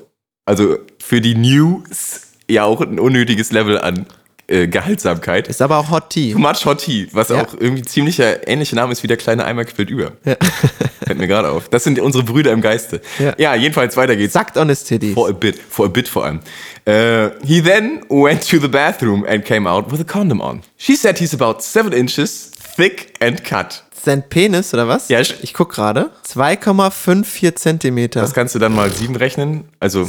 also 0.50 0.78
für 0.98 1.20
die 1.20 1.34
News 1.36 2.22
ja 2.48 2.64
auch 2.64 2.80
ein 2.80 2.98
unnötiges 2.98 3.52
Level 3.52 3.78
an 3.78 4.06
äh, 4.48 4.66
Gehaltsamkeit. 4.66 5.46
Ist 5.46 5.62
aber 5.62 5.76
auch 5.78 5.90
Hot 5.90 6.10
Tea. 6.10 6.32
Too 6.32 6.38
much 6.40 6.64
hot 6.66 6.78
tea, 6.84 7.06
was 7.12 7.28
Ja. 7.28 7.42
auch 7.44 7.54
irgendwie 7.58 7.82
ziemlicher 7.82 8.48
ähnlicher 8.48 8.74
Name 8.74 8.90
ist 8.90 9.02
wie 9.04 9.06
der 9.06 9.16
kleine 9.16 9.44
Eimer 9.44 9.64
quillt 9.64 9.90
über. 9.90 10.10
Ja. 10.24 10.34
Fällt 11.06 11.18
mir 11.18 11.28
gerade 11.28 11.50
auf. 11.50 11.68
Das 11.68 11.84
sind 11.84 12.00
unsere 12.00 12.24
Brüder 12.24 12.50
im 12.52 12.60
Geiste. 12.60 13.00
Ja. 13.20 13.34
ja 13.38 13.54
jedenfalls 13.54 13.96
weiter 13.96 14.16
geht's. 14.16 14.32
Sucked 14.32 14.56
on 14.56 14.68
his 14.68 14.82
titties. 14.82 15.14
For 15.14 15.28
a 15.28 15.32
bit, 15.32 15.56
for 15.68 15.86
a 15.86 15.88
bit 15.88 16.08
vor 16.08 16.24
allem. 16.24 16.40
Uh, 16.88 17.30
he 17.46 17.62
then 17.62 18.00
went 18.08 18.48
to 18.50 18.58
the 18.58 18.66
bathroom 18.68 19.24
and 19.24 19.44
came 19.44 19.68
out 19.70 19.90
with 19.92 20.00
a 20.00 20.04
condom 20.04 20.40
on. 20.40 20.62
She 20.76 20.96
said 20.96 21.18
he's 21.18 21.32
about 21.32 21.62
seven 21.62 21.92
inches 21.92 22.50
thick 22.76 23.14
and 23.20 23.44
cut. 23.44 23.84
Sein 24.02 24.22
Penis, 24.28 24.72
oder 24.74 24.88
was? 24.88 25.08
Ja, 25.10 25.20
ich- 25.20 25.36
ich 25.42 25.52
guck 25.54 25.70
gerade. 25.72 26.10
2,54 26.26 27.54
Zentimeter. 27.54 28.20
Das 28.20 28.32
kannst 28.34 28.54
du 28.54 28.58
dann 28.58 28.74
mal 28.74 28.90
sieben 28.90 29.14
rechnen. 29.14 29.64
Also 29.78 30.08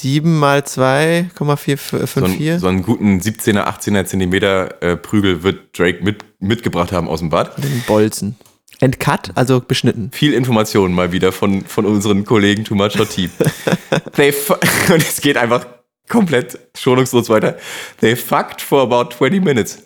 7 0.00 0.38
mal 0.38 0.64
2,454. 0.64 2.14
so, 2.14 2.24
einen, 2.24 2.58
so 2.60 2.66
einen 2.68 2.82
guten 2.82 3.18
17er, 3.18 3.66
18er 3.66 4.04
Zentimeter 4.04 4.82
äh, 4.82 4.96
Prügel 4.96 5.42
wird 5.42 5.78
Drake 5.78 6.02
mit, 6.02 6.24
mitgebracht 6.40 6.92
haben 6.92 7.08
aus 7.08 7.20
dem 7.20 7.30
Bad. 7.30 7.56
Den 7.62 7.82
Bolzen. 7.86 8.36
Entcut, 8.80 9.30
also 9.34 9.60
beschnitten. 9.60 10.10
Viel 10.12 10.34
Informationen 10.34 10.94
mal 10.94 11.12
wieder 11.12 11.32
von, 11.32 11.64
von 11.64 11.86
unseren 11.86 12.24
Kollegen 12.24 12.64
Too 12.64 12.74
Much 12.74 12.98
Hot 12.98 13.10
Tea. 13.10 13.30
Und 14.92 15.02
es 15.02 15.20
geht 15.20 15.36
einfach 15.38 15.66
komplett 16.08 16.58
schonungslos 16.76 17.28
weiter. 17.28 17.56
They 18.00 18.16
fucked 18.16 18.60
for 18.60 18.82
about 18.82 19.14
20 19.16 19.40
minutes. 19.40 19.82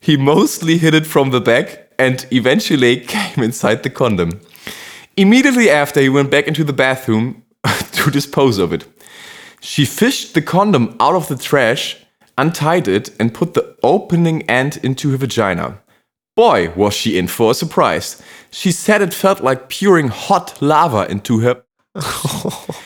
He 0.00 0.16
mostly 0.16 0.78
hit 0.78 0.94
it 0.94 1.06
from 1.06 1.30
the 1.32 1.40
back 1.40 1.88
and 1.98 2.26
eventually 2.30 3.00
came 3.00 3.44
inside 3.44 3.80
the 3.84 3.90
condom. 3.90 4.40
Immediately 5.14 5.70
after, 5.70 6.00
he 6.00 6.08
went 6.08 6.30
back 6.30 6.48
into 6.48 6.64
the 6.64 6.72
bathroom 6.72 7.42
to 7.92 8.10
dispose 8.10 8.58
of 8.58 8.72
it. 8.72 8.86
She 9.62 9.84
fished 9.84 10.34
the 10.34 10.42
condom 10.42 10.96
out 10.98 11.14
of 11.14 11.28
the 11.28 11.36
trash, 11.36 11.96
untied 12.36 12.88
it, 12.88 13.10
and 13.20 13.32
put 13.32 13.54
the 13.54 13.76
opening 13.84 14.42
end 14.50 14.80
into 14.82 15.12
her 15.12 15.16
vagina. 15.16 15.80
Boy, 16.34 16.72
was 16.74 16.94
she 16.94 17.16
in 17.16 17.28
for 17.28 17.52
a 17.52 17.54
surprise. 17.54 18.20
She 18.50 18.72
said 18.72 19.02
it 19.02 19.14
felt 19.14 19.40
like 19.40 19.70
pouring 19.70 20.08
hot 20.08 20.60
lava 20.60 21.08
into 21.08 21.38
her. 21.40 21.62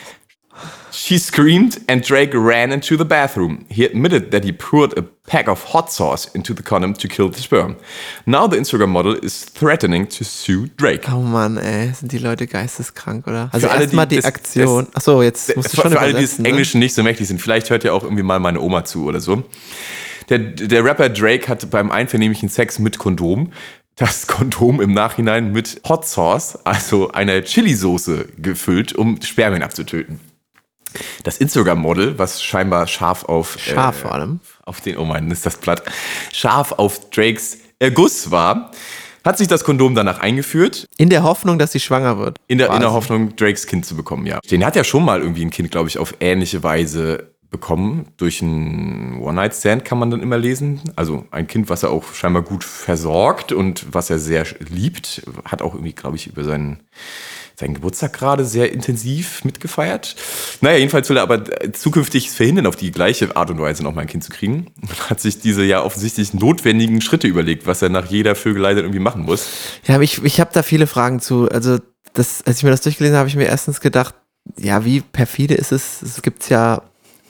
She 1.07 1.17
screamed 1.19 1.77
and 1.87 2.05
Drake 2.05 2.33
ran 2.33 2.73
into 2.73 2.97
the 2.97 3.05
bathroom. 3.05 3.65
He 3.69 3.85
admitted 3.85 4.31
that 4.31 4.43
he 4.43 4.51
poured 4.51 4.97
a 4.97 5.03
pack 5.25 5.47
of 5.47 5.63
hot 5.73 5.89
sauce 5.89 6.25
into 6.35 6.53
the 6.53 6.61
condom 6.61 6.95
to 6.95 7.07
kill 7.07 7.29
the 7.29 7.39
sperm. 7.39 7.77
Now 8.25 8.45
the 8.45 8.57
Instagram 8.57 8.89
model 8.89 9.13
is 9.15 9.45
threatening 9.45 10.09
to 10.09 10.25
sue 10.25 10.67
Drake. 10.75 11.09
Oh 11.09 11.21
Mann, 11.21 11.55
ey, 11.55 11.93
sind 11.93 12.11
die 12.11 12.17
Leute 12.17 12.45
geisteskrank, 12.45 13.25
oder? 13.25 13.49
Also 13.53 13.67
erstmal 13.67 14.05
die 14.05 14.15
die 14.15 14.21
das- 14.21 14.25
Aktion. 14.25 14.87
Achso, 14.93 15.23
jetzt 15.23 15.55
musst 15.55 15.71
du 15.71 15.77
für, 15.77 15.83
schon 15.83 15.91
für 15.93 15.99
alle, 16.01 16.07
die 16.09 16.17
übersetzen, 16.17 16.43
ne? 16.43 16.49
Englischen 16.49 16.79
nicht 16.79 16.93
so 16.93 17.03
mächtig 17.03 17.25
sind, 17.29 17.41
vielleicht 17.41 17.69
hört 17.69 17.85
ja 17.85 17.93
auch 17.93 18.03
irgendwie 18.03 18.23
mal 18.23 18.41
meine 18.41 18.59
Oma 18.59 18.83
zu 18.83 19.05
oder 19.05 19.21
so. 19.21 19.43
Der, 20.27 20.39
der 20.39 20.83
Rapper 20.83 21.07
Drake 21.07 21.47
hat 21.47 21.69
beim 21.69 21.89
einvernehmlichen 21.89 22.49
Sex 22.49 22.79
mit 22.79 22.97
Kondom 22.97 23.53
das 23.95 24.27
Kondom 24.27 24.81
im 24.81 24.91
Nachhinein 24.93 25.53
mit 25.53 25.81
Hot 25.87 26.05
Sauce, 26.05 26.59
also 26.65 27.11
einer 27.11 27.41
Chili-Soße, 27.43 28.27
gefüllt, 28.37 28.93
um 28.93 29.19
Spermien 29.21 29.63
abzutöten. 29.63 30.19
Das 31.23 31.37
Instagram-Model, 31.37 32.17
was 32.17 32.43
scheinbar 32.43 32.87
scharf 32.87 33.25
auf 33.25 33.57
Scharf 33.59 33.99
vor 33.99 34.13
allem. 34.13 34.39
auf 34.65 34.81
den, 34.81 34.97
oh 34.97 35.05
mein, 35.05 35.29
ist 35.31 35.45
das 35.45 35.57
platt, 35.57 35.83
scharf 36.33 36.71
auf 36.73 37.09
Drakes 37.09 37.57
Erguss 37.79 38.31
war, 38.31 38.71
hat 39.23 39.37
sich 39.37 39.47
das 39.47 39.63
Kondom 39.63 39.93
danach 39.93 40.19
eingeführt, 40.19 40.87
In 40.97 41.09
der 41.09 41.23
Hoffnung, 41.23 41.59
dass 41.59 41.73
sie 41.73 41.79
schwanger 41.79 42.17
wird. 42.17 42.37
in 42.47 42.57
der, 42.57 42.73
in 42.73 42.79
der. 42.79 42.93
Hoffnung, 42.93 43.35
Drakes 43.35 43.67
Kind 43.67 43.85
zu 43.85 43.95
bekommen, 43.95 44.25
ja. 44.25 44.39
Den 44.49 44.65
hat 44.65 44.75
ja 44.75 44.83
schon 44.83 45.03
mal 45.03 45.19
irgendwie 45.21 45.43
ein 45.43 45.51
Kind, 45.51 45.69
glaube 45.69 45.89
ich, 45.89 45.97
auf 45.99 46.15
ähnliche 46.21 46.63
Weise 46.63 47.31
bekommen. 47.49 48.07
Durch 48.17 48.41
einen 48.41 49.19
One-Night-Stand 49.21 49.85
kann 49.85 49.99
man 49.99 50.11
dann 50.11 50.21
immer 50.21 50.37
lesen. 50.37 50.81
Also 50.95 51.25
ein 51.31 51.47
Kind, 51.47 51.69
was 51.69 51.83
er 51.83 51.91
auch 51.91 52.13
scheinbar 52.13 52.41
gut 52.41 52.63
versorgt 52.63 53.51
und 53.51 53.85
was 53.91 54.09
er 54.09 54.19
sehr 54.19 54.45
liebt. 54.69 55.21
Hat 55.45 55.61
auch 55.61 55.73
irgendwie, 55.73 55.93
glaube 55.93 56.15
ich, 56.17 56.27
über 56.27 56.43
seinen, 56.43 56.81
seinen 57.59 57.73
Geburtstag 57.73 58.13
gerade 58.13 58.45
sehr 58.45 58.71
intensiv 58.71 59.43
mitgefeiert. 59.43 60.15
Naja, 60.61 60.77
jedenfalls 60.77 61.09
will 61.09 61.17
er 61.17 61.23
aber 61.23 61.43
zukünftig 61.73 62.29
verhindern, 62.29 62.67
auf 62.67 62.75
die 62.75 62.91
gleiche 62.91 63.35
Art 63.35 63.49
und 63.49 63.59
Weise 63.59 63.83
nochmal 63.83 64.03
ein 64.03 64.07
Kind 64.07 64.23
zu 64.23 64.31
kriegen. 64.31 64.67
Hat 65.09 65.19
sich 65.19 65.39
diese 65.39 65.63
ja 65.63 65.83
offensichtlich 65.83 66.35
notwendigen 66.35 67.01
Schritte 67.01 67.27
überlegt, 67.27 67.65
was 67.65 67.81
er 67.81 67.89
nach 67.89 68.05
jeder 68.05 68.35
Vögelei 68.35 68.75
dann 68.75 68.83
irgendwie 68.83 68.99
machen 68.99 69.23
muss. 69.23 69.47
Ja, 69.85 69.99
ich, 69.99 70.23
ich 70.23 70.39
habe 70.39 70.51
da 70.53 70.61
viele 70.61 70.85
Fragen 70.85 71.19
zu. 71.19 71.49
Also, 71.49 71.79
das, 72.13 72.43
als 72.45 72.57
ich 72.57 72.63
mir 72.63 72.69
das 72.69 72.81
durchgelesen 72.81 73.15
habe, 73.15 73.21
habe 73.21 73.29
ich 73.29 73.35
mir 73.35 73.45
erstens 73.45 73.81
gedacht, 73.81 74.13
ja, 74.57 74.85
wie 74.85 75.01
perfide 75.01 75.55
ist 75.55 75.71
es? 75.71 76.01
Es 76.03 76.21
gibt 76.21 76.49
ja 76.49 76.83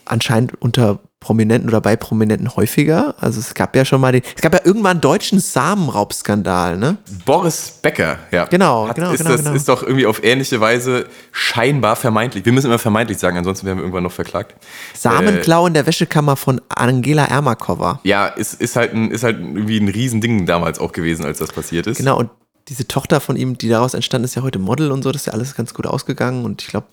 anscheinend 0.03 0.61
unter 0.61 0.99
Prominenten 1.19 1.67
oder 1.67 1.81
bei 1.81 1.95
Prominenten 1.95 2.55
häufiger. 2.55 3.15
Also 3.19 3.39
es 3.39 3.53
gab 3.55 3.75
ja 3.75 3.83
schon 3.85 3.99
mal 3.99 4.11
den, 4.11 4.21
es 4.35 4.41
gab 4.41 4.53
ja 4.53 4.61
irgendwann 4.63 4.91
einen 4.91 5.01
deutschen 5.01 5.39
Samenraubskandal, 5.39 6.77
ne? 6.77 6.97
Boris 7.25 7.79
Becker, 7.81 8.19
ja. 8.31 8.45
Genau, 8.45 8.87
genau, 8.93 9.11
ist 9.11 9.17
genau, 9.17 9.31
Das 9.31 9.41
genau. 9.43 9.55
ist 9.55 9.67
doch 9.67 9.81
irgendwie 9.81 10.05
auf 10.05 10.23
ähnliche 10.23 10.61
Weise 10.61 11.07
scheinbar 11.31 11.95
vermeintlich. 11.95 12.45
Wir 12.45 12.53
müssen 12.53 12.67
immer 12.67 12.79
vermeintlich 12.79 13.17
sagen, 13.17 13.35
ansonsten 13.37 13.65
werden 13.65 13.79
wir 13.79 13.83
irgendwann 13.83 14.03
noch 14.03 14.11
verklagt. 14.11 14.55
Samenklau 14.93 15.65
in 15.65 15.73
der 15.73 15.87
Wäschekammer 15.87 16.35
von 16.35 16.61
Angela 16.69 17.25
Ermakova. 17.25 17.99
Ja, 18.03 18.27
ist, 18.27 18.61
ist, 18.61 18.75
halt 18.75 18.93
ein, 18.93 19.09
ist 19.09 19.23
halt 19.23 19.39
irgendwie 19.39 19.79
ein 19.79 19.87
Riesending 19.87 20.45
damals 20.45 20.79
auch 20.79 20.91
gewesen, 20.91 21.25
als 21.25 21.39
das 21.39 21.51
passiert 21.51 21.87
ist. 21.87 21.97
Genau, 21.97 22.19
und 22.19 22.29
diese 22.67 22.87
Tochter 22.87 23.21
von 23.21 23.35
ihm, 23.37 23.57
die 23.57 23.69
daraus 23.69 23.93
entstanden 23.93 24.25
ist, 24.25 24.35
ja 24.35 24.43
heute 24.43 24.59
Model 24.59 24.91
und 24.91 25.03
so, 25.03 25.11
das 25.11 25.23
ist 25.23 25.25
ja 25.25 25.33
alles 25.33 25.55
ganz 25.55 25.73
gut 25.73 25.87
ausgegangen 25.87 26.45
und 26.45 26.61
ich 26.61 26.67
glaube, 26.67 26.87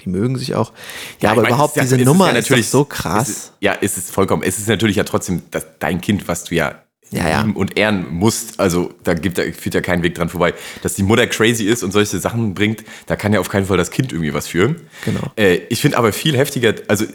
die 0.00 0.08
mögen 0.08 0.36
sich 0.38 0.54
auch. 0.54 0.72
Ja, 1.20 1.30
aber 1.30 1.42
ich 1.42 1.42
meine, 1.44 1.54
überhaupt, 1.56 1.76
es 1.76 1.84
ist 1.84 1.90
ja- 1.90 1.96
diese 1.96 1.96
es 1.96 2.00
ist 2.02 2.06
Nummer 2.06 2.26
ja 2.32 2.38
ist, 2.38 2.44
natürlich- 2.50 2.68
so 2.68 2.82
Es 2.82 2.88
krass. 2.88 3.28
ist, 3.28 3.52
ja, 3.60 3.76
es 3.80 3.96
ist 3.98 4.10
vollkommen. 4.10 4.42
Es 4.42 4.58
ist 4.58 4.68
natürlich 4.68 4.96
ja 4.96 5.04
trotzdem 5.04 5.42
das, 5.50 5.66
dein 5.78 6.00
Kind, 6.00 6.28
was 6.28 6.44
du 6.44 6.54
ja, 6.54 6.82
Ja, 7.10 7.28
ja. 7.28 7.40
lieben 7.40 7.56
und 7.56 7.76
ehren 7.78 8.06
musst. 8.12 8.60
Also 8.60 8.92
da 9.02 9.14
gibt 9.14 9.38
da 9.38 9.42
führt 9.42 9.74
ja 9.74 9.80
kein 9.80 10.02
Weg 10.02 10.14
dran 10.14 10.28
vorbei. 10.28 10.54
Dass 10.82 10.94
die 10.94 11.02
Mutter 11.02 11.26
crazy 11.26 11.64
ist 11.64 11.82
und 11.82 11.90
solche 11.92 12.18
Sachen 12.18 12.54
bringt, 12.54 12.84
da 13.06 13.16
kann 13.16 13.32
ja 13.32 13.40
auf 13.40 13.48
keinen 13.48 13.66
Fall 13.66 13.76
das 13.78 13.90
Kind 13.90 14.12
irgendwie 14.12 14.34
was 14.34 14.46
für. 14.46 14.76
Genau. 15.04 15.20
Äh, 15.36 15.60
ich 15.70 15.80
finde 15.80 15.96
aber 15.98 16.12
viel 16.12 16.36
heftiger, 16.36 16.74
also 16.86 17.06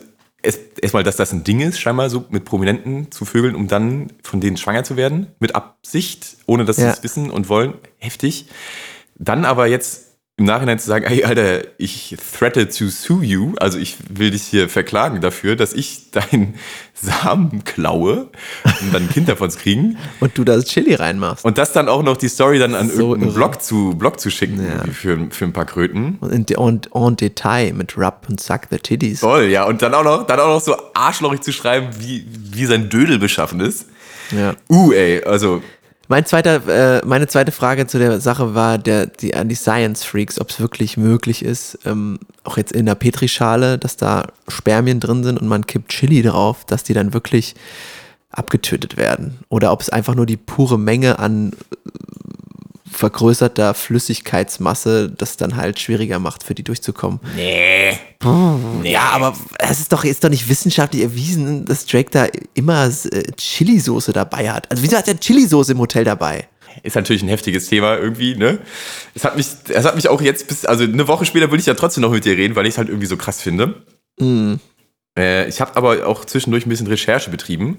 es- 0.41 0.59
erstmal, 0.81 1.03
dass 1.03 1.15
das 1.15 1.31
ein 1.31 1.43
Ding 1.45 1.61
ist, 1.61 1.79
scheinbar 1.79 2.09
so 2.09 2.25
mit 2.31 2.43
Prominenten 2.43 3.11
zu 3.11 3.23
vögeln, 3.23 3.55
um 3.55 3.67
dann 3.69 4.11
von 4.23 4.41
denen 4.41 4.57
schwanger 4.57 4.83
zu 4.83 4.97
werden, 4.97 5.27
mit 5.39 5.55
Absicht, 5.55 6.35
ohne 6.47 6.65
dass 6.65 6.75
sie 6.77 6.81
Ja. 6.81 6.91
es 6.91 7.01
wissen 7.03 7.29
und 7.29 7.47
wollen. 7.47 7.75
Heftig. 7.97 8.47
Dann 9.15 9.45
aber 9.45 9.67
jetzt 9.67 10.07
im 10.35 10.45
Nachhinein 10.45 10.79
zu 10.79 10.87
sagen, 10.87 11.05
ey, 11.05 11.23
Alter, 11.23 11.61
ich 11.77 12.17
threate 12.37 12.67
to 12.67 12.87
sue 12.87 13.23
you, 13.23 13.53
also 13.57 13.77
ich 13.77 13.97
will 14.09 14.31
dich 14.31 14.41
hier 14.41 14.67
verklagen 14.67 15.21
dafür, 15.21 15.55
dass 15.55 15.73
ich 15.73 16.09
deinen 16.09 16.55
Samen 16.95 17.63
klaue, 17.65 18.31
um 18.81 18.91
dann 18.91 19.03
ein 19.03 19.09
Kind 19.09 19.29
davon 19.29 19.51
zu 19.51 19.59
kriegen. 19.59 19.95
Und 20.21 20.35
du 20.35 20.43
das 20.43 20.65
Chili 20.65 20.95
reinmachst. 20.95 21.45
Und 21.45 21.59
das 21.59 21.71
dann 21.71 21.87
auch 21.87 22.01
noch 22.01 22.17
die 22.17 22.29
Story 22.29 22.57
dann 22.57 22.73
an 22.73 22.89
So 22.89 22.99
irgendeinen 22.99 23.29
irre. 23.29 23.33
Blog 23.35 23.61
zu, 23.61 23.93
Blog 23.95 24.19
zu 24.19 24.31
schicken 24.31 24.59
Ja. 24.65 24.91
für, 24.91 25.27
für 25.29 25.45
ein 25.45 25.53
paar 25.53 25.65
Kröten. 25.65 26.17
Und 26.19 26.49
in, 26.49 26.57
und 26.57 26.89
en 26.95 27.15
Detail 27.15 27.73
mit 27.73 27.95
Rub 27.95 28.25
und 28.27 28.41
Suck 28.41 28.61
the 28.71 28.79
Titties. 28.79 29.19
Toll, 29.19 29.43
ja. 29.45 29.65
Und 29.65 29.83
dann 29.83 29.93
auch 29.93 30.03
noch, 30.03 30.25
dann 30.25 30.39
auch 30.39 30.47
noch 30.47 30.61
so 30.61 30.75
arschlochig 30.95 31.41
zu 31.41 31.51
schreiben, 31.53 31.89
wie, 31.99 32.25
wie 32.27 32.65
sein 32.65 32.89
Dödel 32.89 33.19
beschaffen 33.19 33.59
ist. 33.59 33.85
Ja. 34.31 34.55
Uh, 34.67 34.93
ey, 34.93 35.23
also 35.23 35.61
Mein 36.13 36.27
zweiter, 36.27 36.99
äh, 36.99 37.01
meine 37.07 37.25
zweite 37.25 37.51
Frage 37.51 37.87
zu 37.87 37.97
der 37.97 38.21
Sache 38.21 38.53
war 38.53 38.77
der, 38.77 39.07
die, 39.07 39.33
an 39.33 39.49
die 39.49 39.55
Science 39.55 40.03
Freaks, 40.03 40.39
ob 40.39 40.51
es 40.51 40.59
wirklich 40.59 40.95
möglich 40.95 41.43
ist, 41.43 41.79
ähm, 41.85 42.19
auch 42.43 42.55
jetzt 42.55 42.71
in 42.71 42.85
der 42.85 42.93
Petrischale, 42.93 43.79
dass 43.79 43.97
da 43.97 44.27
Spermien 44.47 44.99
drin 44.99 45.23
sind 45.23 45.41
und 45.41 45.47
man 45.47 45.65
kippt 45.65 45.89
Chili 45.89 46.21
drauf, 46.21 46.65
dass 46.65 46.83
die 46.83 46.93
dann 46.93 47.15
wirklich 47.15 47.55
abgetötet 48.29 48.95
werden. 48.95 49.39
Oder 49.49 49.71
ob 49.71 49.81
es 49.81 49.89
einfach 49.89 50.13
nur 50.13 50.27
die 50.27 50.37
pure 50.37 50.77
Menge 50.77 51.17
an 51.17 51.51
äh, 51.51 51.89
vergrößerter 52.91 53.73
Flüssigkeitsmasse 53.73 55.09
das 55.09 55.37
dann 55.37 55.55
halt 55.55 55.79
schwieriger 55.79 56.19
macht, 56.19 56.43
für 56.43 56.53
die 56.53 56.63
durchzukommen. 56.63 57.21
nee. 57.35 57.97
Ja, 58.83 59.09
aber 59.11 59.35
es 59.59 59.79
ist 59.79 59.91
doch, 59.91 60.03
ist 60.03 60.23
doch 60.23 60.29
nicht 60.29 60.47
wissenschaftlich 60.47 61.03
erwiesen, 61.03 61.65
dass 61.65 61.85
Drake 61.85 62.09
da 62.11 62.27
immer 62.53 62.85
äh, 62.85 63.31
Chili-Soße 63.35 64.13
dabei 64.13 64.51
hat. 64.51 64.69
Also 64.71 64.83
wieso 64.83 64.97
hat 64.97 65.07
er 65.07 65.19
Chili-Soße 65.19 65.73
im 65.73 65.79
Hotel 65.79 66.03
dabei? 66.03 66.47
Ist 66.81 66.95
natürlich 66.95 67.21
ein 67.21 67.29
heftiges 67.29 67.67
Thema 67.67 67.97
irgendwie, 67.97 68.35
ne? 68.35 68.59
Es 69.13 69.23
hat 69.23 69.37
mich, 69.37 69.47
es 69.69 69.85
hat 69.85 69.95
mich 69.95 70.07
auch 70.09 70.21
jetzt 70.21 70.47
bis, 70.47 70.65
also 70.65 70.83
eine 70.83 71.07
Woche 71.07 71.25
später 71.25 71.51
würde 71.51 71.59
ich 71.59 71.67
ja 71.67 71.75
trotzdem 71.75 72.01
noch 72.01 72.11
mit 72.11 72.25
dir 72.25 72.35
reden, 72.35 72.55
weil 72.55 72.65
ich 72.65 72.73
es 72.73 72.77
halt 72.79 72.89
irgendwie 72.89 73.05
so 73.05 73.15
krass 73.17 73.41
finde. 73.41 73.83
Äh, 75.17 75.47
ich 75.47 75.61
habe 75.61 75.75
aber 75.75 76.07
auch 76.07 76.25
zwischendurch 76.25 76.65
ein 76.65 76.69
bisschen 76.69 76.87
Recherche 76.87 77.29
betrieben, 77.29 77.77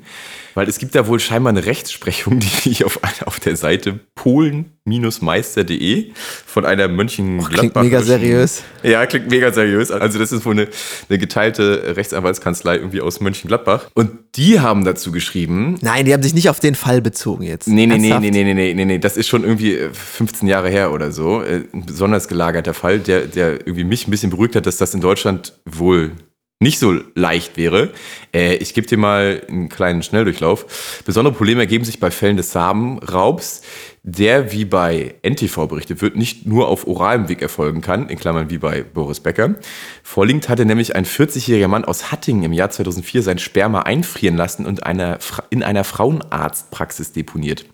weil 0.54 0.68
es 0.68 0.78
gibt 0.78 0.94
da 0.94 1.08
wohl 1.08 1.18
scheinbar 1.18 1.50
eine 1.50 1.66
Rechtsprechung, 1.66 2.38
die 2.64 2.70
ich 2.70 2.84
auf, 2.84 3.00
auf 3.24 3.40
der 3.40 3.56
Seite 3.56 3.98
polen-meister.de 4.14 6.12
von 6.46 6.64
einer 6.64 6.86
Mönchengladbach. 6.86 7.58
Klingt 7.58 7.74
mega 7.76 8.02
seriös. 8.02 8.62
Ja, 8.84 9.04
klingt 9.06 9.30
mega 9.30 9.52
seriös. 9.52 9.90
Also 9.90 10.20
das 10.20 10.30
ist 10.30 10.46
wohl 10.46 10.52
eine, 10.52 10.68
eine 11.08 11.18
geteilte 11.18 11.96
Rechtsanwaltskanzlei 11.96 12.76
irgendwie 12.76 13.00
aus 13.00 13.18
Mönchengladbach. 13.20 13.90
Und 13.94 14.12
die 14.36 14.60
haben 14.60 14.84
dazu 14.84 15.10
geschrieben, 15.10 15.76
Nein, 15.80 16.04
die 16.04 16.12
haben 16.12 16.22
sich 16.22 16.34
nicht 16.34 16.48
auf 16.50 16.60
den 16.60 16.76
Fall 16.76 17.02
bezogen 17.02 17.42
jetzt. 17.42 17.66
Nee, 17.66 17.86
nee, 17.86 17.98
nee, 17.98 18.10
Ernsthaft? 18.10 18.22
nee, 18.22 18.30
nee, 18.30 18.44
nee, 18.44 18.54
nee, 18.54 18.74
nee, 18.74 18.84
nee, 18.84 18.98
das 18.98 19.16
ist 19.16 19.26
schon 19.26 19.42
irgendwie 19.42 19.74
äh, 19.74 19.90
15 19.92 20.46
Jahre 20.46 20.68
her 20.70 20.92
oder 20.92 21.10
so. 21.10 21.42
Äh, 21.42 21.64
Ein 21.72 21.84
besonders 21.84 22.28
gelagerter 22.28 22.74
Fall, 22.74 23.00
der, 23.00 23.22
der 23.22 23.66
irgendwie 23.66 23.82
mich 23.84 24.06
ein 24.06 24.12
bisschen 24.12 24.30
beruhigt 24.30 24.54
hat, 24.54 24.66
dass 24.66 24.76
das 24.76 24.94
in 24.94 25.00
Deutschland 25.00 25.54
wohl 25.64 26.12
nicht 26.60 26.78
so 26.78 26.94
leicht 27.14 27.56
wäre. 27.56 27.92
Äh, 28.32 28.54
ich 28.56 28.74
gebe 28.74 28.86
dir 28.86 28.96
mal 28.96 29.42
einen 29.48 29.68
kleinen 29.68 30.02
Schnelldurchlauf. 30.02 31.02
Besondere 31.04 31.34
Probleme 31.34 31.60
ergeben 31.60 31.84
sich 31.84 32.00
bei 32.00 32.10
Fällen 32.10 32.36
des 32.36 32.52
Samenraubs, 32.52 33.62
der 34.02 34.52
wie 34.52 34.64
bei 34.64 35.14
NTV 35.22 35.66
berichtet 35.66 36.00
wird, 36.00 36.16
nicht 36.16 36.46
nur 36.46 36.68
auf 36.68 36.86
oralem 36.86 37.28
Weg 37.28 37.42
erfolgen 37.42 37.80
kann, 37.80 38.08
in 38.08 38.18
Klammern 38.18 38.50
wie 38.50 38.58
bei 38.58 38.82
Boris 38.82 39.20
Becker. 39.20 39.56
Vorliegend 40.02 40.48
hatte 40.48 40.64
nämlich 40.64 40.94
ein 40.94 41.04
40-jähriger 41.04 41.68
Mann 41.68 41.84
aus 41.84 42.12
Hattingen 42.12 42.44
im 42.44 42.52
Jahr 42.52 42.70
2004 42.70 43.22
sein 43.22 43.38
Sperma 43.38 43.82
einfrieren 43.82 44.36
lassen 44.36 44.66
und 44.66 44.84
einer, 44.84 45.18
in 45.50 45.62
einer 45.62 45.84
Frauenarztpraxis 45.84 47.12
deponiert. 47.12 47.66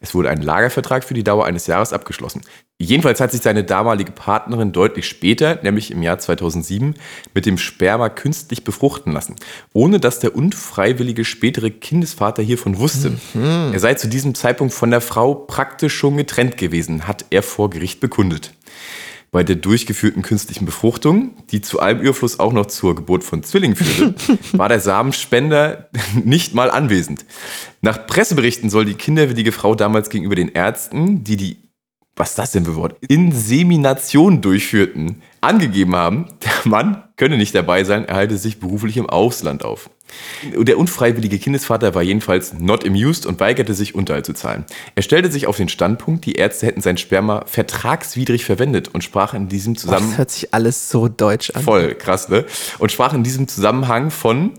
Es 0.00 0.14
wurde 0.14 0.30
ein 0.30 0.42
Lagervertrag 0.42 1.04
für 1.04 1.14
die 1.14 1.24
Dauer 1.24 1.46
eines 1.46 1.66
Jahres 1.66 1.92
abgeschlossen. 1.92 2.42
Jedenfalls 2.78 3.20
hat 3.20 3.30
sich 3.30 3.42
seine 3.42 3.62
damalige 3.62 4.10
Partnerin 4.10 4.72
deutlich 4.72 5.06
später, 5.06 5.60
nämlich 5.62 5.92
im 5.92 6.02
Jahr 6.02 6.18
2007, 6.18 6.94
mit 7.32 7.46
dem 7.46 7.56
Sperma 7.56 8.08
künstlich 8.08 8.64
befruchten 8.64 9.12
lassen, 9.12 9.36
ohne 9.72 10.00
dass 10.00 10.18
der 10.18 10.34
unfreiwillige 10.34 11.24
spätere 11.24 11.70
Kindesvater 11.70 12.42
hiervon 12.42 12.78
wusste. 12.78 13.12
Er 13.34 13.78
sei 13.78 13.94
zu 13.94 14.08
diesem 14.08 14.34
Zeitpunkt 14.34 14.74
von 14.74 14.90
der 14.90 15.00
Frau 15.00 15.34
praktisch 15.34 15.94
schon 15.94 16.16
getrennt 16.16 16.56
gewesen, 16.56 17.06
hat 17.06 17.26
er 17.30 17.42
vor 17.42 17.70
Gericht 17.70 18.00
bekundet. 18.00 18.52
Bei 19.32 19.44
der 19.44 19.56
durchgeführten 19.56 20.20
künstlichen 20.20 20.66
Befruchtung, 20.66 21.30
die 21.50 21.62
zu 21.62 21.80
allem 21.80 22.00
Überfluss 22.00 22.38
auch 22.38 22.52
noch 22.52 22.66
zur 22.66 22.94
Geburt 22.94 23.24
von 23.24 23.42
Zwillingen 23.42 23.76
führte, 23.76 24.14
war 24.52 24.68
der 24.68 24.78
Samenspender 24.78 25.88
nicht 26.24 26.54
mal 26.54 26.70
anwesend. 26.70 27.24
Nach 27.80 28.06
Presseberichten 28.06 28.68
soll 28.68 28.84
die 28.84 28.92
kinderwillige 28.92 29.50
Frau 29.50 29.74
damals 29.74 30.10
gegenüber 30.10 30.34
den 30.34 30.50
Ärzten, 30.50 31.24
die 31.24 31.38
die, 31.38 31.56
was 32.14 32.30
ist 32.30 32.38
das 32.38 32.52
denn 32.52 32.66
für 32.66 32.76
Wort, 32.76 32.98
Insemination 33.08 34.42
durchführten, 34.42 35.22
angegeben 35.40 35.96
haben, 35.96 36.26
der 36.44 36.70
Mann 36.70 37.02
könne 37.22 37.36
nicht 37.36 37.54
dabei 37.54 37.84
sein, 37.84 38.04
er 38.04 38.16
halte 38.16 38.36
sich 38.36 38.58
beruflich 38.58 38.96
im 38.96 39.08
Ausland 39.08 39.64
auf. 39.64 39.90
Der 40.56 40.76
unfreiwillige 40.76 41.38
Kindesvater 41.38 41.94
war 41.94 42.02
jedenfalls 42.02 42.52
not 42.52 42.84
amused 42.84 43.26
und 43.26 43.38
weigerte 43.38 43.74
sich, 43.74 43.94
Unterhalt 43.94 44.26
zu 44.26 44.32
zahlen. 44.32 44.64
Er 44.96 45.02
stellte 45.02 45.30
sich 45.30 45.46
auf 45.46 45.56
den 45.56 45.68
Standpunkt, 45.68 46.26
die 46.26 46.32
Ärzte 46.32 46.66
hätten 46.66 46.80
sein 46.80 46.96
Sperma 46.98 47.44
vertragswidrig 47.46 48.44
verwendet 48.44 48.88
und 48.88 49.04
sprach 49.04 49.34
in 49.34 49.48
diesem 49.48 49.74
Boah, 49.74 49.76
Das 49.76 49.82
Zusammenhang 49.82 50.18
hört 50.18 50.30
sich 50.32 50.52
alles 50.52 50.90
so 50.90 51.06
deutsch 51.06 51.50
an. 51.50 51.62
voll 51.62 51.94
krass, 51.94 52.28
ne? 52.28 52.44
Und 52.80 52.90
sprach 52.90 53.14
in 53.14 53.22
diesem 53.22 53.46
Zusammenhang 53.46 54.10
von, 54.10 54.54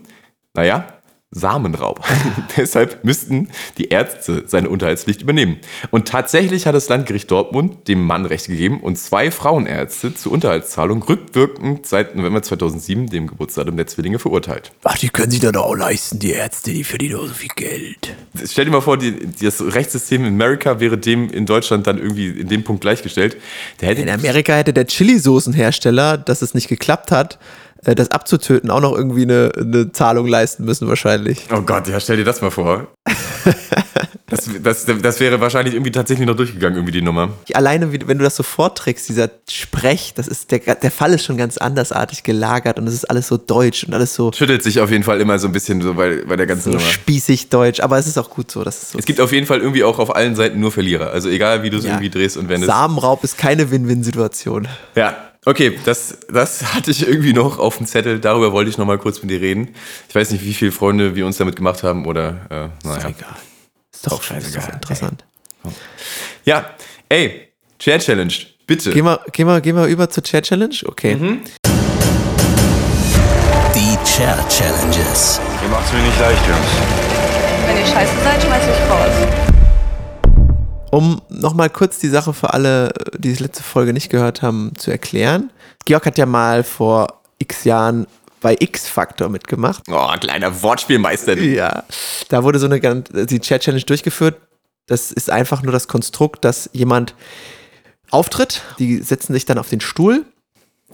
naja, 0.54 0.88
Samenraub. 1.34 2.04
Deshalb 2.58 3.04
müssten 3.04 3.50
die 3.78 3.90
Ärzte 3.90 4.44
seine 4.48 4.70
Unterhaltspflicht 4.70 5.22
übernehmen. 5.22 5.58
Und 5.92 6.08
tatsächlich 6.08 6.66
hat 6.66 6.76
das 6.76 6.90
Landgericht 6.90 7.30
Dortmund 7.32 7.88
dem 7.88 8.06
Mann 8.06 8.26
Recht 8.26 8.48
gegeben 8.48 8.80
und 8.80 8.98
zwei 8.98 9.32
Frauenärzte 9.32 10.14
zur 10.14 10.32
Unterhaltszahlung 10.32 11.04
rückwirkend 11.04 11.86
seit 11.86 12.16
November 12.16 12.42
2007, 12.42 13.08
dem 13.08 13.28
Geburtsdatum 13.28 13.76
der 13.76 13.88
Zwillinge, 13.88 14.20
verurteilt. 14.20 14.72
Ach, 14.84 14.98
die 14.98 15.10
können 15.10 15.32
sich 15.32 15.40
doch 15.40 15.54
auch 15.56 15.76
leisten, 15.76 16.20
die 16.20 16.32
Ärzte, 16.32 16.72
die 16.72 16.84
verdienen 16.84 17.16
auch 17.16 17.28
so 17.28 17.34
viel 17.34 17.50
Geld. 17.56 18.16
Stell 18.46 18.66
dir 18.66 18.72
mal 18.72 18.82
vor, 18.82 18.98
die, 18.98 19.16
das 19.42 19.62
Rechtssystem 19.62 20.24
in 20.26 20.34
Amerika 20.34 20.80
wäre 20.80 20.98
dem 20.98 21.30
in 21.30 21.46
Deutschland 21.46 21.88
dann 21.88 21.98
irgendwie 21.98 22.28
in 22.28 22.48
dem 22.48 22.64
Punkt 22.64 22.82
gleichgestellt. 22.82 23.38
Der 23.82 23.90
hätte 23.90 24.02
In 24.02 24.10
Amerika 24.10 24.54
hätte 24.54 24.74
der 24.74 24.88
Chili-Soßenhersteller, 24.88 26.18
dass 26.18 26.42
es 26.42 26.54
nicht 26.54 26.68
geklappt 26.68 27.12
hat, 27.12 27.40
das 27.84 28.12
abzutöten, 28.12 28.70
auch 28.70 28.82
noch 28.82 28.96
irgendwie 28.96 29.24
eine, 29.24 29.52
eine 29.58 29.92
Zahlung 29.92 30.28
leisten 30.28 30.66
müssen 30.66 30.88
wahrscheinlich. 30.88 31.48
Oh 31.54 31.62
Gott, 31.62 31.88
ja, 31.88 32.00
stell 32.00 32.18
dir 32.18 32.26
das 32.26 32.42
mal 32.42 32.52
vor. 32.52 32.88
Das, 34.28 34.50
das, 34.64 34.86
das 35.02 35.20
wäre 35.20 35.40
wahrscheinlich 35.42 35.76
irgendwie 35.76 35.92
tatsächlich 35.92 36.26
noch 36.28 36.36
durchgegangen, 36.36 36.76
irgendwie 36.78 36.92
die 36.94 37.04
Nummer. 37.04 37.30
Alleine, 37.54 37.92
wenn 37.92 38.18
du 38.18 38.24
das 38.24 38.36
so 38.36 38.42
vorträgst, 38.42 39.08
dieser 39.08 39.30
Sprech, 39.48 40.14
das 40.16 40.28
ist, 40.28 40.50
der, 40.50 40.60
der 40.60 40.90
Fall 40.90 41.14
ist 41.14 41.24
schon 41.26 41.38
ganz 41.38 41.58
andersartig 41.58 42.24
gelagert 42.24 42.80
und 42.80 42.88
es 42.88 42.96
ist 42.96 43.06
alles 43.06 43.28
so 43.28 43.38
deutsch 43.38 43.84
und 43.84 43.94
alles 43.94 44.16
so, 44.16 44.32
Schüttelt 44.34 44.64
sich 44.64 44.80
auf 44.80 44.90
jeden 44.90 45.04
Fall 45.04 45.22
immer 45.22 45.38
so 45.38 45.48
ein 45.48 45.52
bisschen 45.54 45.82
so 45.82 45.94
bei, 45.94 46.24
bei 46.28 46.36
der 46.36 46.48
ganzen 46.48 46.72
so 46.72 46.78
Nummer. 46.80 46.90
spießig 46.90 47.50
deutsch, 47.50 47.80
aber 47.80 48.00
es 48.00 48.08
ist 48.08 48.18
auch 48.18 48.32
gut 48.32 48.50
so. 48.50 48.64
Das 48.64 48.82
ist 48.82 48.92
so 48.94 48.98
Es 48.98 49.06
gibt 49.06 49.22
auf 49.22 49.32
jeden 49.32 49.46
Fall 49.46 49.60
irgendwie 49.60 49.84
auch 49.84 50.00
auf 50.00 50.16
allen 50.16 50.36
Seiten 50.36 50.60
nur 50.60 50.72
Verlierer. 50.72 51.12
Also 51.12 51.30
egal, 51.30 51.62
wie 51.62 51.70
du 51.70 51.78
es 51.78 51.84
Ja. 51.84 51.92
irgendwie 51.92 52.10
drehst 52.10 52.36
und 52.38 52.50
wendest. 52.50 52.72
Samenraub 52.72 53.24
ist 53.24 53.38
keine 53.38 53.70
Win-Win-Situation. 53.70 54.68
Ja, 54.96 55.16
okay, 55.46 55.78
das, 55.86 56.18
das 56.30 56.64
hatte 56.74 56.92
ich 56.92 57.08
irgendwie 57.08 57.34
noch 57.34 57.60
auf 57.60 57.78
dem 57.78 57.86
Zettel. 57.88 58.20
Darüber 58.20 58.52
wollte 58.52 58.70
ich 58.70 58.78
noch 58.78 58.86
mal 58.86 58.98
kurz 58.98 59.22
mit 59.22 59.32
dir 59.32 59.42
reden. 59.42 59.76
Ich 60.10 60.16
weiß 60.16 60.32
nicht, 60.32 60.44
wie 60.44 60.54
viele 60.54 60.72
Freunde 60.72 61.16
wir 61.16 61.26
uns 61.26 61.38
damit 61.38 61.56
gemacht 61.56 61.84
haben 61.84 62.06
oder, 62.06 62.72
äh, 62.84 62.88
naja. 62.88 63.10
Egal. 63.10 63.36
Ist 63.94 64.08
doch, 64.08 64.14
Auch 64.14 64.24
scheißegal. 64.24 64.62
ist 64.62 64.68
doch 64.70 64.74
interessant. 64.76 65.26
Ja, 66.46 66.72
ey, 67.10 67.50
Chair 67.80 68.00
Challenge, 68.00 68.34
bitte. 68.68 68.92
Gehen 68.92 69.06
wir, 69.06 69.20
gehen, 69.32 69.48
wir, 69.48 69.62
gehen 69.62 69.76
wir 69.76 69.86
über 69.86 70.10
zur 70.10 70.24
Chat 70.24 70.44
Challenge? 70.46 70.76
Okay. 70.86 71.16
Mhm. 71.16 71.42
Die 73.76 73.98
Chair 74.06 74.38
Challenges. 74.50 75.40
Ihr 75.64 75.70
macht's 75.70 75.92
mir 75.94 76.00
nicht 76.00 76.20
leicht, 76.20 76.42
Jungs. 76.48 76.68
Wenn 77.66 77.78
ihr 77.78 77.86
scheiße 77.86 78.14
seid, 78.24 78.44
schmeiß 78.44 78.64
ich 78.64 78.92
raus. 78.92 79.53
Um 80.94 81.24
nochmal 81.30 81.72
kurz 81.72 81.98
die 81.98 82.08
Sache 82.08 82.34
für 82.34 82.54
alle, 82.54 82.94
die 83.18 83.34
die 83.34 83.42
letzte 83.42 83.64
Folge 83.64 83.94
nicht 83.94 84.12
gehört 84.12 84.44
haben, 84.44 84.74
zu 84.78 84.92
erklären. 84.92 85.50
Georg 85.86 86.06
hat 86.06 86.20
ja 86.20 86.28
mal 86.28 86.64
vor 86.64 87.22
x 87.40 87.64
Jahren 87.64 88.06
bei 88.42 88.56
X-Factor 88.60 89.28
mitgemacht. 89.30 89.82
Oh, 89.90 90.12
kleiner 90.20 90.62
Wortspielmeister. 90.62 91.36
Ja. 91.40 91.84
Da 92.30 92.44
wurde 92.44 92.60
so 92.60 92.68
eine 92.68 92.80
ganz- 92.80 93.10
die 93.12 93.40
Chat 93.40 93.64
Challenge 93.64 93.84
durchgeführt. 93.84 94.40
Das 94.86 95.12
ist 95.12 95.32
einfach 95.32 95.64
nur 95.64 95.72
das 95.72 95.88
Konstrukt, 95.88 96.46
dass 96.46 96.70
jemand 96.74 97.16
auftritt, 98.12 98.62
die 98.78 98.98
setzen 98.98 99.34
sich 99.34 99.46
dann 99.46 99.58
auf 99.58 99.70
den 99.70 99.82
Stuhl 99.82 100.28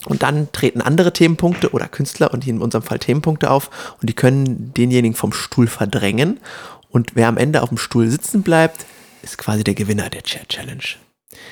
und 0.05 0.23
dann 0.23 0.49
treten 0.53 0.79
andere 0.79 1.11
Themenpunkte 1.11 1.71
oder 1.71 1.89
Künstler 1.89 2.31
und 2.33 2.47
in 2.47 2.61
unserem 2.61 2.83
Fall 2.83 2.99
Themenpunkte 2.99 3.51
auf 3.51 3.69
und 3.99 4.09
die 4.09 4.15
können 4.15 4.73
denjenigen 4.73 5.13
vom 5.13 5.33
Stuhl 5.33 5.67
verdrängen 5.67 6.39
und 6.87 7.17
wer 7.17 7.27
am 7.27 7.35
Ende 7.35 7.61
auf 7.61 7.67
dem 7.67 7.77
Stuhl 7.77 8.07
sitzen 8.09 8.43
bleibt, 8.43 8.85
ist 9.23 9.37
quasi 9.37 9.63
der 9.63 9.73
Gewinner 9.75 10.09
der 10.09 10.23
Chat 10.23 10.49
Challenge. 10.49 10.83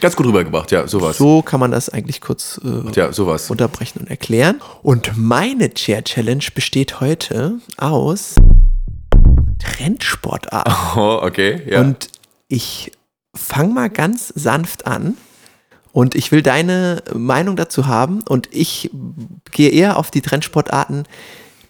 Ganz 0.01 0.15
gut 0.15 0.25
rübergebracht, 0.25 0.71
ja, 0.71 0.87
sowas. 0.87 1.17
So 1.17 1.41
kann 1.41 1.59
man 1.59 1.71
das 1.71 1.89
eigentlich 1.89 2.19
kurz 2.21 2.59
äh, 2.63 2.91
Ja, 2.95 3.13
sowas. 3.13 3.49
unterbrechen 3.51 3.99
und 3.99 4.09
erklären. 4.09 4.59
Und 4.81 5.11
meine 5.15 5.71
Chair 5.73 6.03
Challenge 6.03 6.43
besteht 6.53 6.99
heute 6.99 7.59
aus 7.77 8.35
Trendsportarten. 9.59 10.73
Oh, 10.95 11.19
okay, 11.21 11.61
ja. 11.69 11.81
Und 11.81 12.09
ich 12.47 12.91
fange 13.35 13.73
mal 13.73 13.89
ganz 13.89 14.29
sanft 14.35 14.87
an. 14.87 15.15
Und 15.91 16.13
ich 16.15 16.31
will 16.31 16.43
deine 16.43 17.01
Meinung 17.15 17.55
dazu 17.55 17.87
haben. 17.87 18.21
Und 18.21 18.49
ich 18.51 18.91
gehe 19.51 19.69
eher 19.69 19.97
auf 19.97 20.11
die 20.11 20.21
Trendsportarten, 20.21 21.07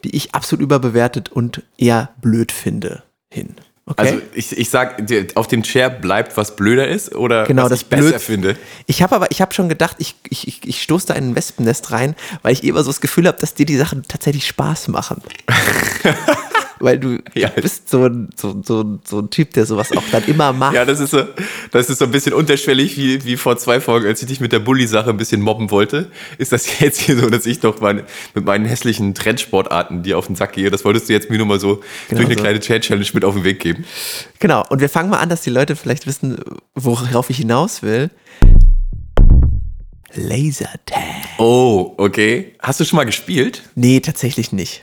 die 0.04 0.16
ich 0.16 0.36
absolut 0.36 0.62
überbewertet 0.64 1.30
und 1.30 1.64
eher 1.78 2.10
blöd 2.22 2.52
finde, 2.52 3.04
hin. 3.30 3.56
Okay? 3.90 4.02
Also 4.02 4.22
ich, 4.34 4.58
ich 4.58 4.70
sag, 4.70 5.02
auf 5.36 5.48
dem 5.48 5.64
Chair 5.64 5.90
bleibt, 5.90 6.36
was 6.36 6.58
blöder 6.58 6.88
ist 6.90 7.16
oder 7.16 7.46
Genau, 7.46 7.64
was 7.64 7.70
das 7.70 7.82
ich 7.84 7.88
besser 7.88 8.10
Blöd- 8.10 8.20
finde. 8.22 8.58
Ich 8.86 9.02
habe 9.02 9.16
aber, 9.16 9.32
ich 9.32 9.42
habe 9.42 9.54
schon 9.54 9.70
gedacht, 9.70 9.96
ich, 10.00 10.16
ich, 10.30 10.46
ich, 10.48 10.68
ich 10.68 10.82
stoße 10.84 11.08
da 11.08 11.14
in 11.14 11.30
ein 11.30 11.36
Wespennest 11.36 11.92
rein, 11.92 12.14
weil 12.42 12.52
ich 12.52 12.64
immer 12.66 12.84
so 12.84 12.90
das 12.90 13.00
Gefühl 13.00 13.28
habe, 13.28 13.38
dass 13.40 13.54
dir 13.54 13.66
die 13.66 13.78
Sachen 13.78 14.04
tatsächlich 14.04 14.46
Spaß 14.46 14.90
machen. 14.90 15.22
weil 16.80 17.00
du, 17.00 17.20
Ja. 17.34 17.50
bist 17.50 17.90
so 17.90 18.06
ein, 18.06 18.30
so, 18.36 18.62
so, 18.64 19.00
so 19.06 19.20
ein 19.20 19.30
Typ, 19.30 19.54
der 19.54 19.66
sowas 19.66 19.92
auch 19.92 20.04
dann 20.12 20.24
immer 20.26 20.54
macht. 20.54 20.74
Ja, 20.76 20.86
das 20.86 21.00
ist 21.00 21.12
so, 21.12 21.24
das 21.72 21.90
ist 21.90 22.00
so 22.00 22.06
ein 22.06 22.12
bisschen 22.12 22.34
unterschwellig 22.34 22.98
wie, 22.98 23.24
wie 23.26 23.38
vor 23.38 23.58
zwei 23.58 23.80
Folgen, 23.82 24.08
als 24.08 24.22
ich 24.22 24.28
dich 24.28 24.40
mit 24.40 24.52
der 24.52 24.60
Bully-Sache 24.60 25.10
ein 25.10 25.18
bisschen 25.18 25.42
mobben 25.42 25.72
wollte. 25.72 26.12
Ist 26.38 26.52
das 26.52 26.80
jetzt 26.80 27.00
hier 27.02 27.18
so, 27.18 27.30
dass 27.30 27.46
ich 27.46 27.60
doch 27.60 27.82
meine, 27.82 28.04
mit 28.34 28.46
meinen 28.46 28.66
hässlichen 28.66 29.14
Trendsportarten 29.14 30.04
dir 30.04 30.18
auf 30.18 30.28
den 30.28 30.36
Sack 30.36 30.54
gehe? 30.54 30.70
Das 30.70 30.86
wolltest 30.86 31.10
du 31.10 31.14
jetzt 31.14 31.30
mir 31.30 31.38
nur 31.38 31.48
mal 31.48 31.60
so 31.60 31.82
Genau 32.10 32.20
durch 32.22 32.26
eine 32.28 32.36
so. 32.38 32.42
kleine 32.42 32.60
Chat-Challenge 32.60 33.08
mit 33.14 33.26
auf 33.26 33.34
den 33.36 33.44
Weg 33.44 33.60
geben. 33.60 33.86
Genau, 34.40 34.64
und 34.70 34.82
wir 34.82 34.90
fangen 34.90 35.10
mal 35.10 35.18
an, 35.20 35.30
dass 35.30 35.42
die 35.42 35.50
Leute 35.50 35.76
vielleicht 35.76 36.08
wissen, 36.08 36.38
worauf 36.76 37.30
ich 37.30 37.38
hinaus 37.38 37.82
will. 37.84 38.10
Lasertag. 40.14 40.98
Oh, 41.38 41.94
okay. 41.98 42.54
Hast 42.62 42.80
du 42.80 42.86
schon 42.86 42.98
mal 42.98 43.04
gespielt? 43.06 43.64
Nee, 43.76 44.00
tatsächlich 44.00 44.52
nicht. 44.52 44.82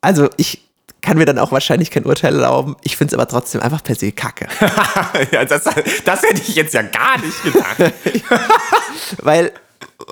Also, 0.00 0.28
ich 0.36 0.62
kann 1.00 1.18
mir 1.18 1.24
dann 1.24 1.38
auch 1.38 1.52
wahrscheinlich 1.52 1.90
kein 1.90 2.04
Urteil 2.04 2.34
erlauben. 2.34 2.76
Ich 2.82 2.96
finde 2.96 3.14
es 3.14 3.18
aber 3.18 3.28
trotzdem 3.28 3.60
einfach 3.60 3.82
per 3.82 3.94
se 3.94 4.12
kacke. 4.12 4.46
ja, 5.32 5.44
das, 5.44 5.64
das 6.04 6.22
hätte 6.22 6.42
ich 6.42 6.54
jetzt 6.54 6.74
ja 6.74 6.82
gar 6.82 7.18
nicht 7.18 7.42
gedacht. 7.42 7.94
Weil, 9.22 9.52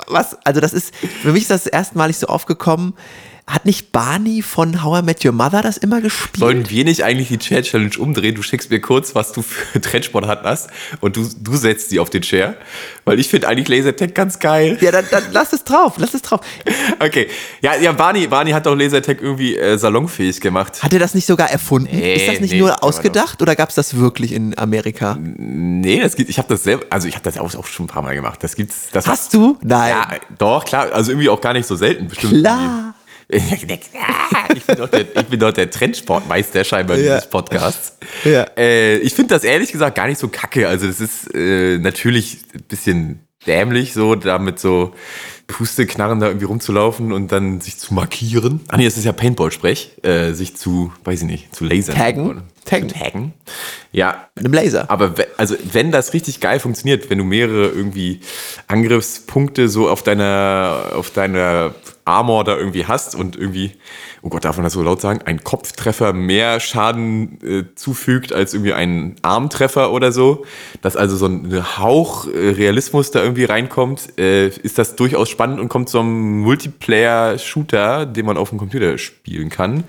was, 0.06 0.36
also 0.44 0.60
das 0.60 0.72
ist, 0.72 0.94
für 0.94 1.32
mich 1.32 1.42
ist 1.42 1.50
das 1.50 1.66
erstmalig 1.66 2.16
so 2.18 2.26
aufgekommen, 2.26 2.94
hat 3.48 3.64
nicht 3.64 3.92
Barney 3.92 4.42
von 4.42 4.84
How 4.84 5.00
I 5.00 5.02
Met 5.02 5.24
Your 5.24 5.32
Mother 5.32 5.62
das 5.62 5.78
immer 5.78 6.00
gespielt? 6.00 6.36
Sollen 6.38 6.68
wir 6.68 6.84
nicht 6.84 7.02
eigentlich 7.02 7.28
die 7.28 7.38
Chair 7.38 7.62
Challenge 7.62 7.96
umdrehen? 7.98 8.34
Du 8.34 8.42
schickst 8.42 8.70
mir 8.70 8.80
kurz, 8.80 9.14
was 9.14 9.32
du 9.32 9.40
für 9.42 9.80
Trendsport 9.80 10.26
hast 10.26 10.68
und 11.00 11.16
du, 11.16 11.26
du 11.40 11.56
setzt 11.56 11.88
sie 11.88 11.98
auf 11.98 12.10
den 12.10 12.22
Chair. 12.22 12.56
Weil 13.06 13.18
ich 13.18 13.28
finde 13.28 13.48
eigentlich 13.48 13.68
Lasertag 13.68 14.14
ganz 14.14 14.38
geil. 14.38 14.76
ja, 14.82 14.90
dann, 14.90 15.06
dann 15.10 15.24
lass 15.32 15.54
es 15.54 15.64
drauf, 15.64 15.94
lass 15.96 16.14
es 16.14 16.22
drauf. 16.22 16.40
Okay. 17.00 17.28
Ja, 17.62 17.76
ja 17.76 17.92
Barney, 17.92 18.26
Barney 18.26 18.50
hat 18.50 18.66
doch 18.66 18.74
Lasertag 18.74 19.22
irgendwie 19.22 19.56
äh, 19.56 19.78
salonfähig 19.78 20.40
gemacht. 20.40 20.82
Hat 20.82 20.92
er 20.92 20.98
das 20.98 21.14
nicht 21.14 21.26
sogar 21.26 21.50
erfunden? 21.50 21.96
Nee, 21.96 22.14
ist 22.14 22.28
das 22.28 22.40
nicht 22.40 22.52
nee, 22.52 22.58
nur 22.58 22.82
ausgedacht 22.82 23.40
oder 23.40 23.54
gab 23.54 23.68
es 23.68 23.76
das 23.76 23.96
wirklich 23.96 24.32
in 24.32 24.56
Amerika? 24.58 25.16
Nee, 25.20 26.00
das 26.00 26.16
gibt, 26.16 26.28
ich 26.28 26.38
habe 26.38 26.48
das 26.48 26.64
selber, 26.64 26.84
also 26.90 27.06
ich 27.08 27.14
habe 27.14 27.24
das 27.24 27.38
auch, 27.38 27.54
auch 27.54 27.66
schon 27.66 27.86
ein 27.86 27.88
paar 27.88 28.02
Mal 28.02 28.14
gemacht. 28.14 28.42
Das 28.42 28.56
gibt's, 28.56 28.88
das 28.92 29.06
Hast 29.06 29.32
du? 29.32 29.58
Nein. 29.62 29.90
Ja, 29.90 30.08
doch, 30.38 30.64
klar. 30.64 30.92
Also 30.92 31.12
irgendwie 31.12 31.28
auch 31.28 31.40
gar 31.40 31.52
nicht 31.52 31.66
so 31.66 31.76
selten, 31.76 32.08
bestimmt. 32.08 32.34
Klar. 32.34 32.87
ich, 34.54 34.64
bin 34.66 34.76
doch 34.76 34.88
der, 34.88 35.00
ich 35.02 35.26
bin 35.26 35.38
doch 35.40 35.52
der 35.52 35.70
Trendsportmeister 35.70 36.64
scheinbar 36.64 36.96
Ja. 36.96 37.16
dieses 37.16 37.28
Podcasts. 37.30 37.98
Ja. 38.24 38.46
Äh, 38.56 38.96
ich 38.98 39.12
finde 39.14 39.34
das 39.34 39.44
ehrlich 39.44 39.70
gesagt 39.70 39.96
gar 39.96 40.06
nicht 40.08 40.18
so 40.18 40.28
kacke. 40.28 40.66
Also 40.66 40.86
das 40.86 41.00
ist 41.00 41.34
äh, 41.34 41.78
natürlich 41.78 42.38
ein 42.54 42.62
bisschen 42.64 43.20
dämlich, 43.46 43.92
so 43.92 44.14
damit 44.14 44.58
so 44.58 44.94
Pusteknarren 45.46 46.20
da 46.20 46.26
irgendwie 46.26 46.46
rumzulaufen 46.46 47.12
und 47.12 47.30
dann 47.32 47.60
sich 47.60 47.78
zu 47.78 47.94
markieren. 47.94 48.60
Ah 48.68 48.76
nee, 48.76 48.84
das 48.84 48.96
ist 48.98 49.04
ja 49.04 49.12
Paintball-Sprech. 49.12 49.92
Äh, 50.02 50.32
sich 50.32 50.56
zu, 50.56 50.92
weiß 51.04 51.20
ich 51.22 51.26
nicht, 51.26 51.54
zu 51.54 51.64
lasern. 51.64 51.96
Taggen. 51.96 52.42
Taggen. 52.64 52.88
Taggen. 52.88 53.32
Ja, 53.92 54.28
Mit 54.34 54.44
einem 54.44 54.54
Laser. 54.54 54.90
aber 54.90 55.14
also 55.38 55.54
wenn 55.72 55.90
das 55.90 56.12
richtig 56.12 56.40
geil 56.40 56.60
funktioniert, 56.60 57.08
wenn 57.08 57.16
du 57.18 57.24
mehrere 57.24 57.68
irgendwie 57.68 58.20
Angriffspunkte 58.66 59.68
so 59.68 59.88
auf 59.88 60.02
deiner 60.02 60.92
auf 60.94 61.10
deiner 61.10 61.74
Armor 62.08 62.42
da 62.44 62.56
irgendwie 62.56 62.86
hast 62.86 63.14
und 63.14 63.36
irgendwie, 63.36 63.72
oh 64.22 64.30
Gott, 64.30 64.44
darf 64.44 64.56
man 64.56 64.64
das 64.64 64.72
so 64.72 64.82
laut 64.82 65.00
sagen, 65.00 65.20
ein 65.26 65.44
Kopftreffer 65.44 66.12
mehr 66.14 66.58
Schaden 66.58 67.38
äh, 67.44 67.74
zufügt 67.74 68.32
als 68.32 68.54
irgendwie 68.54 68.72
ein 68.72 69.16
Armtreffer 69.22 69.92
oder 69.92 70.10
so, 70.10 70.46
dass 70.80 70.96
also 70.96 71.16
so 71.16 71.26
ein 71.26 71.78
Hauch 71.78 72.26
äh, 72.26 72.30
Realismus 72.30 73.10
da 73.10 73.22
irgendwie 73.22 73.44
reinkommt, 73.44 74.18
äh, 74.18 74.48
ist 74.48 74.78
das 74.78 74.96
durchaus 74.96 75.28
spannend 75.28 75.60
und 75.60 75.68
kommt 75.68 75.94
einem 75.94 76.40
Multiplayer-Shooter, 76.40 78.06
den 78.06 78.24
man 78.24 78.38
auf 78.38 78.48
dem 78.48 78.58
Computer 78.58 78.96
spielen 78.96 79.50
kann 79.50 79.84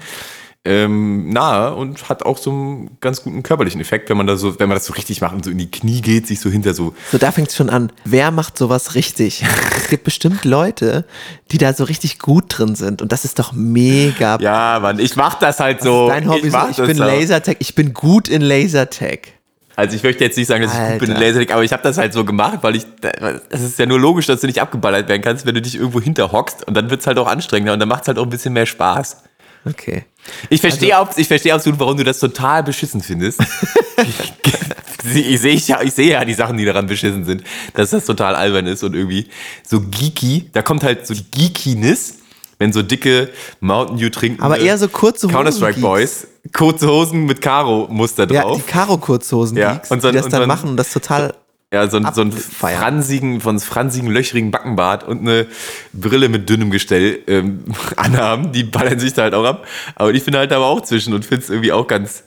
ähm, 0.66 1.30
nahe 1.32 1.74
und 1.74 2.10
hat 2.10 2.24
auch 2.24 2.38
so 2.38 2.52
einen 2.52 2.98
ganz 3.00 3.24
guten 3.24 3.44
körperlichen 3.44 3.80
Effekt, 3.80 4.10
wenn 4.10 4.18
man 4.18 4.28
da 4.28 4.36
so, 4.36 4.60
wenn 4.60 4.68
man 4.68 4.76
das 4.76 4.86
so 4.86 4.94
richtig 4.94 5.22
macht 5.22 5.34
und 5.34 5.46
so 5.46 5.52
in 5.52 5.58
die 5.58 5.72
Knie 5.72 6.02
geht, 6.02 6.28
sich 6.28 6.42
so 6.42 6.50
hinter 6.50 6.74
so. 6.74 6.94
So, 7.12 7.18
da 7.18 7.32
fängt 7.32 7.50
es 7.50 7.56
schon 7.56 7.70
an. 7.70 7.92
Wer 8.04 8.32
macht 8.32 8.58
sowas 8.58 8.96
richtig? 8.96 9.46
es 9.78 9.88
gibt 9.88 10.04
bestimmt 10.04 10.44
Leute, 10.44 11.06
die 11.52 11.58
da 11.58 11.74
so 11.74 11.86
richtig 11.86 12.20
gut 12.20 12.46
drin 12.50 12.76
sind. 12.76 13.02
Und 13.02 13.14
das 13.14 13.24
ist 13.24 13.40
doch 13.40 13.54
mega. 13.54 14.38
Ja, 14.42 14.80
Mann, 14.82 15.00
ich 15.00 15.16
mach 15.16 15.36
das 15.36 15.62
halt 15.62 15.82
so. 15.82 16.10
Dein 16.10 16.30
Hobby 16.30 16.48
ich 16.48 16.52
so, 16.52 16.60
ich 16.70 16.76
das 16.76 16.88
bin. 16.88 16.98
Lasertag, 16.98 17.58
ich 17.60 17.74
bin 17.74 17.94
gut 17.94 18.28
in 18.28 18.42
Lasertag. 18.42 19.30
Also 19.78 19.96
ich 19.96 20.04
möchte 20.04 20.26
jetzt 20.26 20.36
nicht 20.36 20.48
sagen, 20.48 20.64
dass 20.64 20.74
ich 20.74 20.90
gut 20.92 21.00
bin 21.00 21.12
in. 21.12 21.22
Lasertag, 21.22 21.54
aber 21.54 21.64
ich 21.64 21.72
habe 21.72 21.84
das 21.84 21.98
halt 21.98 22.12
so 22.12 22.26
gemacht, 22.26 22.60
weil 22.64 22.76
ich, 22.76 22.86
das 23.00 23.62
ist 23.62 23.80
ja 23.80 23.86
nur 23.86 23.98
logisch, 23.98 24.26
dass 24.26 24.42
du 24.42 24.48
nicht 24.48 24.62
abgeballert 24.62 25.08
werden 25.08 25.22
kannst, 25.22 25.46
wenn 25.46 25.56
du 25.56 25.62
dich 25.62 25.76
irgendwo 25.76 26.02
hinterhockst 26.02 26.68
und 26.68 26.76
dann 26.76 26.90
wird's 26.90 27.08
halt 27.08 27.18
auch 27.18 27.28
anstrengender 27.28 27.72
und 27.72 27.80
dann 27.80 27.88
macht's 27.88 28.10
halt 28.10 28.20
auch 28.20 28.24
ein 28.24 28.30
bisschen 28.30 28.52
mehr 28.52 28.66
Spaß. 28.66 29.24
Okay. 29.66 30.06
Ich 30.50 30.62
verstehe 30.62 30.96
Also- 30.98 31.14
ich 31.18 31.28
verstehe 31.28 31.54
absolut, 31.54 31.80
warum 31.80 31.98
du 31.98 32.04
das 32.04 32.20
total 32.20 32.64
beschissen 32.64 33.02
findest. 33.02 33.40
ich 35.14 35.40
sehe 35.40 35.56
ja, 35.56 35.82
ich 35.82 35.94
sehe 35.94 36.12
ja 36.12 36.26
die 36.26 36.34
Sachen, 36.34 36.58
die 36.58 36.66
daran 36.66 36.88
beschissen 36.88 37.24
sind, 37.26 37.44
dass 37.74 37.92
das 37.92 38.06
total 38.06 38.36
albern 38.36 38.68
ist 38.68 38.84
und 38.84 38.94
irgendwie 38.96 39.28
so 39.68 39.82
geeky. 39.82 40.50
Da 40.54 40.62
kommt 40.62 40.84
halt 40.84 41.08
so 41.08 41.14
Geekiness, 41.32 42.16
wenn 42.58 42.74
so 42.74 42.82
dicke 42.82 43.30
Mountain 43.60 43.98
Dew 43.98 44.10
trinken. 44.10 44.42
Aber 44.44 44.60
eher 44.60 44.78
so 44.78 44.88
kurze 44.88 45.28
Hosen. 45.28 45.36
Counter-Strike 45.36 45.80
Boys, 45.80 46.28
kurze 46.54 46.88
Hosen 46.88 47.26
mit 47.26 47.42
Karo-Muster 47.42 48.30
Ja, 48.32 48.42
drauf. 48.44 48.58
die 48.66 48.70
Karo-Kurzhosen, 48.72 49.58
Ja, 49.58 49.82
und 49.90 50.04
die 50.04 50.12
das 50.12 50.26
und 50.26 50.34
dann 50.34 50.42
so- 50.42 50.48
machen 50.48 50.70
und 50.72 50.78
das 50.78 50.92
total. 50.92 51.34
Ja, 51.72 51.88
so, 51.88 51.98
ein- 51.98 52.08
so 52.14 52.22
einen 52.22 52.32
fransigen, 52.32 53.42
von 53.42 53.60
fransigen, 53.60 54.10
löchrigen 54.10 54.50
Backenbart 54.50 55.04
und 55.08 55.20
eine 55.20 55.46
Brille 55.94 56.28
mit 56.28 56.50
dünnem 56.50 56.72
Gestell 56.72 57.20
ähm, 57.28 57.64
anhaben. 57.96 58.52
Die 58.52 58.64
ballern 58.64 59.00
sich 59.00 59.14
da 59.14 59.22
halt 59.24 59.36
auch 59.36 59.46
ab. 59.46 59.68
Aber 59.96 60.12
ich 60.12 60.24
bin 60.26 60.36
halt 60.36 60.52
aber 60.52 60.66
auch 60.66 60.82
zwischen 60.82 61.14
und 61.14 61.26
finde 61.26 61.44
es 61.44 61.50
irgendwie 61.52 61.72
auch 61.72 61.86
ganz 61.88 62.24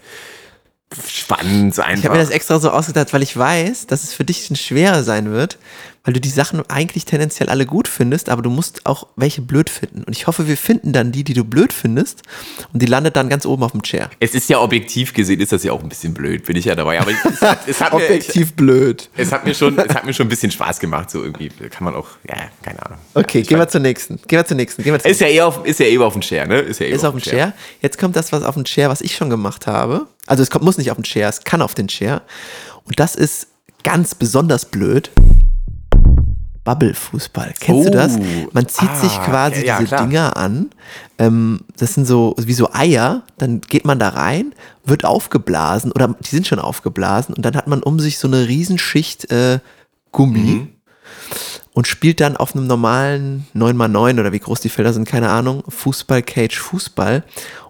spannend 1.09 1.74
Ich 1.74 1.85
einfach. 1.85 2.05
habe 2.05 2.14
mir 2.16 2.22
das 2.22 2.31
extra 2.31 2.59
so 2.61 2.70
ausgedacht, 2.70 3.12
weil 3.12 3.22
ich 3.22 3.37
weiß, 3.37 3.87
dass 3.87 4.02
es 4.05 4.12
für 4.14 4.24
dich 4.24 4.50
ein 4.50 4.57
schwerer 4.57 5.02
sein 5.05 5.31
wird, 5.31 5.59
weil 6.05 6.14
du 6.14 6.20
die 6.20 6.28
Sachen 6.31 6.68
eigentlich 6.68 7.05
tendenziell 7.05 7.48
alle 7.48 7.64
gut 7.64 7.87
findest, 7.87 8.28
aber 8.28 8.42
du 8.42 8.50
musst 8.50 8.87
auch 8.87 9.07
welche 9.14 9.40
blöd 9.40 9.70
finden. 9.70 10.02
Und 10.02 10.16
ich 10.16 10.26
hoffe, 10.26 10.48
wir 10.48 10.57
finden 10.57 10.92
dann 10.92 11.12
die, 11.12 11.22
die 11.22 11.33
du 11.35 11.44
blöd 11.44 11.72
findest 11.72 12.22
und 12.72 12.83
die 12.83 12.87
landet 12.87 13.14
dann 13.14 13.28
ganz 13.28 13.46
oben 13.46 13.62
auf 13.62 13.70
dem 13.72 13.83
Chair. 13.83 14.11
es 14.18 14.35
ist 14.35 14.48
ja 14.48 14.59
objektiv 14.61 15.12
gesehen, 15.14 15.40
ist 15.40 15.52
das 15.52 15.62
ja 15.62 15.70
auch 15.72 15.81
ein 15.83 15.88
bisschen 15.88 16.12
blöd, 16.12 16.44
bin 16.44 16.57
ich 16.57 16.64
ja 16.64 16.74
dabei. 16.74 17.00
Aber 17.00 17.12
es 17.12 17.40
hat, 17.40 17.68
es 17.68 17.81
hat, 17.81 17.92
mir, 17.92 18.00
ich, 18.00 18.05
Objektiv 18.11 18.55
blöd. 18.55 19.09
es 19.16 19.31
hat 19.31 19.44
mir 19.44 19.55
schon, 19.55 19.78
es 19.78 19.94
hat 19.94 20.05
mir 20.05 20.12
schon 20.12 20.26
ein 20.26 20.31
bisschen 20.31 20.50
Spaß 20.50 20.81
gemacht, 20.81 21.09
so 21.11 21.22
irgendwie. 21.22 21.50
Kann 21.70 21.85
man 21.85 21.94
auch, 21.94 22.09
ja, 22.28 22.37
keine 22.62 22.85
Ahnung. 22.85 22.98
Okay, 23.14 23.40
Ich 23.40 23.48
gehen 23.48 23.59
wir 23.59 23.68
zur 23.68 23.81
nächsten. 23.81 24.16
Gehen 24.26 24.38
wir 24.40 24.44
zur 24.44 24.57
nächsten. 24.57 24.83
Gehen 24.83 24.92
wir 24.94 24.98
zur 25.00 25.11
Ist 25.11 25.20
ja 25.20 25.28
eher 25.28 25.46
auf, 25.46 25.64
ist 25.64 25.78
ja 25.78 25.87
eher 25.87 26.00
auf 26.00 26.14
dem 26.14 26.22
Chair, 26.22 26.46
ne? 26.48 26.59
Ist 26.59 26.81
ja 26.81 26.87
eher 26.87 26.96
ist 26.96 27.05
auf 27.05 27.14
dem 27.14 27.22
Chair. 27.22 27.52
Jetzt 27.81 27.98
kommt 27.98 28.16
das, 28.16 28.33
was 28.33 28.42
auf 28.42 28.55
dem 28.55 28.64
Chair, 28.64 28.88
was 28.90 29.00
ich 29.02 29.14
schon 29.14 29.31
gemacht 29.31 29.68
habe. 29.68 30.09
Also 30.26 30.42
es 30.42 30.50
kommt, 30.50 30.64
muss 30.64 30.78
nicht 30.78 30.90
auf 30.90 30.96
den 30.96 31.04
Chair, 31.04 31.28
es 31.28 31.42
kann 31.44 31.62
auf 31.62 31.74
den 31.74 31.88
Chair. 31.88 32.22
Und 32.85 32.98
das 33.00 33.14
ist 33.14 33.48
ganz 33.82 34.14
besonders 34.14 34.64
blöd. 34.66 35.11
Bubble-Fußball. 36.64 37.54
Kennst 37.58 37.88
du 37.88 37.90
das? 37.90 38.16
Oh, 38.16 38.48
Man 38.52 38.68
zieht 38.68 38.94
sich 38.96 39.11
ah, 39.18 39.24
quasi 39.24 39.66
ja, 39.66 39.78
diese 39.78 39.88
klar. 39.88 40.06
Dinger 40.06 40.37
an. 40.37 40.70
Ähm, 41.18 41.62
das 41.76 41.94
sind 41.94 42.06
so 42.06 42.37
wie 42.38 42.52
so 42.52 42.70
Eier. 42.72 43.22
Dann 43.38 43.61
geht 43.62 43.85
man 43.85 43.98
da 43.98 44.11
rein, 44.11 44.54
wird 44.85 45.04
aufgeblasen 45.04 45.90
oder 45.90 46.14
die 46.20 46.30
sind 46.30 46.46
schon 46.46 46.61
aufgeblasen 46.61 47.35
und 47.35 47.44
dann 47.44 47.56
hat 47.56 47.66
man 47.66 47.82
um 47.82 47.98
sich 47.98 48.18
so 48.18 48.28
eine 48.28 48.46
Riesenschicht 48.46 49.30
äh, 49.32 49.58
Gummi 50.12 50.38
Mhm. 50.38 50.68
und 51.72 51.88
spielt 51.88 52.20
dann 52.20 52.37
auf 52.37 52.54
einem 52.54 52.68
normalen 52.68 53.46
9x9 53.56 54.20
oder 54.20 54.32
wie 54.32 54.38
groß 54.38 54.61
die 54.61 54.68
Felder 54.68 54.92
sind, 54.92 55.08
keine 55.08 55.30
Ahnung, 55.30 55.64
Fußball-Cage, 55.68 56.58
Fußball 56.61 57.24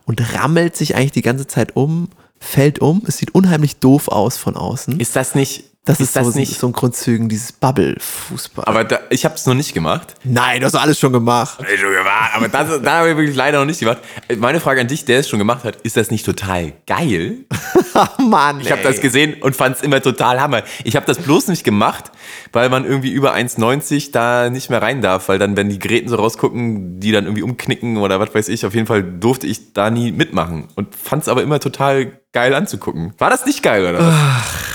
und 0.04 0.34
rammelt 0.34 0.76
sich 0.76 0.96
eigentlich 0.96 1.12
die 1.12 1.22
ganze 1.22 1.46
Zeit 1.46 1.76
um, 1.76 2.08
fällt 2.42 2.80
um. 2.80 3.02
Es 3.06 3.18
sieht 3.18 3.34
unheimlich 3.34 3.76
doof 3.76 4.08
aus 4.08 4.36
von 4.36 4.56
außen. 4.56 5.00
Ist 5.00 5.16
das 5.16 5.34
nicht, 5.34 5.64
das 5.84 5.98
ist, 5.98 6.14
das 6.14 6.28
so, 6.28 6.38
nicht, 6.38 6.60
so 6.60 6.68
ein 6.68 6.72
Grundzügen, 6.72 7.28
dieses 7.28 7.50
Bubble-Fußball. 7.50 8.66
aber 8.66 8.84
da, 8.84 9.00
ich 9.10 9.24
habe 9.24 9.34
es 9.34 9.46
noch 9.46 9.54
nicht 9.54 9.74
gemacht. 9.74 10.14
Nein, 10.22 10.60
du 10.60 10.66
hast 10.66 10.76
alles 10.76 10.96
schon 10.96 11.12
gemacht. 11.12 11.58
Ich 11.74 11.80
schon 11.80 11.90
gemacht, 11.90 12.30
aber 12.34 12.46
das, 12.46 12.80
da 12.82 12.98
habe 12.98 13.10
ich 13.10 13.16
wirklich 13.16 13.34
leider 13.34 13.58
noch 13.58 13.66
nicht 13.66 13.80
gemacht. 13.80 13.98
Meine 14.38 14.60
Frage 14.60 14.80
an 14.80 14.86
dich, 14.86 15.04
der 15.04 15.18
es 15.18 15.28
schon 15.28 15.40
gemacht 15.40 15.64
hat, 15.64 15.76
ist 15.82 15.96
das 15.96 16.12
nicht 16.12 16.24
total 16.24 16.72
geil? 16.86 17.38
Oh 17.94 18.22
Mann, 18.22 18.62
Ich 18.62 18.72
habe 18.72 18.80
das 18.80 19.02
gesehen 19.02 19.34
und 19.42 19.54
fand 19.54 19.76
es 19.76 19.82
immer 19.82 20.00
total 20.00 20.40
hammer. 20.40 20.62
Ich 20.82 20.96
habe 20.96 21.04
das 21.04 21.18
bloß 21.18 21.48
nicht 21.48 21.62
gemacht, 21.62 22.10
weil 22.50 22.70
man 22.70 22.86
irgendwie 22.86 23.10
über 23.10 23.34
1,90 23.34 24.12
da 24.12 24.48
nicht 24.48 24.70
mehr 24.70 24.80
rein 24.80 25.02
darf, 25.02 25.28
weil 25.28 25.38
dann, 25.38 25.58
wenn 25.58 25.68
die 25.68 25.78
Geräten 25.78 26.08
so 26.08 26.16
rausgucken, 26.16 27.00
die 27.00 27.12
dann 27.12 27.24
irgendwie 27.24 27.42
umknicken 27.42 27.98
oder 27.98 28.18
was 28.18 28.34
weiß 28.34 28.48
ich, 28.48 28.64
auf 28.64 28.74
jeden 28.74 28.86
Fall 28.86 29.02
durfte 29.02 29.46
ich 29.46 29.74
da 29.74 29.90
nie 29.90 30.10
mitmachen 30.10 30.68
und 30.74 30.94
fand 30.94 31.24
es 31.24 31.28
aber 31.28 31.42
immer 31.42 31.60
total 31.60 32.12
geil 32.32 32.54
anzugucken. 32.54 33.12
War 33.18 33.28
das 33.28 33.44
nicht 33.44 33.62
geil, 33.62 33.84
oder? 33.84 33.98
was? 33.98 34.71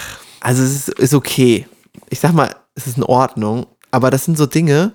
Also 0.48 0.64
es 0.64 0.88
ist, 0.88 1.00
ist 1.00 1.14
okay. 1.14 1.68
Ich 2.10 2.22
sag 2.22 2.32
mal, 2.32 2.56
es 2.74 2.88
ist 2.88 2.96
in 2.96 3.04
Ordnung, 3.04 3.66
aber 3.92 4.10
das 4.12 4.24
sind 4.24 4.38
so 4.38 4.46
Dinge, 4.46 4.94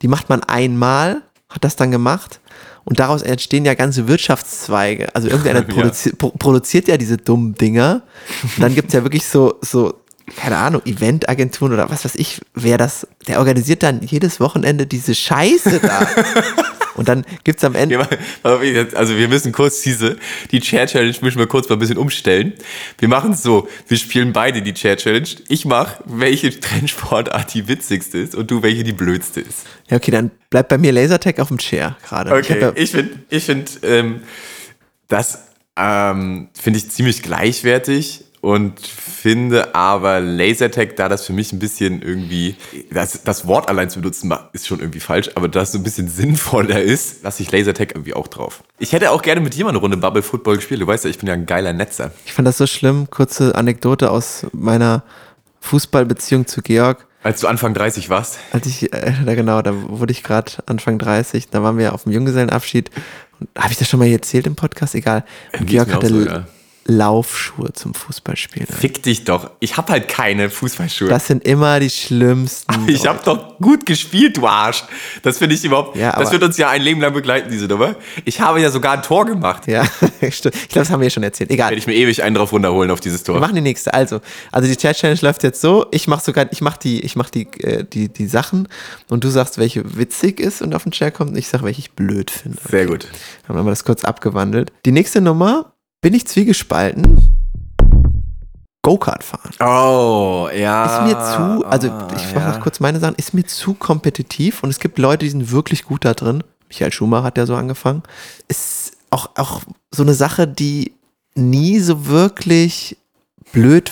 die 0.00 0.08
macht 0.08 0.30
man 0.30 0.42
einmal, 0.42 1.20
hat 1.50 1.62
das 1.62 1.76
dann 1.76 1.90
gemacht 1.90 2.40
und 2.84 3.00
daraus 3.00 3.20
entstehen 3.20 3.66
ja 3.66 3.74
ganze 3.74 4.08
Wirtschaftszweige. 4.08 5.14
Also 5.14 5.28
irgendeiner 5.28 5.60
Ja. 5.68 5.74
produzi 5.74 6.16
pro 6.16 6.30
produziert 6.30 6.88
ja 6.88 6.96
diese 6.96 7.18
dummen 7.18 7.54
Dinger 7.54 8.00
und 8.44 8.62
dann 8.62 8.74
gibt 8.74 8.88
es 8.88 8.94
ja 8.94 9.02
wirklich 9.02 9.26
so, 9.26 9.58
so, 9.60 9.92
keine 10.36 10.56
Ahnung, 10.56 10.82
Eventagenturen 10.84 11.72
oder 11.72 11.90
was 11.90 12.04
weiß 12.04 12.14
ich, 12.16 12.40
wer 12.54 12.78
das, 12.78 13.06
der 13.28 13.38
organisiert 13.38 13.82
dann 13.82 14.02
jedes 14.02 14.40
Wochenende 14.40 14.86
diese 14.86 15.14
Scheiße 15.14 15.80
da. 15.80 16.06
Und 16.96 17.08
dann 17.08 17.24
gibt 17.42 17.58
es 17.58 17.64
am 17.64 17.74
Ende, 17.74 18.06
jetzt- 18.62 18.94
Also 18.94 19.16
wir 19.16 19.26
müssen 19.26 19.50
kurz 19.50 19.80
diese, 19.82 20.16
die 20.52 20.60
Chair 20.60 20.86
Challenge 20.86 21.16
müssen 21.22 21.38
wir 21.40 21.48
kurz 21.48 21.68
mal 21.68 21.74
ein 21.74 21.80
bisschen 21.80 21.98
umstellen. 21.98 22.52
Wir 22.98 23.08
machen 23.08 23.32
es 23.32 23.42
so, 23.42 23.66
wir 23.88 23.96
spielen 23.96 24.32
beide 24.32 24.62
die 24.62 24.72
Chair 24.74 24.96
Challenge. 24.96 25.26
Ich 25.48 25.64
mache, 25.64 26.00
welche 26.04 26.58
Trendsportart 26.60 27.52
die 27.52 27.66
witzigste 27.66 28.18
ist 28.18 28.36
und 28.36 28.48
du, 28.52 28.62
welche 28.62 28.84
die 28.84 28.92
blödste 28.92 29.40
ist. 29.40 29.66
ja 29.90 29.96
okay, 29.96 30.12
dann 30.12 30.30
bleibt 30.50 30.68
bei 30.68 30.78
mir 30.78 30.92
Lasertag 30.92 31.40
auf 31.40 31.48
dem 31.48 31.58
Chair 31.58 31.96
gerade. 32.06 32.30
Ich 32.38 32.48
Okay, 32.48 32.60
ja- 32.60 32.72
ich 32.76 32.92
finde, 32.92 33.18
ich 33.28 33.42
find, 33.44 33.80
ähm, 33.82 34.22
das 35.08 35.40
ähm, 35.76 36.48
finde 36.54 36.78
ich 36.78 36.90
ziemlich 36.92 37.24
gleichwertig 37.24 38.24
und 38.44 38.78
finde 38.78 39.74
aber 39.74 40.20
Lasertag, 40.20 40.96
da 40.96 41.08
das 41.08 41.24
für 41.24 41.32
mich 41.32 41.52
ein 41.52 41.58
bisschen 41.58 42.02
irgendwie, 42.02 42.56
das, 42.92 43.22
das 43.24 43.46
Wort 43.46 43.70
allein 43.70 43.88
zu 43.88 44.00
benutzen 44.00 44.32
ist 44.52 44.66
schon 44.66 44.80
irgendwie 44.80 45.00
falsch, 45.00 45.30
aber 45.34 45.48
da 45.48 45.62
es 45.62 45.72
so 45.72 45.78
ein 45.78 45.82
bisschen 45.82 46.08
sinnvoller 46.08 46.80
ist, 46.80 47.22
lasse 47.22 47.42
ich 47.42 47.50
Lasertag 47.50 47.92
irgendwie 47.92 48.12
auch 48.12 48.28
drauf. 48.28 48.62
Ich 48.78 48.92
hätte 48.92 49.10
auch 49.12 49.22
gerne 49.22 49.40
mit 49.40 49.58
mal 49.58 49.70
eine 49.70 49.78
Runde 49.78 49.96
Bubble 49.96 50.22
Football 50.22 50.56
gespielt. 50.56 50.82
Du 50.82 50.86
weißt 50.86 51.04
ja, 51.04 51.10
ich 51.10 51.18
bin 51.18 51.26
ja 51.26 51.32
ein 51.32 51.46
geiler 51.46 51.72
Netzer. 51.72 52.12
Ich 52.26 52.34
fand 52.34 52.46
das 52.46 52.58
so 52.58 52.66
schlimm. 52.66 53.08
Kurze 53.08 53.54
Anekdote 53.54 54.10
aus 54.10 54.46
meiner 54.52 55.04
Fußballbeziehung 55.60 56.46
zu 56.46 56.60
Georg. 56.60 57.06
Als 57.22 57.40
du 57.40 57.46
Anfang 57.46 57.72
30 57.72 58.10
warst. 58.10 58.38
Als 58.52 58.66
ich, 58.66 58.92
äh, 58.92 59.14
da 59.24 59.34
genau, 59.34 59.62
da 59.62 59.72
wurde 59.74 60.12
ich 60.12 60.22
gerade 60.22 60.52
Anfang 60.66 60.98
30, 60.98 61.48
da 61.48 61.62
waren 61.62 61.78
wir 61.78 61.94
auf 61.94 62.02
dem 62.02 62.12
Junggesellenabschied 62.12 62.90
Habe 63.56 63.72
ich 63.72 63.78
das 63.78 63.88
schon 63.88 64.00
mal 64.00 64.08
erzählt 64.08 64.46
im 64.46 64.54
Podcast? 64.54 64.94
Egal. 64.94 65.24
Und 65.58 65.66
Georg 65.66 65.90
hatte 65.94 66.08
so, 66.08 66.20
ja. 66.20 66.46
Laufschuhe 66.86 67.72
zum 67.72 67.94
Fußballspielen. 67.94 68.68
Fick 68.68 69.02
dich 69.02 69.24
doch. 69.24 69.50
Ich 69.60 69.76
hab 69.76 69.88
halt 69.90 70.06
keine 70.08 70.50
Fußballschuhe. 70.50 71.08
Das 71.08 71.26
sind 71.26 71.44
immer 71.44 71.80
die 71.80 71.88
schlimmsten. 71.90 72.74
ich 72.88 73.06
hab 73.06 73.24
doch 73.24 73.58
gut 73.58 73.86
gespielt, 73.86 74.36
du 74.36 74.46
Arsch. 74.46 74.84
Das 75.22 75.38
finde 75.38 75.54
ich 75.54 75.64
überhaupt. 75.64 75.96
Ja, 75.96 76.10
das 76.12 76.20
aber- 76.28 76.32
wird 76.32 76.42
uns 76.42 76.58
ja 76.58 76.68
ein 76.68 76.82
Leben 76.82 77.00
lang 77.00 77.12
begleiten, 77.14 77.50
diese 77.50 77.66
Nummer. 77.66 77.96
Ich 78.24 78.40
habe 78.40 78.60
ja 78.60 78.70
sogar 78.70 78.92
ein 78.92 79.02
Tor 79.02 79.24
gemacht. 79.24 79.66
Ja, 79.66 79.84
stimmt. 80.30 80.54
Ich 80.56 80.68
glaube, 80.68 80.84
das 80.84 80.90
haben 80.90 81.00
wir 81.00 81.06
ja 81.06 81.10
schon 81.10 81.22
erzählt. 81.22 81.50
Egal. 81.50 81.70
Werde 81.70 81.78
ich 81.78 81.86
mir 81.86 81.94
ewig 81.94 82.22
einen 82.22 82.34
drauf 82.34 82.52
runterholen 82.52 82.90
auf 82.90 83.00
dieses 83.00 83.20
Wir 83.22 83.32
Tor. 83.34 83.40
machen 83.40 83.54
die 83.54 83.60
nächste. 83.62 83.94
Also, 83.94 84.20
also 84.52 84.68
die 84.68 84.76
Chat 84.76 84.96
Challenge 84.96 85.20
läuft 85.22 85.42
jetzt 85.42 85.60
so. 85.60 85.86
Ich 85.90 86.06
mache 86.06 86.22
sogar, 86.22 86.52
ich 86.52 86.60
mache 86.60 86.78
die, 86.82 87.00
ich 87.00 87.16
mache 87.16 87.30
die, 87.30 87.46
äh, 87.62 87.84
die, 87.84 88.08
die 88.08 88.26
Sachen 88.26 88.68
und 89.08 89.24
du 89.24 89.28
sagst, 89.30 89.58
welche 89.58 89.96
witzig 89.96 90.38
ist 90.40 90.60
und 90.60 90.74
auf 90.74 90.82
den 90.82 90.92
Chat 90.92 91.14
kommt. 91.14 91.30
Und 91.30 91.36
ich 91.38 91.48
sage, 91.48 91.64
welche 91.64 91.80
ich 91.80 91.92
blöd 91.92 92.30
finde. 92.30 92.58
Sehr 92.68 92.86
gut. 92.86 93.08
Dann 93.46 93.56
haben 93.56 93.64
wir 93.66 93.70
das 93.70 93.84
kurz 93.84 94.04
abgewandelt. 94.04 94.70
Die 94.84 94.92
nächste 94.92 95.20
Nummer 95.20 95.72
bin 96.04 96.12
ich 96.12 96.26
zwiegespalten. 96.26 97.16
Go-Kart 98.82 99.24
fahren. 99.24 99.52
Oh, 99.58 100.50
ja. 100.54 100.84
Ist 100.84 101.14
mir 101.14 101.18
zu, 101.18 101.64
also 101.64 101.86
ich 102.14 102.34
mache 102.34 102.50
noch 102.50 102.60
kurz 102.60 102.78
meine 102.78 103.00
Sachen, 103.00 103.14
ist 103.14 103.32
mir 103.32 103.46
zu 103.46 103.72
kompetitiv 103.72 104.62
und 104.62 104.68
es 104.68 104.80
gibt 104.80 104.98
Leute, 104.98 105.24
die 105.24 105.30
sind 105.30 105.50
wirklich 105.50 105.84
gut 105.84 106.04
da 106.04 106.12
drin. 106.12 106.44
Michael 106.68 106.92
Schumacher 106.92 107.24
hat 107.24 107.38
ja 107.38 107.46
so 107.46 107.54
angefangen. 107.54 108.02
Ist 108.48 108.98
auch, 109.08 109.30
auch 109.36 109.62
so 109.90 110.02
eine 110.02 110.12
Sache, 110.12 110.46
die 110.46 110.92
nie 111.34 111.78
so 111.78 112.04
wirklich 112.04 112.98
blöd 113.52 113.90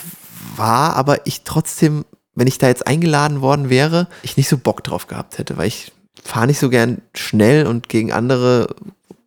war, 0.57 0.97
aber 0.97 1.27
ich 1.27 1.45
trotzdem, 1.45 2.05
wenn 2.35 2.47
ich 2.47 2.59
da 2.59 2.69
jetzt 2.69 2.87
eingeladen 2.87 3.41
worden 3.41 3.71
wäre, 3.71 4.07
ich 4.23 4.37
nicht 4.37 4.51
so 4.51 4.59
Bock 4.59 4.85
drauf 4.85 5.07
gehabt 5.07 5.39
hätte, 5.39 5.57
weil 5.57 5.69
ich 5.69 5.93
fahre 6.23 6.47
nicht 6.47 6.59
so 6.59 6.69
gern 6.69 7.01
schnell 7.15 7.67
und 7.67 7.89
gegen 7.89 8.13
andere 8.13 8.77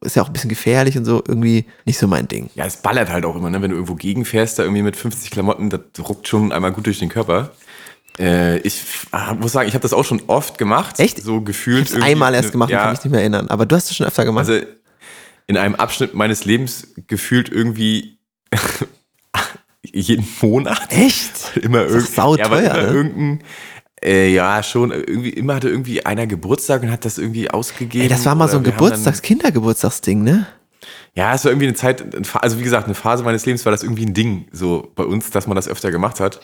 ist 0.05 0.15
ja 0.15 0.23
auch 0.23 0.27
ein 0.27 0.33
bisschen 0.33 0.49
gefährlich 0.49 0.97
und 0.97 1.05
so, 1.05 1.23
irgendwie 1.27 1.65
nicht 1.85 1.97
so 1.97 2.07
mein 2.07 2.27
Ding. 2.27 2.49
Ja, 2.55 2.65
es 2.65 2.77
ballert 2.77 3.09
halt 3.09 3.25
auch 3.25 3.35
immer, 3.35 3.49
ne? 3.49 3.61
Wenn 3.61 3.71
du 3.71 3.75
irgendwo 3.75 3.95
gegenfährst, 3.95 4.59
da 4.59 4.63
irgendwie 4.63 4.81
mit 4.81 4.95
50 4.95 5.31
Klamotten, 5.31 5.69
das 5.69 5.81
ruckt 5.99 6.27
schon 6.27 6.51
einmal 6.51 6.71
gut 6.71 6.85
durch 6.85 6.99
den 6.99 7.09
Körper. 7.09 7.51
Äh, 8.17 8.59
ich 8.59 8.81
ah, 9.11 9.33
muss 9.33 9.51
sagen, 9.51 9.67
ich 9.67 9.73
habe 9.73 9.81
das 9.81 9.93
auch 9.93 10.05
schon 10.05 10.21
oft 10.27 10.57
gemacht. 10.57 10.99
Echt? 10.99 11.21
So 11.21 11.41
gefühlt. 11.41 11.89
Ich 11.89 12.01
einmal 12.01 12.33
erst 12.33 12.51
gemacht 12.51 12.69
ja, 12.69 12.83
kann 12.83 12.91
mich 12.91 13.03
nicht 13.03 13.11
mehr 13.11 13.21
erinnern, 13.21 13.47
aber 13.49 13.65
du 13.65 13.75
hast 13.75 13.89
es 13.89 13.97
schon 13.97 14.07
öfter 14.07 14.23
gemacht. 14.23 14.47
Also 14.47 14.65
in 15.47 15.57
einem 15.57 15.75
Abschnitt 15.75 16.13
meines 16.13 16.45
Lebens 16.45 16.87
gefühlt 17.07 17.49
irgendwie 17.49 18.17
jeden 19.83 20.27
Monat. 20.41 20.91
Echt? 20.91 21.57
Immer 21.61 21.83
Ist 21.83 21.89
doch 21.89 21.95
irgend- 21.95 22.15
sauteuer, 22.15 22.61
ja, 22.63 22.71
aber 22.71 22.81
immer 22.81 22.91
ne? 22.91 22.97
irgendein, 22.97 23.43
äh, 24.05 24.29
ja, 24.33 24.61
schon, 24.63 24.91
irgendwie, 24.91 25.29
immer 25.29 25.55
hatte 25.55 25.69
irgendwie 25.69 26.05
einer 26.05 26.27
Geburtstag 26.27 26.83
und 26.83 26.91
hat 26.91 27.03
das 27.05 27.17
irgendwie 27.17 27.49
ausgegeben. 27.49 28.03
Ey, 28.03 28.09
das 28.09 28.25
war 28.25 28.35
mal 28.35 28.47
so 28.47 28.57
ein 28.57 28.63
Geburtstags-, 28.63 29.21
Kindergeburtstagsding, 29.21 30.23
ne? 30.23 30.47
Ja, 31.15 31.33
es 31.33 31.43
war 31.45 31.51
irgendwie 31.51 31.67
eine 31.67 31.75
Zeit, 31.75 32.05
also 32.41 32.59
wie 32.59 32.63
gesagt, 32.63 32.85
eine 32.85 32.93
Phase 32.95 33.23
meines 33.23 33.45
Lebens 33.45 33.65
war 33.65 33.71
das 33.71 33.83
irgendwie 33.83 34.05
ein 34.05 34.13
Ding, 34.13 34.47
so 34.51 34.91
bei 34.95 35.03
uns, 35.03 35.29
dass 35.31 35.47
man 35.47 35.55
das 35.55 35.67
öfter 35.67 35.89
gemacht 35.89 36.19
hat. 36.19 36.41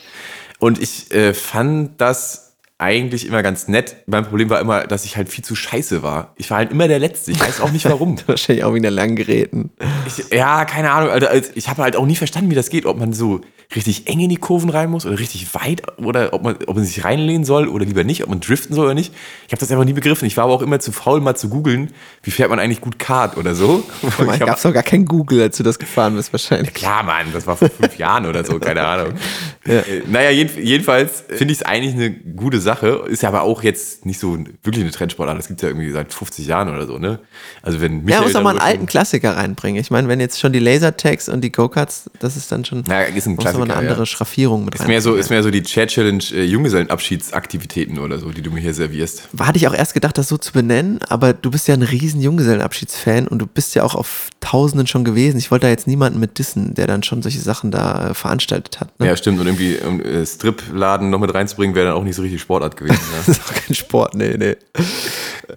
Und 0.60 0.82
ich 0.82 1.12
äh, 1.13 1.34
fand 1.34 2.00
das 2.00 2.56
eigentlich 2.78 3.28
immer 3.28 3.43
ganz 3.43 3.67
nett. 3.67 3.97
Mein 4.08 4.26
Problem 4.26 4.50
war 4.50 4.60
immer, 4.60 4.88
dass 4.88 5.06
ich 5.06 5.15
halt 5.15 5.30
viel 5.30 5.43
zu 5.43 5.56
scheiße 5.56 6.02
war. 6.02 6.34
Ich 6.38 6.50
war 6.50 6.58
halt 6.58 6.71
immer 6.71 6.88
der 6.88 6.97
Letzte. 6.97 7.32
Ich 7.32 7.39
weiß 7.39 7.62
auch 7.62 7.71
nicht 7.71 7.86
warum. 7.86 8.17
Wahrscheinlich 8.26 8.63
auch 8.63 8.74
wieder 8.74 8.89
lang 8.89 9.15
geräten. 9.15 9.69
Ich, 10.08 10.32
ja, 10.32 10.65
keine 10.65 10.89
Ahnung. 10.91 11.12
Alter, 11.12 11.30
als- 11.30 11.52
ich 11.54 11.67
habe 11.69 11.84
halt 11.84 11.95
auch 11.95 12.06
nie 12.08 12.15
verstanden, 12.15 12.50
wie 12.50 12.56
das 12.56 12.69
geht. 12.69 12.86
Ob 12.88 12.97
man 12.97 13.13
so 13.13 13.41
richtig 13.75 14.07
eng 14.07 14.19
in 14.19 14.29
die 14.29 14.38
Kurven 14.38 14.69
rein 14.69 14.89
muss 14.89 15.05
oder 15.05 15.17
richtig 15.19 15.53
weit 15.53 15.81
oder 15.99 16.34
ob 16.34 16.43
man, 16.43 16.57
ob 16.67 16.75
man 16.75 16.84
sich 16.86 17.03
reinlehnen 17.03 17.45
soll 17.45 17.67
oder 17.67 17.86
lieber 17.86 18.03
nicht, 18.03 18.23
ob 18.23 18.29
man 18.29 18.39
driften 18.39 18.75
soll 18.75 18.86
oder 18.86 18.93
nicht. 18.93 19.13
Ich 19.47 19.53
habe 19.53 19.60
das 19.60 19.71
einfach 19.71 19.86
nie 19.86 19.93
begriffen. 19.93 20.25
Ich 20.25 20.38
war 20.38 20.45
aber 20.45 20.53
auch 20.53 20.62
immer 20.62 20.79
zu 20.79 20.91
faul, 20.91 21.21
mal 21.21 21.36
zu 21.36 21.49
googeln, 21.49 21.91
wie 22.23 22.31
fährt 22.31 22.49
man 22.49 22.60
eigentlich 22.60 22.81
gut 22.81 22.99
Kart 22.99 23.38
oder 23.38 23.55
so. 23.55 23.84
Ich 24.01 24.39
gab 24.39 24.57
es 24.57 24.63
doch 24.63 24.73
gar 24.73 24.84
kein 24.84 25.05
Google, 25.05 25.41
als 25.41 25.57
du 25.57 25.63
das 25.63 25.79
gefahren 25.79 26.15
bist, 26.15 26.34
wahrscheinlich. 26.34 26.73
Klar, 26.73 27.03
Mann, 27.03 27.27
das 27.34 27.47
war 27.47 27.55
vor 27.57 27.69
fünf 27.69 27.97
Jahren 27.97 28.25
oder 28.25 28.43
so, 28.43 28.60
keine 28.60 28.86
Ahnung. 28.86 29.13
Äh, 29.63 30.01
Naja, 30.07 30.31
jeden, 30.31 30.65
jedenfalls 30.65 31.23
finde 31.29 31.51
ich 31.53 31.60
es 31.60 31.63
eigentlich 31.63 31.93
eine 31.93 32.10
gute 32.10 32.60
Sache. 32.60 33.03
Ist 33.07 33.21
ja 33.21 33.29
aber 33.29 33.43
auch 33.43 33.62
jetzt 33.62 34.07
nicht 34.07 34.19
so 34.19 34.36
wirklich 34.63 34.84
eine 34.84 34.89
Trendsportart. 34.89 35.38
Das 35.38 35.47
gibt 35.47 35.62
ja 35.62 35.67
irgendwie 35.69 35.91
seit 35.91 36.12
50 36.12 36.47
Jahren 36.47 36.69
oder 36.69 36.88
so, 36.88 36.97
ne? 36.97 37.19
Also 37.62 37.79
wenn 37.79 37.99
Ja, 37.99 38.05
Michael 38.05 38.23
muss 38.23 38.36
auch 38.36 38.41
mal 38.41 38.49
einen 38.51 38.60
alten 38.60 38.86
Klassiker 38.88 39.38
reinbringen. 39.38 39.79
Ich 39.79 39.91
meine, 39.91 40.07
wenn 40.07 40.19
jetzt 40.19 40.39
schon 40.39 40.51
die 40.51 40.57
Lasertags 40.57 41.29
und 41.29 41.41
die 41.41 41.51
Go-Karts, 41.51 42.10
das 42.17 42.38
ist 42.38 42.51
dann 42.51 42.65
schon 42.65 42.84
Ja, 42.89 43.01
ist 43.01 43.27
ein 43.27 43.36
muss 43.36 43.45
man 43.62 43.71
eine 43.71 43.80
andere 43.80 44.00
ja. 44.00 44.06
Schraffierung 44.06 44.65
mit 44.65 44.76
Ist 44.76 44.88
mehr 44.88 45.02
so, 45.02 45.15
ist 45.15 45.30
mehr 45.30 45.43
so 45.43 45.52
die 45.52 45.63
Chat-Challenge 45.63 46.24
äh, 46.34 46.43
Junggesellenabschiedsaktivitäten 46.43 48.00
oder 48.00 48.19
so, 48.19 48.30
die 48.32 48.41
du 48.41 48.52
mir 48.52 48.60
hier 48.60 48.74
servierst. 48.74 49.24
Hatte 49.39 49.58
ich 49.58 49.67
auch 49.67 49.74
erst 49.74 49.93
gedacht, 49.93 50.17
das 50.17 50.28
so 50.28 50.38
zu 50.38 50.52
benennen, 50.54 51.00
aber 51.10 51.34
du 51.34 51.52
bist 51.52 51.67
ja 51.67 51.74
ein 51.74 51.82
riesen 51.82 52.21
Junggesellenabschiedsfan 52.21 53.28
und 53.28 53.39
du 53.39 53.47
bist 53.47 53.76
ja 53.76 53.84
auch 53.84 53.95
auf 53.95 54.30
Tausenden 54.39 54.88
schon 54.88 55.04
gewesen. 55.04 55.38
Ich 55.38 55.52
wollte 55.52 55.67
da 55.67 55.69
jetzt 55.69 55.88
niemanden 55.88 56.19
mit 56.19 56.38
dissen, 56.39 56.74
der 56.74 56.88
dann 56.88 57.04
schon 57.04 57.21
solche 57.21 57.39
Sachen 57.39 57.71
da 57.71 58.10
äh, 58.10 58.13
veranstaltet 58.13 58.80
hat. 58.80 59.00
Ne? 59.00 59.08
Ja, 59.08 59.15
stimmt. 59.15 59.39
Und 59.39 59.47
irgendwie 59.47 59.78
um, 59.78 60.02
äh, 60.02 60.26
Strip-Laden 60.26 61.10
noch 61.10 61.19
mit 61.19 61.34
reinzubringen, 61.34 61.76
wäre 61.76 61.88
dann 61.88 61.95
auch 61.95 62.04
nicht 62.04 62.15
so 62.15 62.21
richtig 62.21 62.41
Sportart 62.41 62.78
gewesen. 62.78 62.97
Das 63.17 63.28
Ja. 63.28 63.34
ist 63.34 63.41
auch 63.50 63.54
kein 63.54 63.76
Sport, 63.76 64.15
nee, 64.15 64.36
nee. 64.38 64.56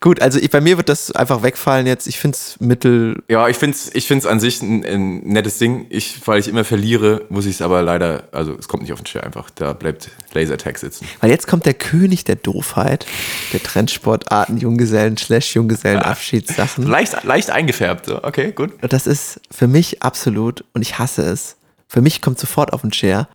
Gut, 0.01 0.21
also 0.21 0.38
ich, 0.38 0.51
bei 0.51 0.61
mir 0.61 0.77
wird 0.77 0.88
das 0.88 1.12
einfach 1.12 1.43
wegfallen 1.43 1.87
jetzt. 1.87 2.07
Ich 2.07 2.19
finde 2.19 2.37
es 2.37 2.61
mittel. 2.61 3.23
Ja, 3.29 3.49
ich 3.49 3.57
finde 3.57 3.77
es 3.77 3.95
ich 3.95 4.07
find's 4.07 4.27
an 4.27 4.40
sich 4.40 4.61
ein, 4.61 4.85
ein 4.85 5.19
nettes 5.25 5.59
Ding. 5.59 5.87
Ich, 5.88 6.21
weil 6.27 6.40
ich 6.40 6.49
immer 6.49 6.64
verliere, 6.64 7.23
muss 7.29 7.47
ich 7.47 7.53
es 7.57 7.62
aber 7.62 7.81
leider, 7.83 7.93
also 8.02 8.57
es 8.59 8.68
kommt 8.68 8.83
nicht 8.83 8.92
auf 8.92 9.00
den 9.00 9.04
Chair 9.04 9.24
einfach. 9.24 9.50
Da 9.50 9.72
bleibt 9.72 10.11
Lasertag 10.33 10.78
sitzen. 10.78 11.07
Weil 11.20 11.30
jetzt 11.30 11.46
kommt 11.46 11.66
der 11.66 11.74
König 11.74 12.24
der 12.24 12.37
Doofheit, 12.37 13.07
der 13.52 13.62
Trendsportarten, 13.62 14.59
Junggesellen, 14.59 15.16
slash 15.16 15.54
Junggesellenabschiedssachen. 15.54 16.87
Leicht, 16.87 17.24
leicht 17.24 17.50
eingefärbt. 17.50 18.07
So. 18.07 18.22
Okay, 18.22 18.52
gut. 18.52 18.72
Und 18.83 18.92
das 18.92 19.07
ist 19.07 19.40
für 19.50 19.66
mich 19.66 20.02
absolut, 20.02 20.64
und 20.72 20.83
ich 20.83 20.98
hasse 20.98 21.22
es, 21.22 21.57
für 21.88 22.00
mich 22.00 22.20
kommt 22.20 22.38
sofort 22.38 22.72
auf 22.72 22.80
den 22.80 22.90
Chair. 22.90 23.28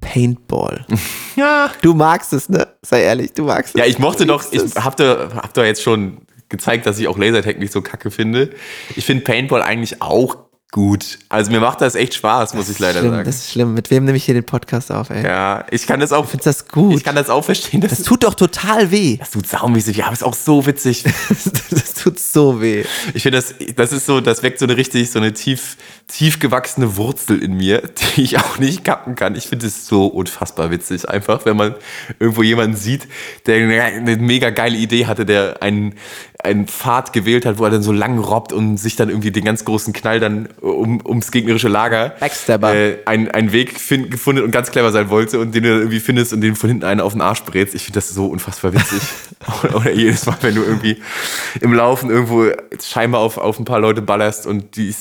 Paintball. 0.00 0.84
Ja. 1.34 1.70
Du 1.80 1.94
magst 1.94 2.34
es, 2.34 2.50
ne? 2.50 2.68
Sei 2.82 3.02
ehrlich, 3.02 3.32
du 3.32 3.44
magst 3.44 3.74
es. 3.74 3.78
Ja, 3.78 3.86
ich 3.86 3.98
mochte 3.98 4.26
doch, 4.26 4.44
ich 4.52 4.60
hab 4.76 4.98
da, 4.98 5.30
hab 5.34 5.54
da 5.54 5.64
jetzt 5.64 5.82
schon 5.82 6.18
gezeigt, 6.50 6.84
dass 6.84 6.98
ich 6.98 7.08
auch 7.08 7.16
Lasertag 7.16 7.58
nicht 7.58 7.72
so 7.72 7.80
kacke 7.80 8.10
finde. 8.10 8.50
Ich 8.96 9.06
finde 9.06 9.24
Paintball 9.24 9.62
eigentlich 9.62 10.02
auch 10.02 10.36
gut. 10.72 11.18
Also 11.28 11.50
mir 11.52 11.60
macht 11.60 11.82
das 11.82 11.94
echt 11.94 12.14
Spaß, 12.14 12.54
muss 12.54 12.68
ich 12.70 12.78
leider 12.78 13.00
schlimm, 13.00 13.12
sagen. 13.12 13.24
Das 13.26 13.36
ist 13.36 13.52
schlimm. 13.52 13.74
Mit 13.74 13.90
wem 13.90 14.06
nehme 14.06 14.16
ich 14.16 14.24
hier 14.24 14.34
den 14.34 14.44
Podcast 14.44 14.90
auf, 14.90 15.10
ey? 15.10 15.22
ja, 15.22 15.64
ich 15.70 15.86
kann 15.86 16.00
das 16.00 16.12
auch, 16.12 16.26
Findest 16.26 16.46
das 16.46 16.66
gut? 16.66 16.96
ich 16.96 17.04
kann 17.04 17.14
das 17.14 17.28
auch 17.30 17.44
verstehen. 17.44 17.82
Das, 17.82 17.90
das 17.90 18.02
tut 18.02 18.24
doch 18.24 18.34
total 18.34 18.90
weh. 18.90 19.18
das 19.18 19.30
tut 19.30 19.46
saumäßig, 19.46 19.98
ja, 19.98 20.06
aber 20.06 20.14
ist 20.14 20.24
auch 20.24 20.34
so 20.34 20.66
witzig. 20.66 21.04
das 21.28 21.94
tut 21.94 22.18
so 22.18 22.60
weh. 22.60 22.84
Ich 23.12 23.22
finde, 23.22 23.38
das, 23.38 23.54
das 23.76 23.92
ist 23.92 24.06
so, 24.06 24.20
das 24.22 24.42
weckt 24.42 24.58
so 24.58 24.64
eine 24.64 24.76
richtig, 24.76 25.10
so 25.10 25.18
eine 25.18 25.34
tief, 25.34 25.76
tief 26.08 26.40
gewachsene 26.40 26.96
Wurzel 26.96 27.42
in 27.42 27.54
mir, 27.54 27.82
die 28.16 28.22
ich 28.22 28.38
auch 28.38 28.58
nicht 28.58 28.82
kappen 28.82 29.14
kann. 29.14 29.36
Ich 29.36 29.46
finde 29.46 29.66
es 29.66 29.86
so 29.86 30.06
unfassbar 30.06 30.70
witzig, 30.70 31.06
einfach, 31.06 31.44
wenn 31.44 31.56
man 31.56 31.74
irgendwo 32.18 32.42
jemanden 32.42 32.76
sieht, 32.76 33.06
der 33.44 33.56
eine, 33.56 33.82
eine 33.82 34.16
mega 34.16 34.48
geile 34.48 34.78
Idee 34.78 35.04
hatte, 35.04 35.26
der 35.26 35.62
einen, 35.62 35.96
einen 36.44 36.66
Pfad 36.66 37.12
gewählt 37.12 37.46
hat, 37.46 37.58
wo 37.58 37.64
er 37.64 37.70
dann 37.70 37.82
so 37.82 37.92
lang 37.92 38.18
robbt 38.18 38.52
und 38.52 38.76
sich 38.76 38.96
dann 38.96 39.08
irgendwie 39.08 39.30
den 39.30 39.44
ganz 39.44 39.64
großen 39.64 39.92
Knall 39.92 40.20
dann 40.20 40.48
um, 40.60 41.00
ums 41.06 41.30
gegnerische 41.30 41.68
Lager 41.68 42.10
Backstabber. 42.20 42.74
äh, 42.74 42.98
einen, 43.06 43.28
einen 43.28 43.52
Weg 43.52 43.78
find, 43.78 44.10
gefunden 44.10 44.42
und 44.42 44.50
ganz 44.50 44.70
clever 44.70 44.90
sein 44.92 45.10
wollte 45.10 45.38
und 45.38 45.54
den 45.54 45.62
du 45.62 45.70
dann 45.70 45.78
irgendwie 45.80 46.00
findest 46.00 46.32
und 46.32 46.40
den 46.40 46.56
von 46.56 46.68
hinten 46.68 46.84
einen 46.84 47.00
auf 47.00 47.12
den 47.12 47.20
Arsch 47.20 47.42
brätst. 47.44 47.74
Ich 47.74 47.84
finde 47.84 47.98
das 47.98 48.08
so 48.10 48.26
unfassbar 48.26 48.72
witzig. 48.72 49.02
oder, 49.62 49.74
oder 49.76 49.92
jedes 49.92 50.26
Mal, 50.26 50.36
wenn 50.40 50.54
du 50.54 50.62
irgendwie 50.62 51.00
im 51.60 51.74
Laufen 51.74 52.10
irgendwo 52.10 52.46
scheinbar 52.82 53.20
auf, 53.20 53.38
auf 53.38 53.58
ein 53.58 53.64
paar 53.64 53.80
Leute 53.80 54.02
ballerst 54.02 54.46
und 54.46 54.76
die 54.76 54.94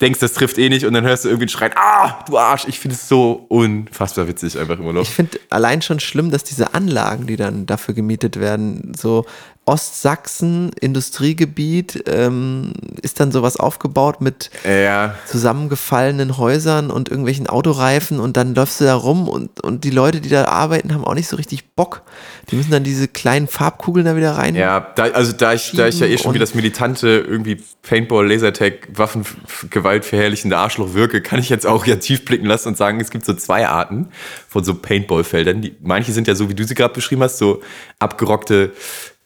denkst, 0.00 0.20
das 0.20 0.32
trifft 0.32 0.58
eh 0.58 0.68
nicht 0.68 0.84
und 0.84 0.92
dann 0.92 1.04
hörst 1.04 1.24
du 1.24 1.28
irgendwie 1.28 1.44
einen 1.44 1.48
Schreien, 1.50 1.72
ah, 1.76 2.24
du 2.26 2.38
Arsch. 2.38 2.66
Ich 2.66 2.78
finde 2.78 2.96
es 2.96 3.08
so 3.08 3.46
unfassbar 3.48 4.28
witzig 4.28 4.58
einfach 4.58 4.78
im 4.78 4.86
Urlaub. 4.86 5.02
Ich 5.04 5.10
finde 5.10 5.38
allein 5.50 5.82
schon 5.82 6.00
schlimm, 6.00 6.30
dass 6.30 6.44
diese 6.44 6.74
Anlagen, 6.74 7.26
die 7.26 7.36
dann 7.36 7.66
dafür 7.66 7.94
gemietet 7.94 8.38
werden, 8.38 8.92
so 8.96 9.26
Ostsachsen, 9.68 10.70
Industriegebiet, 10.80 12.04
ähm, 12.06 12.72
ist 13.02 13.18
dann 13.18 13.32
sowas 13.32 13.56
aufgebaut 13.56 14.20
mit 14.20 14.50
Ja, 14.64 15.16
zusammengefallenen 15.26 16.38
Häusern 16.38 16.92
und 16.92 17.08
irgendwelchen 17.08 17.48
Autoreifen 17.48 18.20
und 18.20 18.36
dann 18.36 18.54
läufst 18.54 18.80
du 18.80 18.84
da 18.84 18.94
rum 18.94 19.28
und, 19.28 19.60
und 19.64 19.82
die 19.82 19.90
Leute, 19.90 20.20
die 20.20 20.28
da 20.28 20.44
arbeiten, 20.44 20.94
haben 20.94 21.04
auch 21.04 21.14
nicht 21.14 21.26
so 21.26 21.34
richtig 21.34 21.74
Bock. 21.74 22.02
Die 22.48 22.54
müssen 22.54 22.70
dann 22.70 22.84
diese 22.84 23.08
kleinen 23.08 23.48
Farbkugeln 23.48 24.06
da 24.06 24.14
wieder 24.14 24.36
rein. 24.36 24.54
Ja, 24.54 24.92
da, 24.94 25.02
also 25.06 25.32
da 25.32 25.52
ich, 25.52 25.72
da 25.72 25.88
ich 25.88 25.98
ja 25.98 26.06
eh 26.06 26.16
schon 26.16 26.32
wie 26.32 26.38
das 26.38 26.54
militante 26.54 27.08
irgendwie 27.08 27.60
Paintball, 27.82 28.28
Lasertag, 28.30 28.88
Waffengewalt 28.94 30.04
verherrlichende 30.04 30.56
Arschloch 30.56 30.94
wirke, 30.94 31.20
kann 31.20 31.40
ich 31.40 31.48
jetzt 31.48 31.66
auch 31.66 31.86
ja 31.86 31.96
tief 31.96 32.24
blicken 32.24 32.46
lassen 32.46 32.68
und 32.68 32.76
sagen, 32.76 33.00
es 33.00 33.10
gibt 33.10 33.24
so 33.24 33.34
zwei 33.34 33.66
Arten 33.66 34.10
von 34.48 34.62
so 34.62 34.76
Paintball-Feldern. 34.76 35.68
Manche 35.82 36.12
sind 36.12 36.28
ja 36.28 36.36
so, 36.36 36.48
wie 36.48 36.54
du 36.54 36.62
sie 36.62 36.76
gerade 36.76 36.94
beschrieben 36.94 37.24
hast, 37.24 37.38
so 37.38 37.62
abgerockte 37.98 38.72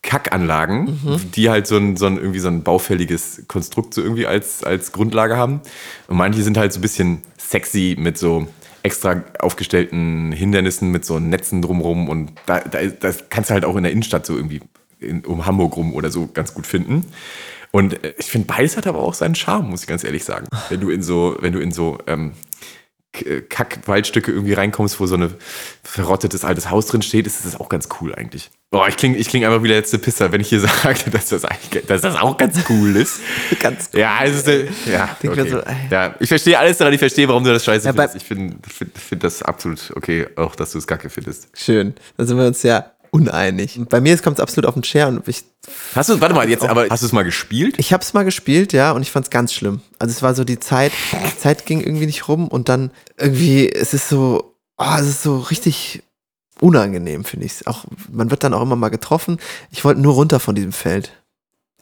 Kackanlagen, 0.03 0.99
die 1.35 1.51
halt 1.51 1.67
so 1.67 1.77
ein, 1.77 1.97
so 1.97 2.07
ein 2.07 2.17
irgendwie 2.17 2.39
so 2.39 2.49
ein 2.49 2.63
baufälliges 2.63 3.45
Konstrukt 3.49 3.93
so 3.95 4.03
irgendwie 4.03 4.27
als, 4.27 4.65
als 4.65 4.93
Grundlage 4.93 5.37
haben. 5.37 5.61
Und 6.09 6.17
manche 6.17 6.43
sind 6.43 6.57
halt 6.57 6.73
so 6.73 6.79
ein 6.79 6.83
bisschen 6.83 7.23
sexy 7.37 7.97
mit 7.99 8.17
so 8.17 8.49
extra 8.83 9.23
aufgestellten 9.39 10.33
Hindernissen 10.33 10.91
mit 10.91 11.05
so 11.05 11.19
Netzen 11.19 11.61
drumrum 11.61 12.09
und 12.09 12.33
da, 12.47 12.61
da, 12.61 12.83
das 12.87 13.29
kannst 13.29 13.51
du 13.51 13.55
halt 13.55 13.65
auch 13.65 13.77
in 13.77 13.83
der 13.83 13.93
Innenstadt 13.93 14.25
so 14.25 14.37
irgendwie 14.37 14.61
in, 15.01 15.25
um 15.25 15.47
Hamburg 15.47 15.77
rum 15.77 15.95
oder 15.95 16.11
so 16.11 16.29
ganz 16.33 16.55
gut 16.55 16.67
finden. 16.67 17.05
Und 17.73 18.03
äh, 18.05 18.15
ich 18.19 18.27
finde, 18.27 18.47
beides 18.47 18.77
hat 18.77 18.87
aber 18.87 19.01
auch 19.01 19.15
seinen 19.15 19.35
Charme, 19.35 19.71
muss 19.71 19.83
ich 19.83 19.87
ganz 19.87 20.05
ehrlich 20.05 20.25
sagen. 20.25 20.47
Wenn 20.69 20.81
du 20.81 20.91
in 20.91 21.03
so, 21.03 21.37
wenn 21.41 21.53
du 21.53 21.61
in 21.61 21.73
so 21.73 21.99
ähm, 22.07 22.33
Kack-Waldstücke 23.49 24.31
irgendwie 24.33 24.53
reinkommst, 24.53 25.01
wo 25.01 25.07
so 25.07 25.17
ein 25.17 25.35
verrottetes 25.83 26.45
altes 26.45 26.71
Haus 26.71 26.87
drin 26.87 27.03
steht, 27.03 27.27
ist 27.27 27.45
das 27.45 27.59
auch 27.59 27.69
ganz 27.69 27.89
cool 28.01 28.15
eigentlich. 28.15 28.51
Boah, 28.71 28.87
ich 28.87 28.97
klinge 28.97 29.17
ich 29.17 29.29
kling 29.29 29.45
einfach 29.45 29.63
wie 29.63 29.69
der 29.69 29.79
letzte 29.79 29.99
Pisser, 29.99 30.31
wenn 30.31 30.41
ich 30.41 30.49
hier 30.49 30.61
sage, 30.83 31.11
dass 31.11 31.29
das, 31.29 31.45
eigentlich, 31.45 31.87
dass 31.87 32.03
das 32.03 32.17
auch 32.17 32.37
ganz 32.37 32.59
cool 32.69 32.95
ist. 32.97 33.21
Ganz 33.61 33.91
Ja, 33.93 34.21
es 34.23 34.37
ist, 34.37 34.49
äh, 34.49 34.69
ja, 34.91 35.17
okay. 35.25 35.51
so, 35.51 35.61
ja, 35.91 36.15
ich 36.21 36.29
verstehe 36.29 36.59
alles 36.59 36.79
daran, 36.79 36.93
ich 36.93 37.01
verstehe, 37.01 37.27
warum 37.29 37.43
du 37.43 37.53
das 37.53 37.65
scheiße 37.65 37.87
Ja, 37.87 37.93
findest. 37.93 38.17
Ich 38.17 38.25
finde 38.25 38.57
find, 38.69 38.97
find 38.97 39.25
das 39.25 39.43
absolut 39.43 39.93
okay, 39.97 40.27
auch 40.37 40.55
dass 40.55 40.73
du 40.73 40.79
es 40.79 40.87
kacke 40.87 41.11
findest. 41.11 41.49
schön. 41.57 41.95
Da 42.17 42.25
sind 42.25 42.37
wir 42.39 42.47
uns 42.47 42.63
ja 42.63 42.93
uneinig. 43.11 43.81
Bei 43.89 44.01
mir 44.01 44.17
kommt 44.19 44.39
es 44.39 44.43
absolut 44.43 44.67
auf 44.67 44.75
den 44.75 44.83
Chair 44.83 45.09
und 45.09 45.27
ich, 45.29 45.45
Hast 45.95 46.09
du, 46.09 46.21
warte 46.21 46.35
mal, 46.35 46.49
jetzt, 46.49 46.65
aber 46.65 46.87
hast 46.89 47.03
du 47.03 47.07
es 47.07 47.13
mal 47.13 47.23
gespielt? 47.25 47.77
ich 47.79 47.93
habe 47.93 48.03
es 48.03 48.13
mal 48.15 48.25
gespielt, 48.25 48.73
ja, 48.73 48.93
und 48.93 49.03
ich 49.03 49.11
fand 49.11 49.27
es 49.27 49.31
ganz 49.31 49.53
schlimm. 49.53 49.81
Also 49.99 50.13
es 50.13 50.23
war 50.23 50.35
so 50.35 50.45
die 50.45 50.59
Zeit, 50.59 50.93
die 51.13 51.39
Zeit 51.39 51.67
ging 51.67 51.81
irgendwie 51.81 52.07
nicht 52.07 52.29
rum 52.29 52.49
und 52.49 52.69
dann 52.69 52.91
irgendwie, 53.19 53.69
es 53.71 53.95
ist 53.95 54.09
so, 54.09 54.55
oh, 54.79 54.95
es 54.99 55.07
ist 55.07 55.23
so 55.23 55.39
richtig 55.39 56.03
unangenehm, 56.61 57.25
finde 57.25 57.47
ich. 57.47 57.67
Auch 57.67 57.85
man 58.11 58.31
wird 58.31 58.45
dann 58.45 58.55
auch 58.55 58.63
immer 58.63 58.77
mal 58.77 58.89
getroffen. 58.91 59.39
Ich 59.71 59.85
wollte 59.85 60.01
nur 60.01 60.15
runter 60.15 60.41
von 60.41 60.55
diesem 60.55 60.73
Feld. 60.73 61.13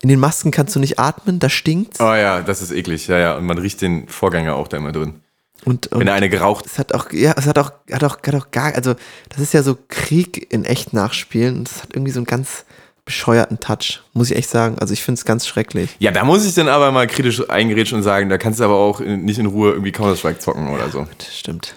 In 0.01 0.09
den 0.09 0.21
Masken 0.21 0.53
kannst 0.53 0.77
du 0.77 0.81
nicht 0.81 0.99
atmen, 1.01 1.41
da 1.41 1.49
stinkt's. 1.49 2.01
Oh 2.01 2.15
ja, 2.15 2.41
das 2.43 2.63
ist 2.63 2.71
eklig, 2.71 3.09
ja, 3.09 3.19
ja. 3.19 3.37
Und 3.37 3.47
man 3.47 3.59
riecht 3.59 3.83
den 3.83 4.07
Vorgänger 4.09 4.55
auch 4.55 4.69
da 4.69 4.77
immer 4.77 4.93
drin. 4.93 5.21
Und, 5.65 5.89
und 5.89 6.01
Wenn 6.01 6.09
eine 6.09 6.29
geraucht 6.29 6.67
es 6.67 6.79
hat 6.79 6.95
auch, 6.95 7.11
ja, 7.13 7.35
es 7.37 7.47
hat 7.47 7.59
auch, 7.59 7.73
hat 7.93 8.05
auch, 8.05 8.17
hat 8.25 8.35
auch 8.35 8.51
gar, 8.51 8.75
also 8.75 8.95
das 9.29 9.41
ist 9.41 9.53
ja 9.55 9.63
so 9.63 9.77
Krieg 9.89 10.53
in 10.53 10.65
echt 10.65 10.93
nachspielen 10.93 11.59
und 11.59 11.71
das 11.71 11.83
hat 11.83 11.91
irgendwie 11.95 12.13
so 12.13 12.21
einen 12.21 12.27
ganz 12.27 12.65
bescheuerten 13.05 13.59
Touch, 13.59 14.03
muss 14.13 14.31
ich 14.31 14.37
echt 14.37 14.51
sagen. 14.51 14.77
Also 14.79 14.93
ich 14.93 15.03
finde 15.03 15.19
es 15.19 15.25
ganz 15.25 15.47
schrecklich. 15.47 15.97
Ja, 15.99 16.11
da 16.11 16.25
muss 16.25 16.45
ich 16.47 16.55
dann 16.55 16.69
aber 16.69 16.93
mal 16.93 17.07
kritisch 17.07 17.49
eingerätschen 17.49 17.97
und 17.99 18.05
sagen, 18.05 18.29
da 18.29 18.37
kannst 18.39 18.61
du 18.61 18.65
aber 18.65 18.75
auch 18.77 19.01
in- 19.01 19.25
nicht 19.25 19.39
in 19.39 19.47
Ruhe 19.47 19.71
irgendwie 19.73 19.93
Counter-Strike 19.93 20.39
zocken 20.41 20.69
oder 20.69 20.91
so. 20.91 21.07
Stimmt. 21.33 21.75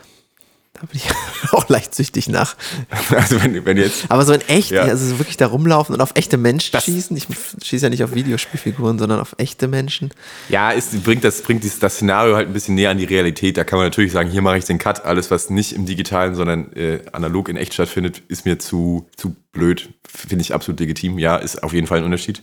Da 0.82 0.88
bin 0.88 1.00
ich 1.04 1.52
auch 1.54 1.70
leicht 1.70 1.92
nach. 2.30 2.56
Also 3.16 3.42
wenn, 3.44 3.64
wenn 3.66 3.78
jetzt. 3.78 4.06
Aber 4.10 4.26
so 4.26 4.34
in 4.34 4.42
echt, 4.48 4.72
Ja. 4.72 4.84
also 4.84 5.06
so 5.06 5.20
wirklich 5.20 5.38
da 5.38 5.48
rumlaufen 5.48 5.94
und 5.94 6.02
auf 6.02 6.12
echte 6.16 6.38
Menschen 6.38 6.72
Das- 6.72 6.86
schießen. 6.86 7.16
Ich 7.16 7.28
schieße 7.64 7.86
ja 7.86 7.90
nicht 7.90 8.04
auf 8.04 8.14
Videospielfiguren, 8.16 8.98
sondern 8.98 9.20
auf 9.20 9.36
echte 9.38 9.68
Menschen. 9.68 10.12
Ja, 10.50 10.72
es 10.74 10.88
bringt 11.04 11.24
das, 11.24 11.42
bringt 11.44 11.64
dieses, 11.64 11.80
das 11.80 11.96
Szenario 11.96 12.36
halt 12.36 12.48
ein 12.48 12.54
bisschen 12.54 12.76
näher 12.76 12.90
an 12.90 12.98
die 12.98 13.06
Realität. 13.06 13.58
Da 13.58 13.64
kann 13.64 13.78
man 13.78 13.86
natürlich 13.88 14.12
sagen, 14.12 14.30
hier 14.30 14.42
mache 14.42 14.58
ich 14.58 14.66
den 14.66 14.78
Cut. 14.80 15.06
Alles, 15.06 15.30
was 15.32 15.50
nicht 15.50 15.74
im 15.74 15.86
Digitalen, 15.86 16.34
sondern 16.36 16.74
äh, 16.74 17.00
analog 17.12 17.50
in 17.50 17.58
echt 17.58 17.74
stattfindet, 17.74 18.22
ist 18.28 18.46
mir 18.46 18.58
zu, 18.60 19.08
zu 19.16 19.36
blöd. 19.52 19.90
Finde 20.08 20.42
ich 20.42 20.54
absolut 20.54 20.80
legitim. 20.80 21.20
Ja, 21.20 21.36
ist 21.36 21.62
auf 21.64 21.74
jeden 21.74 21.88
Fall 21.88 22.00
ein 22.00 22.06
Unterschied. 22.06 22.42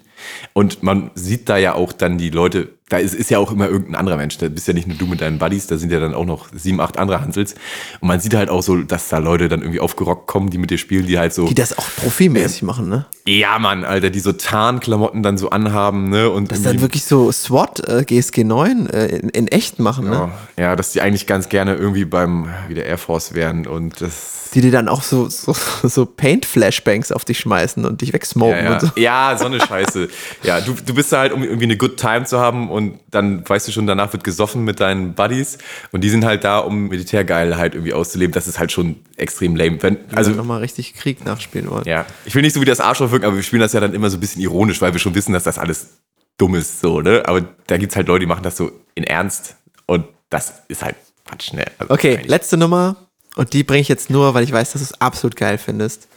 Und 0.52 0.82
man 0.82 1.10
sieht 1.14 1.48
da 1.48 1.56
ja 1.56 1.74
auch 1.74 1.92
dann 1.92 2.18
die 2.18 2.30
Leute, 2.30 2.68
da 2.88 2.98
ist, 2.98 3.14
ist 3.14 3.30
ja 3.30 3.38
auch 3.38 3.52
immer 3.52 3.68
irgendein 3.68 3.96
anderer 3.96 4.16
Mensch. 4.16 4.38
Da 4.38 4.48
bist 4.48 4.66
ja 4.68 4.74
nicht 4.74 4.88
nur 4.88 4.96
du 4.96 5.06
mit 5.06 5.20
deinen 5.20 5.38
Buddies, 5.38 5.66
da 5.66 5.76
sind 5.76 5.92
ja 5.92 6.00
dann 6.00 6.14
auch 6.14 6.24
noch 6.24 6.48
sieben, 6.54 6.80
acht 6.80 6.98
andere 6.98 7.20
Hansels. 7.20 7.54
Und 8.00 8.08
man 8.08 8.20
sieht 8.20 8.34
halt 8.34 8.48
auch 8.50 8.62
so, 8.62 8.76
dass 8.78 9.08
da 9.08 9.18
Leute 9.18 9.48
dann 9.48 9.60
irgendwie 9.60 9.80
aufgerockt 9.80 10.26
kommen, 10.26 10.50
die 10.50 10.58
mit 10.58 10.70
dir 10.70 10.78
spielen, 10.78 11.06
die 11.06 11.18
halt 11.18 11.32
so. 11.34 11.46
Die 11.46 11.54
das 11.54 11.76
auch 11.76 11.86
profimäßig 11.96 12.62
machen, 12.62 12.88
ne? 12.88 13.06
Ja, 13.26 13.58
Mann, 13.58 13.84
Alter, 13.84 14.08
die 14.10 14.20
so 14.20 14.32
Tarnklamotten 14.32 15.22
dann 15.22 15.36
so 15.36 15.50
anhaben, 15.50 16.08
ne? 16.08 16.30
Und 16.30 16.50
Das 16.50 16.62
dann 16.62 16.80
wirklich 16.80 17.04
so 17.04 17.30
SWAT, 17.30 17.86
äh, 17.86 18.04
GSG 18.04 18.44
9 18.44 18.86
äh, 18.88 19.06
in, 19.06 19.28
in 19.28 19.48
echt 19.48 19.78
machen, 19.78 20.08
ne? 20.08 20.30
Ja, 20.56 20.62
ja, 20.64 20.76
dass 20.76 20.92
die 20.92 21.02
eigentlich 21.02 21.26
ganz 21.26 21.48
gerne 21.50 21.74
irgendwie 21.74 22.04
beim 22.06 22.48
wie 22.68 22.74
der 22.74 22.86
Air 22.86 22.98
Force 22.98 23.34
wären 23.34 23.66
und 23.66 24.00
das. 24.00 24.50
Die 24.54 24.62
dir 24.62 24.70
dann 24.70 24.88
auch 24.88 25.02
so, 25.02 25.28
so, 25.28 25.54
so 25.82 26.06
Paint-Flashbangs 26.06 27.12
auf 27.12 27.26
dich 27.26 27.38
schmeißen 27.38 27.84
und 27.84 28.00
dich 28.00 28.14
wegsmoken 28.14 28.56
Ja, 28.56 28.64
ja. 28.64 28.72
und 28.72 28.80
so. 28.80 28.88
ja, 28.96 29.36
so 29.38 29.44
eine 29.44 29.60
Scheiße. 29.60 30.08
ja, 30.42 30.62
du, 30.62 30.74
du 30.86 30.94
bist 30.94 31.12
da 31.12 31.18
halt, 31.18 31.32
um 31.32 31.42
irgendwie 31.42 31.64
eine 31.64 31.76
good 31.76 31.98
time 31.98 32.24
zu 32.24 32.38
haben 32.40 32.70
und 32.70 32.77
dann 33.10 33.48
weißt 33.48 33.68
du 33.68 33.72
schon, 33.72 33.86
danach 33.86 34.12
wird 34.12 34.24
gesoffen 34.24 34.64
mit 34.64 34.80
deinen 34.80 35.14
Buddies 35.14 35.58
und 35.92 36.02
die 36.02 36.10
sind 36.10 36.24
halt 36.24 36.44
da, 36.44 36.58
um 36.58 36.88
Militärgeilheit 36.88 37.74
irgendwie 37.74 37.92
auszuleben. 37.92 38.32
Das 38.32 38.46
ist 38.48 38.58
halt 38.58 38.72
schon 38.72 38.96
extrem 39.16 39.56
lame. 39.56 39.82
Wenn, 39.82 39.98
Also 40.14 40.30
nochmal 40.32 40.60
richtig 40.60 40.94
Krieg 40.94 41.24
nachspielen 41.24 41.70
wollen. 41.70 41.84
ja, 41.86 42.06
ich 42.24 42.34
will 42.34 42.42
nicht 42.42 42.54
so 42.54 42.60
wie 42.60 42.64
das 42.66 42.80
Arschloch 42.80 43.10
wirken, 43.10 43.26
aber 43.26 43.36
wir 43.36 43.42
spielen 43.42 43.60
das 43.62 43.72
ja 43.72 43.80
dann 43.80 43.94
immer 43.94 44.10
so 44.10 44.16
ein 44.16 44.20
bisschen 44.20 44.42
ironisch, 44.42 44.80
weil 44.80 44.92
wir 44.92 45.00
schon 45.00 45.14
wissen, 45.14 45.32
dass 45.32 45.44
das 45.44 45.58
alles 45.58 45.98
dumm 46.38 46.54
ist, 46.54 46.80
so, 46.80 47.00
ne? 47.00 47.22
Aber 47.26 47.42
da 47.66 47.76
gibt's 47.78 47.96
halt 47.96 48.06
Leute, 48.08 48.20
die 48.20 48.26
machen 48.26 48.42
das 48.42 48.56
so 48.56 48.70
in 48.94 49.04
Ernst 49.04 49.56
und 49.86 50.04
das 50.30 50.52
ist 50.68 50.82
halt 50.84 50.96
Quatsch, 51.26 51.52
ne? 51.52 51.64
Also, 51.78 51.92
Okay, 51.92 52.20
letzte 52.26 52.56
Nummer. 52.56 52.96
Und 53.36 53.52
die 53.52 53.62
bringe 53.62 53.80
ich 53.80 53.88
jetzt 53.88 54.10
nur, 54.10 54.34
weil 54.34 54.42
ich 54.44 54.52
weiß, 54.52 54.72
dass 54.72 54.82
du 54.82 54.86
es 54.86 55.00
absolut 55.00 55.36
geil 55.36 55.58
findest. 55.58 56.08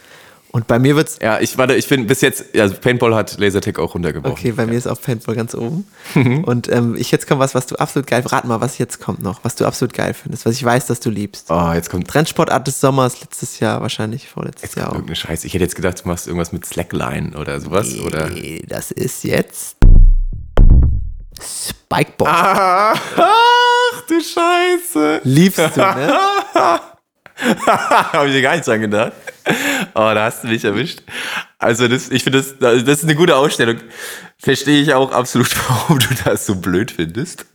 Und 0.52 0.66
bei 0.66 0.78
mir 0.78 0.96
wird's. 0.96 1.18
Ja, 1.22 1.40
ich 1.40 1.56
warte, 1.56 1.74
ich 1.74 1.86
finde 1.86 2.06
bis 2.06 2.20
jetzt, 2.20 2.54
also 2.54 2.74
Paintball 2.74 3.14
hat 3.14 3.38
Lasertag 3.40 3.78
auch 3.78 3.94
runtergebrochen. 3.94 4.36
Okay, 4.36 4.52
bei 4.52 4.66
mir 4.66 4.76
ist 4.76 4.86
auch 4.86 5.00
Paintball 5.00 5.34
ganz 5.34 5.54
oben. 5.54 5.86
Mhm. 6.14 6.44
Und 6.44 6.70
ähm, 6.70 6.94
ich 6.94 7.10
jetzt 7.10 7.26
kommt 7.26 7.40
was, 7.40 7.54
was 7.54 7.66
du 7.66 7.76
absolut 7.76 8.06
geil. 8.06 8.22
Rat 8.26 8.44
mal, 8.44 8.60
was 8.60 8.76
jetzt 8.76 9.00
kommt 9.00 9.22
noch, 9.22 9.42
was 9.44 9.54
du 9.56 9.64
absolut 9.64 9.94
geil 9.94 10.12
findest, 10.12 10.44
was 10.44 10.54
ich 10.54 10.62
weiß, 10.62 10.86
dass 10.86 11.00
du 11.00 11.08
liebst. 11.08 11.46
Oh, 11.50 11.72
jetzt 11.72 11.88
kommt 11.88 12.06
Trendsportart 12.06 12.66
des 12.66 12.80
Sommers 12.80 13.22
letztes 13.22 13.60
Jahr, 13.60 13.80
wahrscheinlich 13.80 14.28
vorletztes 14.28 14.62
jetzt 14.62 14.76
Jahr 14.76 14.86
kommt 14.86 14.92
auch. 14.96 14.98
irgendeine 15.00 15.16
Scheiße. 15.16 15.46
Ich 15.46 15.54
hätte 15.54 15.64
jetzt 15.64 15.74
gedacht, 15.74 16.02
du 16.04 16.08
machst 16.08 16.26
irgendwas 16.26 16.52
mit 16.52 16.66
Slackline 16.66 17.32
oder 17.38 17.58
sowas. 17.58 17.98
Oder 18.00 18.28
Nee, 18.28 18.62
das 18.68 18.90
ist 18.90 19.24
jetzt 19.24 19.76
Spikeball. 21.40 22.28
Ah, 22.30 22.92
ach 23.16 24.02
du 24.06 24.20
Scheiße. 24.20 25.20
Liebst 25.24 25.58
du, 25.76 25.80
ne? 25.80 26.12
Habe 27.66 28.28
ich 28.28 28.34
dir 28.34 28.42
gar 28.42 28.54
nicht 28.54 28.66
dran 28.66 28.80
gedacht. 28.80 29.12
Oh, 29.94 30.10
da 30.14 30.24
hast 30.24 30.44
du 30.44 30.48
mich 30.48 30.64
erwischt. 30.64 31.00
Also 31.58 31.88
das, 31.88 32.10
ich 32.10 32.22
finde, 32.24 32.38
das, 32.40 32.58
das 32.84 32.98
ist 32.98 33.04
eine 33.04 33.14
gute 33.14 33.36
Ausstellung. 33.36 33.78
Verstehe 34.38 34.80
ich 34.82 34.94
auch 34.94 35.12
absolut, 35.12 35.48
warum 35.68 35.98
du 35.98 36.06
das 36.24 36.46
so 36.46 36.56
blöd 36.56 36.90
findest. 36.90 37.46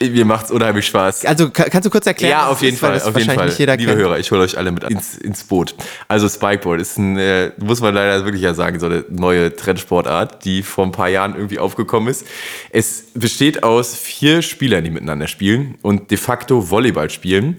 Mir 0.00 0.24
macht's 0.24 0.52
unheimlich 0.52 0.86
Spaß. 0.86 1.24
Also 1.24 1.50
ka- 1.50 1.64
kannst 1.64 1.86
du 1.86 1.90
kurz 1.90 2.06
erklären? 2.06 2.30
Ja, 2.30 2.46
auf 2.46 2.58
es 2.58 2.62
jeden 2.62 2.74
ist, 2.74 2.80
Fall, 2.80 3.00
auf 3.02 3.18
jeden 3.18 3.34
Fall. 3.34 3.48
Liebe 3.48 3.76
kennt. 3.76 3.88
Hörer, 3.98 4.18
ich 4.20 4.30
hole 4.30 4.42
euch 4.42 4.56
alle 4.56 4.70
mit 4.70 4.84
ins, 4.84 5.18
ins 5.18 5.42
Boot. 5.42 5.74
Also 6.06 6.28
Spikeboard 6.28 6.80
ist 6.80 6.98
ein, 6.98 7.18
äh, 7.18 7.50
muss 7.58 7.80
man 7.80 7.94
leider 7.94 8.24
wirklich 8.24 8.42
ja 8.42 8.54
sagen, 8.54 8.78
so 8.78 8.86
eine 8.86 9.04
neue 9.08 9.56
Trendsportart, 9.56 10.44
die 10.44 10.62
vor 10.62 10.84
ein 10.86 10.92
paar 10.92 11.08
Jahren 11.08 11.34
irgendwie 11.34 11.58
aufgekommen 11.58 12.08
ist. 12.08 12.24
Es 12.70 13.06
besteht 13.14 13.64
aus 13.64 13.96
vier 13.96 14.42
Spielern, 14.42 14.84
die 14.84 14.90
miteinander 14.90 15.26
spielen 15.26 15.78
und 15.82 16.12
de 16.12 16.18
facto 16.18 16.70
Volleyball 16.70 17.10
spielen. 17.10 17.56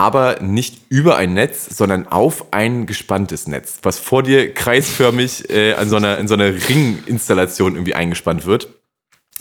Aber 0.00 0.40
nicht 0.40 0.80
über 0.88 1.18
ein 1.18 1.34
Netz, 1.34 1.76
sondern 1.76 2.08
auf 2.08 2.54
ein 2.54 2.86
gespanntes 2.86 3.46
Netz, 3.46 3.80
was 3.82 3.98
vor 3.98 4.22
dir 4.22 4.54
kreisförmig 4.54 5.50
äh, 5.50 5.74
an 5.74 5.90
so 5.90 5.96
einer, 5.96 6.16
in 6.16 6.26
so 6.26 6.32
einer 6.32 6.54
Ringinstallation 6.54 7.74
irgendwie 7.74 7.94
eingespannt 7.94 8.46
wird. 8.46 8.70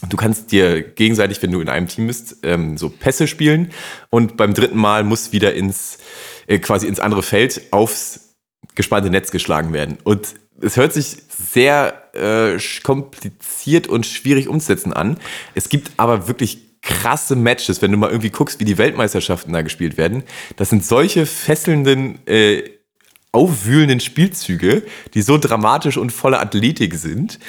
Du 0.09 0.17
kannst 0.17 0.51
dir 0.51 0.81
gegenseitig, 0.81 1.41
wenn 1.41 1.53
du 1.53 1.61
in 1.61 1.69
einem 1.69 1.87
Team 1.87 2.07
bist, 2.07 2.39
ähm, 2.43 2.77
so 2.77 2.89
Pässe 2.89 3.25
spielen 3.25 3.71
und 4.09 4.35
beim 4.35 4.53
dritten 4.53 4.77
Mal 4.77 5.05
muss 5.05 5.31
wieder 5.31 5.53
ins 5.53 5.99
äh, 6.45 6.59
quasi 6.59 6.87
ins 6.87 6.99
andere 6.99 7.23
Feld 7.23 7.61
aufs 7.71 8.35
gespannte 8.75 9.09
Netz 9.09 9.31
geschlagen 9.31 9.71
werden. 9.71 9.97
Und 10.03 10.35
es 10.59 10.75
hört 10.75 10.91
sich 10.91 11.19
sehr 11.29 12.13
äh, 12.13 12.59
kompliziert 12.83 13.87
und 13.87 14.05
schwierig 14.05 14.49
umzusetzen 14.49 14.91
an. 14.91 15.15
Es 15.55 15.69
gibt 15.69 15.91
aber 15.95 16.27
wirklich 16.27 16.68
krasse 16.81 17.35
Matches, 17.35 17.81
wenn 17.81 17.91
du 17.91 17.97
mal 17.97 18.09
irgendwie 18.09 18.29
guckst, 18.29 18.59
wie 18.59 18.65
die 18.65 18.77
Weltmeisterschaften 18.77 19.51
da 19.53 19.61
gespielt 19.61 19.97
werden. 19.97 20.23
Das 20.55 20.69
sind 20.69 20.85
solche 20.85 21.25
fesselnden 21.25 22.25
äh, 22.27 22.63
aufwühlenden 23.31 23.99
Spielzüge, 23.99 24.83
die 25.13 25.21
so 25.21 25.37
dramatisch 25.37 25.97
und 25.97 26.11
voller 26.11 26.39
Athletik 26.39 26.95
sind. 26.95 27.39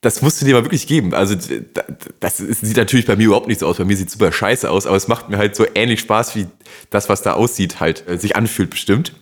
Das 0.00 0.22
musst 0.22 0.40
du 0.40 0.46
dir 0.46 0.54
mal 0.54 0.62
wirklich 0.64 0.86
geben. 0.86 1.14
Also 1.14 1.34
da- 1.74 1.84
das 2.20 2.36
sieht 2.36 2.76
natürlich 2.76 3.06
bei 3.06 3.16
mir 3.16 3.24
überhaupt 3.26 3.48
nicht 3.48 3.60
so 3.60 3.66
aus. 3.66 3.78
Bei 3.78 3.84
mir 3.84 3.96
sieht 3.96 4.10
super 4.10 4.30
scheiße 4.30 4.70
aus, 4.70 4.86
aber 4.86 4.96
es 4.96 5.08
macht 5.08 5.28
mir 5.28 5.36
halt 5.38 5.56
so 5.56 5.66
ähnlich 5.74 6.00
Spaß, 6.00 6.36
wie 6.36 6.46
das, 6.90 7.08
was 7.08 7.22
da 7.22 7.32
aussieht, 7.32 7.80
halt 7.80 8.06
äh, 8.08 8.18
sich 8.18 8.36
anfühlt 8.36 8.70
bestimmt. 8.70 9.14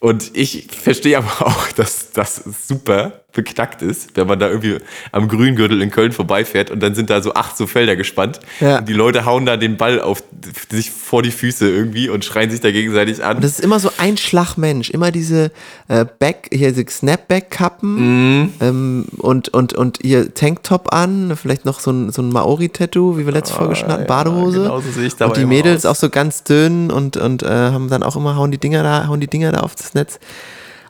Und 0.00 0.30
ich 0.34 0.68
verstehe 0.70 1.18
aber 1.18 1.46
auch, 1.46 1.68
dass 1.72 2.12
das 2.12 2.42
super 2.66 3.24
beknackt 3.32 3.80
ist, 3.82 4.16
wenn 4.16 4.26
man 4.26 4.38
da 4.38 4.48
irgendwie 4.48 4.78
am 5.12 5.28
Grüngürtel 5.28 5.80
in 5.82 5.90
Köln 5.90 6.12
vorbeifährt 6.12 6.70
und 6.70 6.80
dann 6.80 6.94
sind 6.94 7.10
da 7.10 7.22
so 7.22 7.34
acht 7.34 7.56
so 7.56 7.66
Felder 7.66 7.94
gespannt. 7.96 8.40
Ja. 8.60 8.78
Und 8.78 8.88
die 8.88 8.92
Leute 8.92 9.24
hauen 9.24 9.46
da 9.46 9.56
den 9.56 9.76
Ball 9.76 10.00
auf 10.00 10.22
sich 10.70 10.90
vor 10.90 11.22
die 11.22 11.30
Füße 11.30 11.68
irgendwie 11.68 12.08
und 12.08 12.24
schreien 12.24 12.50
sich 12.50 12.60
da 12.60 12.70
gegenseitig 12.70 13.22
an. 13.24 13.36
Und 13.36 13.44
das 13.44 13.52
ist 13.52 13.60
immer 13.60 13.78
so 13.78 13.90
ein 13.98 14.16
Schlagmensch. 14.16 14.90
Immer 14.90 15.10
diese 15.12 15.52
äh, 15.88 16.04
Back, 16.18 16.48
hier 16.52 16.72
diese 16.72 16.84
Snapback-Kappen 16.88 18.40
Mhm. 18.40 18.52
ähm, 18.60 19.04
und, 19.18 19.48
und, 19.50 19.74
und 19.74 20.02
ihr 20.02 20.34
Tanktop 20.34 20.92
an, 20.92 21.36
vielleicht 21.36 21.64
noch 21.64 21.80
so 21.80 21.90
ein, 21.90 22.10
so 22.10 22.22
ein 22.22 22.30
Maori-Tattoo, 22.30 23.16
wie 23.18 23.26
wir 23.26 23.32
letztes 23.32 23.56
Folge 23.56 23.76
schon 23.76 23.88
hatten, 23.90 24.06
Badehose. 24.06 24.62
genau 24.62 24.80
so 24.80 24.90
sehe 24.90 25.06
ich 25.06 25.16
dabei 25.16 25.32
und 25.32 25.36
die 25.40 25.46
Mädels 25.46 25.86
aus. 25.86 25.96
auch 25.98 26.00
so 26.00 26.10
ganz 26.10 26.42
dünn 26.44 26.90
und, 26.90 27.16
und 27.16 27.42
äh, 27.42 27.46
haben 27.48 27.88
dann 27.88 28.02
auch 28.02 28.16
immer, 28.16 28.36
hauen 28.36 28.50
die 28.50 28.58
Dinger 28.58 28.82
da, 28.82 29.06
hauen 29.08 29.20
die 29.20 29.26
Dinger 29.28 29.52
da 29.52 29.60
auf 29.60 29.74
das 29.74 29.94
Netz. 29.94 30.18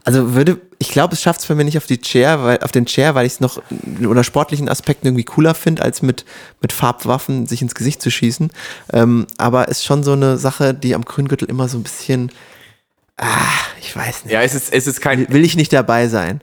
Also 0.04 0.34
würde, 0.34 0.60
ich 0.78 0.90
glaube, 0.90 1.14
es 1.14 1.22
schafft 1.22 1.40
es 1.40 1.46
bei 1.46 1.54
mir 1.54 1.64
nicht 1.64 1.76
auf 1.76 1.86
die 1.86 2.00
Chair, 2.00 2.42
weil, 2.42 2.58
auf 2.60 2.72
den 2.72 2.86
Chair, 2.86 3.14
weil 3.14 3.26
ich 3.26 3.34
es 3.34 3.40
noch 3.40 3.60
unter 4.00 4.24
sportlichen 4.24 4.68
Aspekten 4.68 5.06
irgendwie 5.06 5.24
cooler 5.24 5.54
finde, 5.54 5.82
als 5.82 6.02
mit, 6.02 6.24
mit 6.60 6.72
Farbwaffen 6.72 7.46
sich 7.46 7.60
ins 7.60 7.74
Gesicht 7.74 8.00
zu 8.00 8.10
schießen. 8.10 8.50
Ähm, 8.92 9.26
aber 9.36 9.68
ist 9.68 9.84
schon 9.84 10.02
so 10.02 10.12
eine 10.12 10.38
Sache, 10.38 10.72
die 10.72 10.94
am 10.94 11.04
Grüngürtel 11.04 11.48
immer 11.48 11.68
so 11.68 11.78
ein 11.78 11.82
bisschen, 11.82 12.32
ah, 13.18 13.26
ich 13.80 13.94
weiß 13.94 14.24
nicht. 14.24 14.32
Ja, 14.32 14.42
es 14.42 14.54
ist, 14.54 14.72
es 14.72 14.86
ist 14.86 15.00
kein, 15.00 15.30
Will 15.32 15.44
ich 15.44 15.56
nicht 15.56 15.72
dabei 15.72 16.08
sein. 16.08 16.40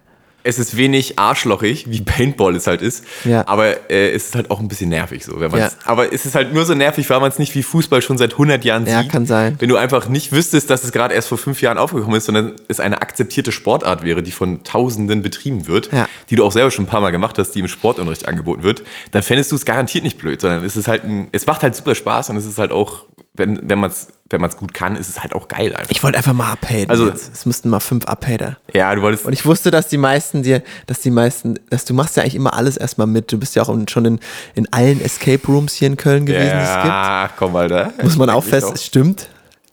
Es 0.47 0.59
ist 0.59 0.77
wenig 0.77 1.19
arschlochig, 1.19 1.85
wie 1.89 2.01
Paintball 2.01 2.55
es 2.55 2.67
halt 2.67 2.81
ist. 2.81 3.03
Ja. 3.25 3.45
Aber 3.47 3.91
äh, 3.91 4.11
es 4.11 4.27
ist 4.27 4.35
halt 4.35 4.49
auch 4.49 4.59
ein 4.61 4.69
bisschen 4.69 4.89
nervig 4.89 5.25
so. 5.25 5.39
Wenn 5.41 5.51
Ja. 5.51 5.69
Aber 5.83 6.13
es 6.13 6.25
ist 6.25 6.35
halt 6.35 6.53
nur 6.53 6.63
so 6.65 6.73
nervig, 6.73 7.09
weil 7.09 7.19
man 7.19 7.29
es 7.29 7.37
nicht 7.37 7.53
wie 7.53 7.63
Fußball 7.63 8.01
schon 8.01 8.17
seit 8.17 8.31
100 8.33 8.63
Jahren 8.63 8.85
Ja, 8.87 9.01
sieht. 9.03 9.11
kann 9.11 9.25
sein. 9.25 9.55
Wenn 9.59 9.67
du 9.67 9.75
einfach 9.75 10.07
nicht 10.07 10.31
wüsstest, 10.31 10.69
dass 10.69 10.83
es 10.85 10.91
gerade 10.93 11.13
erst 11.13 11.27
vor 11.27 11.37
fünf 11.37 11.61
Jahren 11.61 11.77
aufgekommen 11.77 12.15
ist, 12.17 12.25
sondern 12.25 12.53
es 12.69 12.79
eine 12.79 13.01
akzeptierte 13.01 13.51
Sportart 13.51 14.03
wäre, 14.05 14.23
die 14.23 14.31
von 14.31 14.63
Tausenden 14.63 15.21
betrieben 15.21 15.67
wird, 15.67 15.91
Ja. 15.91 16.07
die 16.29 16.35
du 16.37 16.45
auch 16.45 16.51
selber 16.53 16.71
schon 16.71 16.85
ein 16.85 16.87
paar 16.89 17.01
Mal 17.01 17.11
gemacht 17.11 17.37
hast, 17.37 17.51
die 17.51 17.59
im 17.59 17.67
Sportunterricht 17.67 18.27
angeboten 18.27 18.63
wird, 18.63 18.83
dann 19.11 19.23
fändest 19.23 19.51
du 19.51 19.55
es 19.57 19.65
garantiert 19.65 20.03
nicht 20.05 20.17
blöd, 20.17 20.39
sondern 20.39 20.63
es 20.63 20.77
ist 20.77 20.87
halt 20.87 21.03
ein, 21.03 21.27
es 21.33 21.45
macht 21.45 21.61
halt 21.63 21.75
super 21.75 21.93
Spaß 21.93 22.29
und 22.29 22.37
es 22.37 22.45
ist 22.45 22.57
halt 22.57 22.71
auch, 22.71 23.03
wenn, 23.37 23.69
wenn 23.69 23.79
man 23.79 23.89
es 23.91 24.07
wenn 24.29 24.41
man's 24.41 24.57
gut 24.57 24.73
kann, 24.73 24.95
ist 24.95 25.07
es 25.09 25.21
halt 25.21 25.33
auch 25.33 25.47
geil 25.47 25.73
einfach. 25.75 25.89
Ich 25.89 26.03
wollte 26.03 26.17
einfach 26.17 26.33
mal 26.33 26.51
abhaten. 26.51 26.89
Also- 26.89 27.07
jetzt. 27.07 27.33
es 27.33 27.45
müssten 27.45 27.69
mal 27.69 27.79
fünf 27.79 28.05
abhater. 28.05 28.57
ja, 28.73 28.93
du 28.93 29.01
wolltest. 29.01 29.25
Und 29.25 29.33
ich 29.33 29.45
wusste, 29.45 29.71
dass 29.71 29.87
die 29.87 29.97
meisten 29.97 30.43
dir, 30.43 30.63
dass 30.85 30.99
die 30.99 31.11
meisten, 31.11 31.59
dass 31.69 31.85
du 31.85 31.93
machst 31.93 32.17
ja 32.17 32.23
eigentlich 32.23 32.35
immer 32.35 32.53
alles 32.53 32.77
erstmal 32.77 33.07
mit. 33.07 33.31
Du 33.31 33.37
bist 33.39 33.55
ja 33.55 33.63
auch 33.63 33.75
schon 33.87 34.05
in, 34.05 34.19
in 34.55 34.71
allen 34.73 35.01
Escape 35.01 35.45
Rooms 35.47 35.73
hier 35.73 35.87
in 35.87 35.97
Köln 35.97 36.25
gewesen, 36.25 36.57
die 36.57 36.63
es 36.63 36.73
gibt. 36.73 36.85
ja, 36.85 37.29
komm, 37.37 37.55
Alter. 37.55 37.93
Muss 38.03 38.17
man 38.17 38.29
auch 38.29 38.43
fest, 38.43 38.69
es 38.73 38.85
stimmt. 38.85 39.29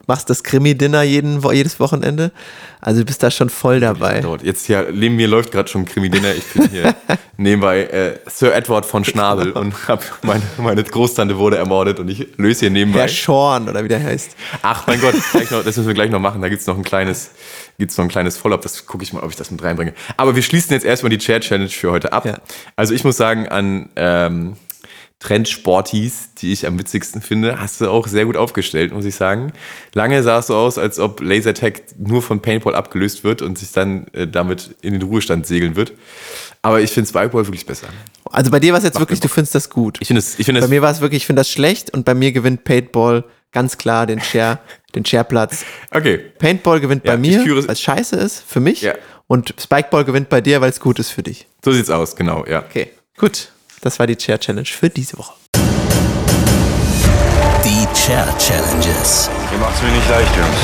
Machst 0.07 0.29
das 0.29 0.43
Krimi-Dinner 0.43 1.03
jeden, 1.03 1.41
jedes 1.51 1.79
Wochenende. 1.79 2.31
Also 2.79 2.99
du 2.99 3.05
bist 3.05 3.23
da 3.23 3.31
schon 3.31 3.49
voll 3.49 3.79
dabei. 3.79 4.23
Jetzt 4.43 4.67
hier, 4.67 4.87
neben 4.93 5.15
mir 5.15 5.27
läuft 5.27 5.51
gerade 5.51 5.67
schon 5.67 5.81
ein 5.81 5.85
Krimi-Dinner. 5.85 6.33
Ich 6.35 6.45
bin 6.53 6.69
hier 6.69 6.95
nebenbei 7.37 7.83
äh, 7.83 8.19
Sir 8.27 8.53
Edward 8.53 8.85
von 8.85 9.03
Schnabel 9.03 9.51
und 9.51 9.87
hab 9.87 10.03
meine, 10.23 10.43
meine 10.57 10.83
Großtante 10.83 11.37
wurde 11.37 11.57
ermordet 11.57 11.99
und 11.99 12.07
ich 12.09 12.27
löse 12.37 12.61
hier 12.61 12.69
nebenbei. 12.69 13.01
Herr 13.01 13.07
Schorn 13.07 13.67
oder 13.67 13.83
wie 13.83 13.87
der 13.87 14.03
heißt. 14.03 14.35
Ach 14.61 14.85
mein 14.85 15.01
Gott, 15.01 15.15
noch, 15.15 15.63
das 15.63 15.77
müssen 15.77 15.87
wir 15.87 15.93
gleich 15.93 16.11
noch 16.11 16.19
machen. 16.19 16.41
Da 16.41 16.49
gibt's 16.49 16.67
noch 16.67 16.77
ein 16.77 16.83
kleines, 16.83 17.31
gibt's 17.77 17.97
noch 17.97 18.05
ein 18.05 18.09
kleines 18.09 18.37
Follow-up. 18.37 18.61
Das 18.61 18.85
gucke 18.85 19.03
ich 19.03 19.13
mal, 19.13 19.23
ob 19.23 19.31
ich 19.31 19.35
das 19.35 19.49
mit 19.49 19.63
reinbringe. 19.63 19.93
Aber 20.17 20.35
wir 20.35 20.43
schließen 20.43 20.73
jetzt 20.73 20.85
erstmal 20.85 21.09
die 21.09 21.17
Chair 21.17 21.39
Challenge 21.39 21.69
für 21.69 21.91
heute 21.91 22.13
ab. 22.13 22.25
Ja. 22.25 22.37
Also 22.75 22.93
ich 22.93 23.03
muss 23.03 23.17
sagen, 23.17 23.47
an 23.47 23.89
ähm, 23.95 24.57
Trendsportis, 25.19 26.33
die 26.37 26.51
ich 26.51 26.67
am 26.67 26.77
witzigsten 26.77 27.21
finde, 27.21 27.59
hast 27.59 27.81
du 27.81 27.89
auch 27.89 28.07
sehr 28.07 28.25
gut 28.25 28.35
aufgestellt, 28.37 28.93
muss 28.93 29.05
ich 29.05 29.15
sagen. 29.15 29.53
Lange 29.93 30.21
sah 30.23 30.39
es 30.39 30.47
so 30.47 30.55
aus, 30.55 30.77
als 30.77 30.99
ob 30.99 31.21
Lasertag 31.21 31.81
nur 31.97 32.21
von 32.21 32.41
Paintball 32.41 32.75
abgelöst 32.75 33.23
wird 33.23 33.41
und 33.41 33.57
sich 33.57 33.71
dann 33.71 34.07
äh, 34.13 34.27
damit 34.27 34.75
in 34.81 34.93
den 34.93 35.01
Ruhestand 35.01 35.47
segeln 35.47 35.75
wird. 35.75 35.93
Aber 36.61 36.81
ich 36.81 36.91
finde 36.91 37.09
Spikeball 37.09 37.45
wirklich 37.47 37.65
besser. 37.65 37.87
Also 38.25 38.51
bei 38.51 38.59
dir 38.59 38.73
war 38.73 38.79
es 38.79 38.83
jetzt 38.83 38.99
wirklich, 38.99 39.19
du 39.19 39.27
findest 39.27 39.55
das 39.55 39.69
gut. 39.69 39.97
Ich 40.01 40.07
finde 40.07 40.19
es, 40.19 40.37
ich 40.37 40.45
finde 40.45 40.61
Bei 40.61 40.67
mir 40.67 40.81
war 40.81 40.91
es 40.91 40.99
wirklich, 40.99 41.23
ich 41.23 41.27
finde 41.27 41.41
das 41.41 41.49
schlecht 41.49 41.93
und 41.93 42.05
bei 42.05 42.13
mir 42.13 42.31
gewinnt 42.31 42.63
Paintball 42.63 43.23
ganz 43.51 43.77
klar 43.77 44.05
den 44.05 44.21
Share, 44.21 44.59
den 44.95 45.05
Shareplatz. 45.05 45.63
okay. 45.91 46.17
Paintball 46.37 46.81
gewinnt 46.81 47.05
Ja, 47.05 47.13
bei 47.13 47.17
mir, 47.17 47.39
weil 47.45 47.69
es 47.69 47.81
scheiße 47.81 48.15
ist 48.17 48.43
für 48.45 48.59
mich. 48.59 48.81
Ja. 48.81 48.95
Und 49.27 49.55
Spikeball 49.59 50.05
gewinnt 50.05 50.29
bei 50.29 50.41
dir, 50.41 50.61
weil 50.61 50.69
es 50.69 50.79
gut 50.79 50.99
ist 50.99 51.09
für 51.09 51.23
dich. 51.23 51.47
So 51.63 51.71
sieht's 51.71 51.89
aus, 51.89 52.15
genau, 52.15 52.45
ja. 52.45 52.63
Okay, 52.63 52.89
gut. 53.17 53.49
Das 53.85 53.99
war 53.99 54.07
die 54.07 54.17
Chair 54.17 54.39
Challenge 54.39 54.65
für 54.65 54.89
diese 54.89 55.15
Woche. 55.15 55.35
Die 57.63 57.85
Chair 57.93 58.35
Challenges. 58.39 59.29
Ihr 59.53 59.59
macht's 59.59 59.79
mir 59.83 59.89
nicht 59.89 60.09
leicht, 60.09 60.35
Jungs. 60.35 60.57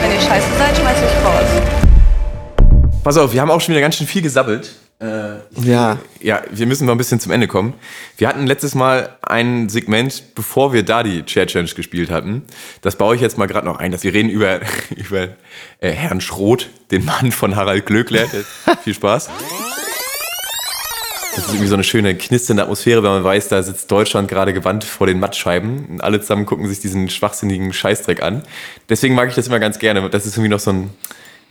Wenn 0.00 0.12
ihr 0.12 0.20
scheiße 0.20 0.46
seid, 0.56 0.76
schmeiß 0.76 0.96
ich 0.98 1.24
raus. 1.26 2.92
Pass 3.02 3.16
auf, 3.16 3.32
wir 3.32 3.40
haben 3.40 3.50
auch 3.50 3.60
schon 3.60 3.74
wieder 3.74 3.80
ganz 3.80 3.96
schön 3.96 4.06
viel 4.06 4.22
gesabbelt. 4.22 4.70
Ja, 5.00 5.98
Ja, 6.20 6.42
wir 6.52 6.66
müssen 6.68 6.86
mal 6.86 6.92
ein 6.92 6.98
bisschen 6.98 7.18
zum 7.18 7.32
Ende 7.32 7.48
kommen. 7.48 7.74
Wir 8.16 8.28
hatten 8.28 8.46
letztes 8.46 8.76
Mal 8.76 9.16
ein 9.22 9.68
Segment, 9.68 10.36
bevor 10.36 10.72
wir 10.72 10.84
da 10.84 11.02
die 11.02 11.24
Chair 11.24 11.48
Challenge 11.48 11.72
gespielt 11.74 12.12
hatten. 12.12 12.44
Das 12.80 12.94
baue 12.94 13.16
ich 13.16 13.20
jetzt 13.20 13.38
mal 13.38 13.46
gerade 13.46 13.66
noch 13.66 13.80
ein. 13.80 13.90
Dass 13.90 14.04
wir 14.04 14.14
reden 14.14 14.28
über, 14.28 14.60
über 14.96 15.30
äh, 15.80 15.90
Herrn 15.90 16.20
Schroth, 16.20 16.68
den 16.92 17.04
Mann 17.04 17.32
von 17.32 17.56
Harald 17.56 17.86
Glöckler. 17.86 18.26
Viel 18.84 18.94
Spaß. 18.94 19.30
Das 21.34 21.46
ist 21.46 21.50
irgendwie 21.50 21.68
so 21.68 21.74
eine 21.74 21.84
schöne 21.84 22.16
knisternde 22.16 22.62
Atmosphäre, 22.62 23.02
wenn 23.02 23.10
man 23.10 23.24
weiß, 23.24 23.48
da 23.48 23.62
sitzt 23.62 23.90
Deutschland 23.90 24.28
gerade 24.28 24.52
gewandt 24.52 24.84
vor 24.84 25.06
den 25.06 25.20
Mattscheiben 25.20 25.86
und 25.86 26.02
alle 26.02 26.20
zusammen 26.20 26.46
gucken 26.46 26.66
sich 26.68 26.80
diesen 26.80 27.08
schwachsinnigen 27.08 27.72
Scheißdreck 27.72 28.22
an. 28.22 28.42
Deswegen 28.88 29.14
mag 29.14 29.28
ich 29.28 29.34
das 29.34 29.46
immer 29.46 29.60
ganz 29.60 29.78
gerne. 29.78 30.08
Das 30.10 30.26
ist 30.26 30.34
irgendwie 30.36 30.50
noch 30.50 30.60
so 30.60 30.72
ein, 30.72 30.90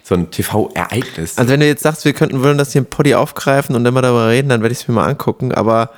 so 0.03 0.15
ein 0.15 0.31
TV-Ereignis. 0.31 1.37
also 1.37 1.51
wenn 1.51 1.59
du 1.59 1.67
jetzt 1.67 1.83
sagst, 1.83 2.05
wir 2.05 2.13
könnten 2.13 2.43
wollen 2.43 2.57
das 2.57 2.73
hier 2.73 2.79
im 2.79 2.85
Poddy 2.87 3.15
aufgreifen 3.15 3.75
und 3.75 3.83
dann 3.83 3.93
mal 3.93 4.01
darüber 4.01 4.29
reden, 4.29 4.49
dann 4.49 4.61
werde 4.61 4.73
ich 4.73 4.79
es 4.79 4.87
mir 4.87 4.95
mal 4.95 5.07
angucken. 5.07 5.53
Aber 5.53 5.91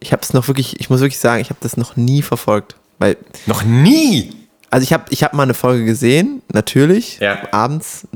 ich 0.00 0.12
habe 0.12 0.22
es 0.22 0.32
noch 0.32 0.48
wirklich, 0.48 0.80
ich 0.80 0.90
muss 0.90 1.00
wirklich 1.00 1.18
sagen, 1.18 1.40
ich 1.40 1.50
habe 1.50 1.60
das 1.62 1.76
noch 1.76 1.96
nie 1.96 2.22
verfolgt. 2.22 2.76
Weil, 2.98 3.16
noch 3.46 3.64
nie! 3.64 4.44
also 4.74 4.82
ich 4.82 4.92
habe 4.92 5.04
ich 5.10 5.22
hab 5.22 5.34
mal 5.34 5.44
eine 5.44 5.54
Folge 5.54 5.84
gesehen, 5.84 6.42
natürlich. 6.52 7.20
Ja. 7.20 7.38
Abends 7.52 8.08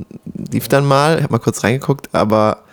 lief 0.51 0.67
dann 0.67 0.85
mal, 0.85 1.19
ich 1.19 1.23
habe 1.23 1.33
mal 1.33 1.39
kurz 1.39 1.63
reingeguckt, 1.63 2.09
aber 2.13 2.65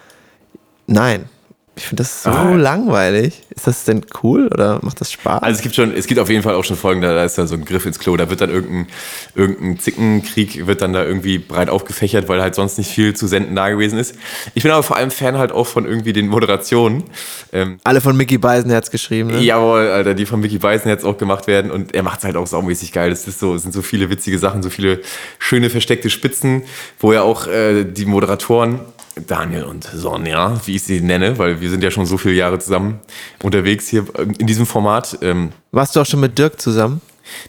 nein. 0.88 1.30
Ich 1.78 1.84
finde 1.88 2.04
das 2.04 2.24
so 2.24 2.30
Ah. 2.30 2.54
langweilig. 2.56 3.42
Ist 3.54 3.68
das 3.68 3.84
denn 3.84 4.06
cool 4.24 4.48
oder 4.48 4.80
macht 4.82 5.02
das 5.02 5.12
Spaß? 5.12 5.42
Also 5.44 5.58
es 5.58 5.62
gibt 5.62 5.76
schon, 5.76 5.94
es 5.94 6.08
gibt 6.08 6.20
auf 6.22 6.30
jeden 6.30 6.42
Fall 6.42 6.56
auch 6.56 6.64
schon 6.64 6.78
Folgen, 6.78 7.02
da, 7.02 7.14
da 7.14 7.24
ist 7.26 7.38
dann 7.38 7.48
so 7.48 7.56
ein 7.56 7.66
Griff 7.66 7.86
ins 7.86 8.00
Klo, 8.00 8.16
da 8.16 8.30
wird 8.30 8.40
dann 8.42 8.50
irgendein, 8.50 8.88
irgendein 9.36 9.80
Zickenkrieg 9.80 10.68
wird 10.68 10.82
dann 10.82 10.94
da 10.94 11.04
irgendwie 11.04 11.38
breit 11.38 11.70
aufgefächert, 11.70 12.30
weil 12.30 12.42
halt 12.42 12.56
sonst 12.56 12.78
nicht 12.78 12.92
viel 12.92 13.14
zu 13.14 13.28
senden 13.28 13.56
da 13.56 13.70
gewesen 13.70 14.00
ist. 14.00 14.16
Ich 14.54 14.64
bin 14.64 14.72
aber 14.72 14.84
vor 14.84 14.96
allem 14.96 15.12
Fan 15.12 15.38
halt 15.38 15.52
auch 15.52 15.68
von 15.68 15.86
irgendwie 15.86 16.14
den 16.14 16.28
Moderationen. 16.28 17.04
Ähm, 17.52 17.78
Alle 17.84 18.00
von 18.02 18.16
Mickey 18.16 18.38
Beisenherz 18.38 18.90
geschrieben, 18.90 19.32
ne? 19.32 19.40
Jawohl, 19.40 19.88
Alter, 19.90 20.14
die 20.14 20.26
von 20.26 20.40
Mickey 20.40 20.58
Beisen 20.60 20.88
jetzt 20.90 21.04
auch 21.06 21.18
gemacht 21.18 21.48
werden 21.48 21.72
und 21.72 21.94
er 21.94 22.04
macht 22.04 22.20
es 22.20 22.26
halt 22.26 22.38
auch 22.38 22.48
saumäßig 22.48 22.92
geil. 22.94 23.12
Es 23.12 23.28
ist 23.28 23.40
so, 23.40 23.56
es 23.56 23.64
sind 23.64 23.74
so 23.74 23.82
viele 23.82 24.10
witzige 24.10 24.40
Sachen, 24.40 24.64
so 24.64 24.70
viele 24.70 25.02
schöne 25.40 25.70
versteckte 25.70 26.10
Spitzen, 26.10 26.64
wo 27.00 27.12
ja 27.14 27.22
auch 27.22 27.48
äh, 27.48 27.84
die 27.84 28.06
Moderatoren 28.06 28.80
Daniel 29.28 29.64
und 29.64 29.84
Sonja, 29.84 30.60
wie 30.66 30.76
ich 30.76 30.84
sie 30.84 31.02
nenne, 31.02 31.38
weil 31.38 31.62
wir 31.62 31.70
sind 31.70 31.84
ja 31.84 31.92
schon 31.92 32.06
so 32.06 32.18
viele 32.18 32.36
Jahre 32.36 32.60
zusammen 32.60 33.00
unterwegs 33.42 33.88
hier 33.88 34.06
in 34.40 34.48
diesem 34.48 34.66
Format. 34.66 35.18
Ähm, 35.22 35.52
Warst 35.72 35.96
du 35.96 36.02
auch 36.02 36.06
schon 36.06 36.20
mit 36.20 36.38
Dirk 36.38 36.60
zusammen? 36.60 37.02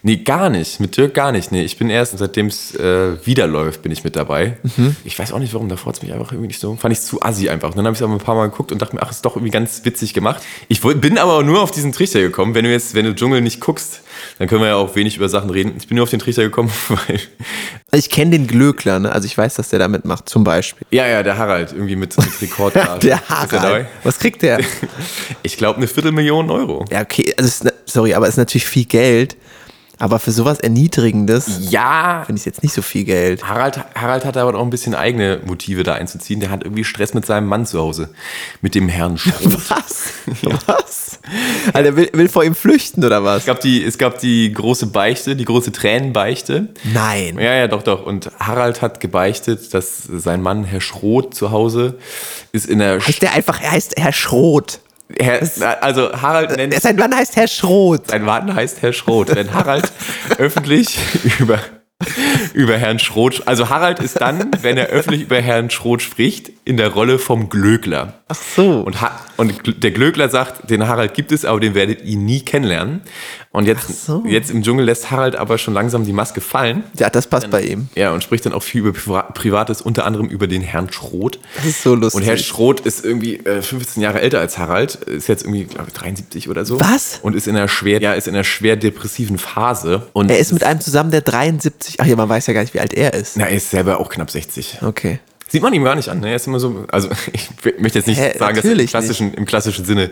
Nee, 0.03 0.17
gar 0.17 0.49
nicht. 0.51 0.81
Mit 0.81 0.97
Dirk 0.97 1.15
gar 1.15 1.33
nicht. 1.33 1.53
Nee, 1.53 1.63
ich 1.65 1.77
bin 1.79 1.91
erst, 1.91 2.17
seitdem 2.19 2.47
es 2.47 2.75
äh, 2.75 3.25
wieder 3.27 3.47
läuft, 3.47 3.83
bin 3.83 3.93
ich 3.93 4.05
mit 4.05 4.17
dabei. 4.17 4.57
Ich 5.05 5.19
weiß 5.19 5.33
auch 5.33 5.39
nicht 5.39 5.53
warum, 5.55 5.69
davor 5.69 5.89
hat 5.91 5.97
es 5.97 6.03
mich 6.03 6.13
einfach 6.13 6.33
irgendwie 6.33 6.49
nicht 6.49 6.61
so, 6.61 6.77
fand 6.77 6.93
ich 6.93 7.01
zu 7.01 7.21
assi 7.23 7.49
einfach. 7.49 7.71
Und 7.71 7.77
dann 7.77 7.85
habe 7.87 7.95
ich 7.95 8.01
es 8.01 8.03
aber 8.03 8.13
ein 8.15 8.19
paar 8.19 8.35
Mal 8.35 8.49
geguckt 8.51 8.73
und 8.73 8.81
dachte 8.81 8.95
mir, 8.97 9.03
ach, 9.03 9.11
ist 9.11 9.25
doch 9.25 9.37
irgendwie 9.37 9.51
ganz 9.51 9.85
witzig 9.85 10.15
gemacht. 10.15 10.43
Ich 10.69 10.81
bin 10.81 11.19
aber 11.19 11.43
nur 11.43 11.63
auf 11.63 11.71
diesen 11.71 11.93
Trichter 11.93 12.21
gekommen. 12.21 12.55
Wenn 12.55 12.65
du 12.65 12.71
jetzt, 12.71 12.95
wenn 12.95 13.05
du 13.05 13.15
Dschungel 13.15 13.41
nicht 13.41 13.61
guckst, 13.61 14.01
dann 14.39 14.49
können 14.49 14.61
wir 14.63 14.69
ja 14.69 14.77
auch 14.77 14.95
wenig 14.97 15.17
über 15.17 15.29
Sachen 15.29 15.51
reden. 15.51 15.75
Ich 15.79 15.89
bin 15.89 15.97
nur 15.97 16.05
auf 16.05 16.11
den 16.11 16.21
Trichter 16.21 16.43
gekommen, 16.43 16.71
weil, 16.89 17.21
ich 17.93 18.11
kenne 18.11 18.33
den 18.33 18.47
Glöckler, 18.47 18.99
ne? 18.99 19.13
Also 19.13 19.27
ich 19.27 19.37
weiß, 19.37 19.55
dass 19.55 19.69
der 19.71 19.79
da 19.79 19.89
mitmacht, 19.89 20.29
zum 20.29 20.43
Beispiel. 20.45 20.87
ja, 20.91 21.07
ja, 21.07 21.23
der 21.23 21.39
Harald, 21.39 21.73
irgendwie 21.73 21.97
mit, 21.97 22.17
mit 22.17 22.43
Rekordkarte. 22.43 23.07
Der 23.07 23.23
er 23.29 23.51
Harald. 23.51 23.87
Was 24.05 24.19
kriegt 24.19 24.43
der? 24.43 24.61
Ich 25.43 25.57
glaube, 25.57 25.77
eine 25.79 25.87
Viertelmillion 25.87 26.51
Euro. 26.51 26.85
ja, 26.91 27.03
okay, 27.03 27.35
also 27.39 27.65
ne- 27.65 27.73
sorry, 27.85 28.15
aber 28.15 28.27
es 28.27 28.35
ist 28.35 28.39
natürlich 28.39 28.67
viel 28.67 28.85
Geld. 28.85 29.37
Aber 29.99 30.19
für 30.19 30.31
sowas 30.31 30.61
Erniedrigendes 30.61 31.71
Ja, 31.71 32.23
finde 32.27 32.39
ich 32.39 32.45
jetzt 32.45 32.63
nicht 32.63 32.75
so 32.75 32.83
viel 32.83 33.05
Geld. 33.05 33.45
Harald, 33.49 33.81
Harald 33.95 34.25
hat 34.27 34.37
aber 34.37 34.59
auch 34.59 34.63
ein 34.63 34.71
bisschen 34.71 34.95
eigene 34.95 35.41
Motive 35.47 35.85
da 35.85 35.95
einzuziehen. 35.95 36.41
Der 36.41 36.51
hat 36.51 36.65
irgendwie 36.65 36.85
Stress 36.85 37.15
mit 37.15 37.25
seinem 37.25 37.47
Mann 37.47 37.65
zu 37.65 37.81
Hause. 37.81 38.11
Mit 38.61 38.75
dem 38.75 38.89
Herrn 38.89 39.17
Schroth. 39.17 39.71
Was? 39.71 40.13
Was? 40.67 41.19
Alter, 41.73 41.97
will, 41.97 42.11
will 42.13 42.29
vor 42.29 42.45
ihm 42.45 42.55
flüchten 42.55 43.05
oder 43.05 43.25
was? 43.25 43.41
Es 43.41 43.47
gab, 43.47 43.61
die, 43.61 43.83
es 43.83 43.99
gab 43.99 44.19
die 44.19 44.53
große 44.53 44.87
Beichte, 44.87 45.35
die 45.35 45.45
große 45.45 45.73
Tränenbeichte. 45.73 46.69
Nein. 46.85 47.39
Ja, 47.39 47.55
ja, 47.55 47.69
doch, 47.69 47.83
doch. 47.83 48.05
Und 48.05 48.31
Harald 48.39 48.83
hat 48.83 49.01
gebeichtet, 49.01 49.75
dass 49.75 50.03
sein 50.05 50.43
Mann, 50.43 50.65
Herr 50.65 50.81
Schroth, 50.81 51.35
zu 51.35 51.51
Hause 51.51 51.99
ist 52.53 52.67
in 52.67 52.79
der. 52.79 53.01
Heißt 53.01 53.23
der 53.23 53.33
einfach, 53.33 53.61
er 53.61 53.73
heißt 53.73 53.95
Herr 53.99 54.13
Schroth. 54.13 54.81
Herr, 55.19 55.41
also 55.83 56.13
Harald 56.21 56.57
nennt. 56.57 56.75
Sein 56.75 56.97
Mann 56.97 57.15
heißt 57.15 57.37
Herr 57.37 57.49
Schroth. 57.49 58.11
Sein 58.11 58.25
Mann 58.25 58.55
heißt 58.55 58.83
Herr 58.83 58.93
Schroth. 58.93 59.35
Wenn 59.35 59.53
Harald 59.53 59.93
öffentlich 60.39 60.99
über, 61.39 61.61
über 62.55 62.77
Herrn 62.77 62.99
Schroth. 62.99 63.47
Also 63.47 63.69
Harald 63.69 64.01
ist 64.01 64.21
dann, 64.21 64.51
wenn 64.63 64.77
er 64.77 64.87
öffentlich 64.87 65.23
über 65.23 65.41
Herrn 65.41 65.71
Schroth 65.71 66.03
spricht, 66.03 66.51
in 66.65 66.77
der 66.77 66.89
Rolle 66.89 67.19
vom 67.19 67.49
Glöckler. 67.49 68.15
Ach 68.29 68.35
so. 68.35 68.81
Und, 68.81 69.01
ha 69.01 69.21
und 69.37 69.83
der 69.83 69.93
Glöckler 69.93 70.29
sagt, 70.29 70.69
den 70.71 70.89
Harald 70.89 71.15
gibt 71.15 71.31
es, 71.31 71.45
aber 71.45 71.61
den 71.61 71.75
werdet 71.75 72.03
ihr 72.03 72.17
nie 72.17 72.41
kennenlernen. 72.41 73.03
Und 73.57 73.65
jetzt, 73.65 74.05
so. 74.05 74.23
jetzt 74.27 74.51
im 74.51 74.63
Dschungel 74.63 74.85
lässt 74.85 75.11
Harald 75.11 75.35
aber 75.35 75.57
schon 75.57 75.73
langsam 75.73 76.05
die 76.05 76.13
Maske 76.13 76.43
fallen. 76.43 76.85
Ja, 76.99 77.09
das 77.09 77.27
passt 77.27 77.49
bei 77.51 77.63
ihm. 77.63 77.89
Ja, 77.95 78.13
und 78.13 78.23
spricht 78.23 78.45
dann 78.45 78.53
auch 78.53 78.63
viel 78.63 78.83
über 78.83 78.91
Priva- 78.91 79.33
Privates, 79.33 79.81
unter 79.81 80.05
anderem 80.05 80.29
über 80.29 80.47
den 80.47 80.61
Herrn 80.61 80.93
Schroth. 80.93 81.39
Das 81.57 81.65
ist 81.65 81.83
so 81.83 81.95
lustig. 81.95 82.21
Und 82.21 82.27
Herr 82.27 82.37
Schroth 82.37 82.81
ist 82.81 83.03
irgendwie 83.03 83.37
äh, 83.37 83.63
15 83.63 84.03
Jahre 84.03 84.21
älter 84.21 84.41
als 84.41 84.59
Harald, 84.59 84.97
ist 84.97 85.29
jetzt 85.29 85.45
irgendwie, 85.45 85.65
glaube 85.65 85.87
ich, 85.89 85.95
73 85.95 86.51
oder 86.51 86.67
so. 86.67 86.79
Was? 86.79 87.21
Und 87.23 87.35
ist 87.35 87.49
in 87.49 87.57
einer 87.57 87.69
schwer, 87.69 87.99
ja, 88.03 88.13
ist 88.13 88.29
in 88.29 88.35
einer 88.35 88.45
schwer 88.45 88.77
depressiven 88.77 89.39
Phase. 89.39 90.07
Und 90.13 90.31
er 90.31 90.39
ist 90.39 90.53
mit 90.53 90.63
einem 90.63 90.83
zusammen, 90.83 91.11
der 91.11 91.23
73. 91.23 91.97
Ach 92.01 92.05
ja, 92.05 92.15
man 92.15 92.29
weiß 92.29 92.49
ja 92.49 92.53
gar 92.53 92.61
nicht, 92.61 92.75
wie 92.75 92.81
alt 92.81 92.93
er 92.93 93.15
ist. 93.15 93.39
na, 93.39 93.47
er 93.47 93.57
ist 93.57 93.71
selber 93.71 94.01
auch 94.01 94.11
knapp 94.11 94.31
60. 94.31 94.81
Okay. 94.83 95.19
Sieht 95.49 95.63
man 95.63 95.73
ihm 95.73 95.85
gar 95.85 95.95
nicht 95.95 96.11
an. 96.11 96.21
Ne? 96.21 96.29
Er 96.29 96.37
ist 96.37 96.47
immer 96.47 96.61
so, 96.61 96.85
also 96.93 97.09
ich 97.33 97.49
möchte 97.79 98.01
jetzt 98.01 98.07
nicht 98.07 98.21
Hä, 98.21 98.37
sagen, 98.39 98.55
dass 98.57 98.67
er 98.67 98.79
im 98.79 98.87
klassischen, 98.87 99.33
im 99.33 99.47
klassischen 99.47 99.87
Sinne 99.87 100.11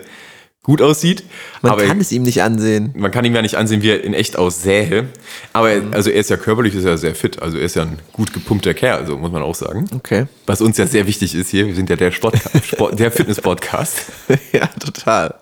gut 0.65 0.81
aussieht. 0.81 1.23
Man 1.61 1.77
kann 1.77 2.01
es 2.01 2.11
ihm 2.11 2.23
nicht 2.23 2.41
ansehen. 2.41 2.91
man 2.97 3.11
kann 3.11 3.23
ihm 3.23 3.35
ja 3.35 3.41
nicht 3.43 3.55
ansehen, 3.55 3.83
wie 3.83 3.89
er 3.91 4.03
in 4.03 4.15
echt 4.15 4.35
aussähe. 4.37 5.07
Aber 5.53 5.69
also 5.91 6.09
er 6.09 6.19
ist 6.19 6.31
ja 6.31 6.37
körperlich 6.37 6.73
ist 6.73 6.85
er 6.85 6.97
sehr 6.97 7.13
fit. 7.13 7.41
Also 7.41 7.57
er 7.57 7.65
ist 7.65 7.75
ja 7.75 7.83
ein 7.83 7.99
gut 8.13 8.33
gepumpter 8.33 8.73
Kerl, 8.73 8.99
also 8.99 9.17
muss 9.17 9.31
man 9.31 9.43
auch 9.43 9.53
sagen. 9.53 9.87
Okay. 9.95 10.25
Was 10.47 10.61
uns 10.61 10.77
ja 10.77 10.87
sehr 10.87 11.05
wichtig 11.05 11.35
ist 11.35 11.49
hier, 11.49 11.67
wir 11.67 11.75
sind 11.75 11.89
ja 11.89 11.95
der 11.95 12.11
Sport, 12.11 12.35
Sport 12.63 12.99
der 12.99 13.11
Fitness-Podcast. 13.11 14.07
ja, 14.51 14.67
total. 14.79 15.35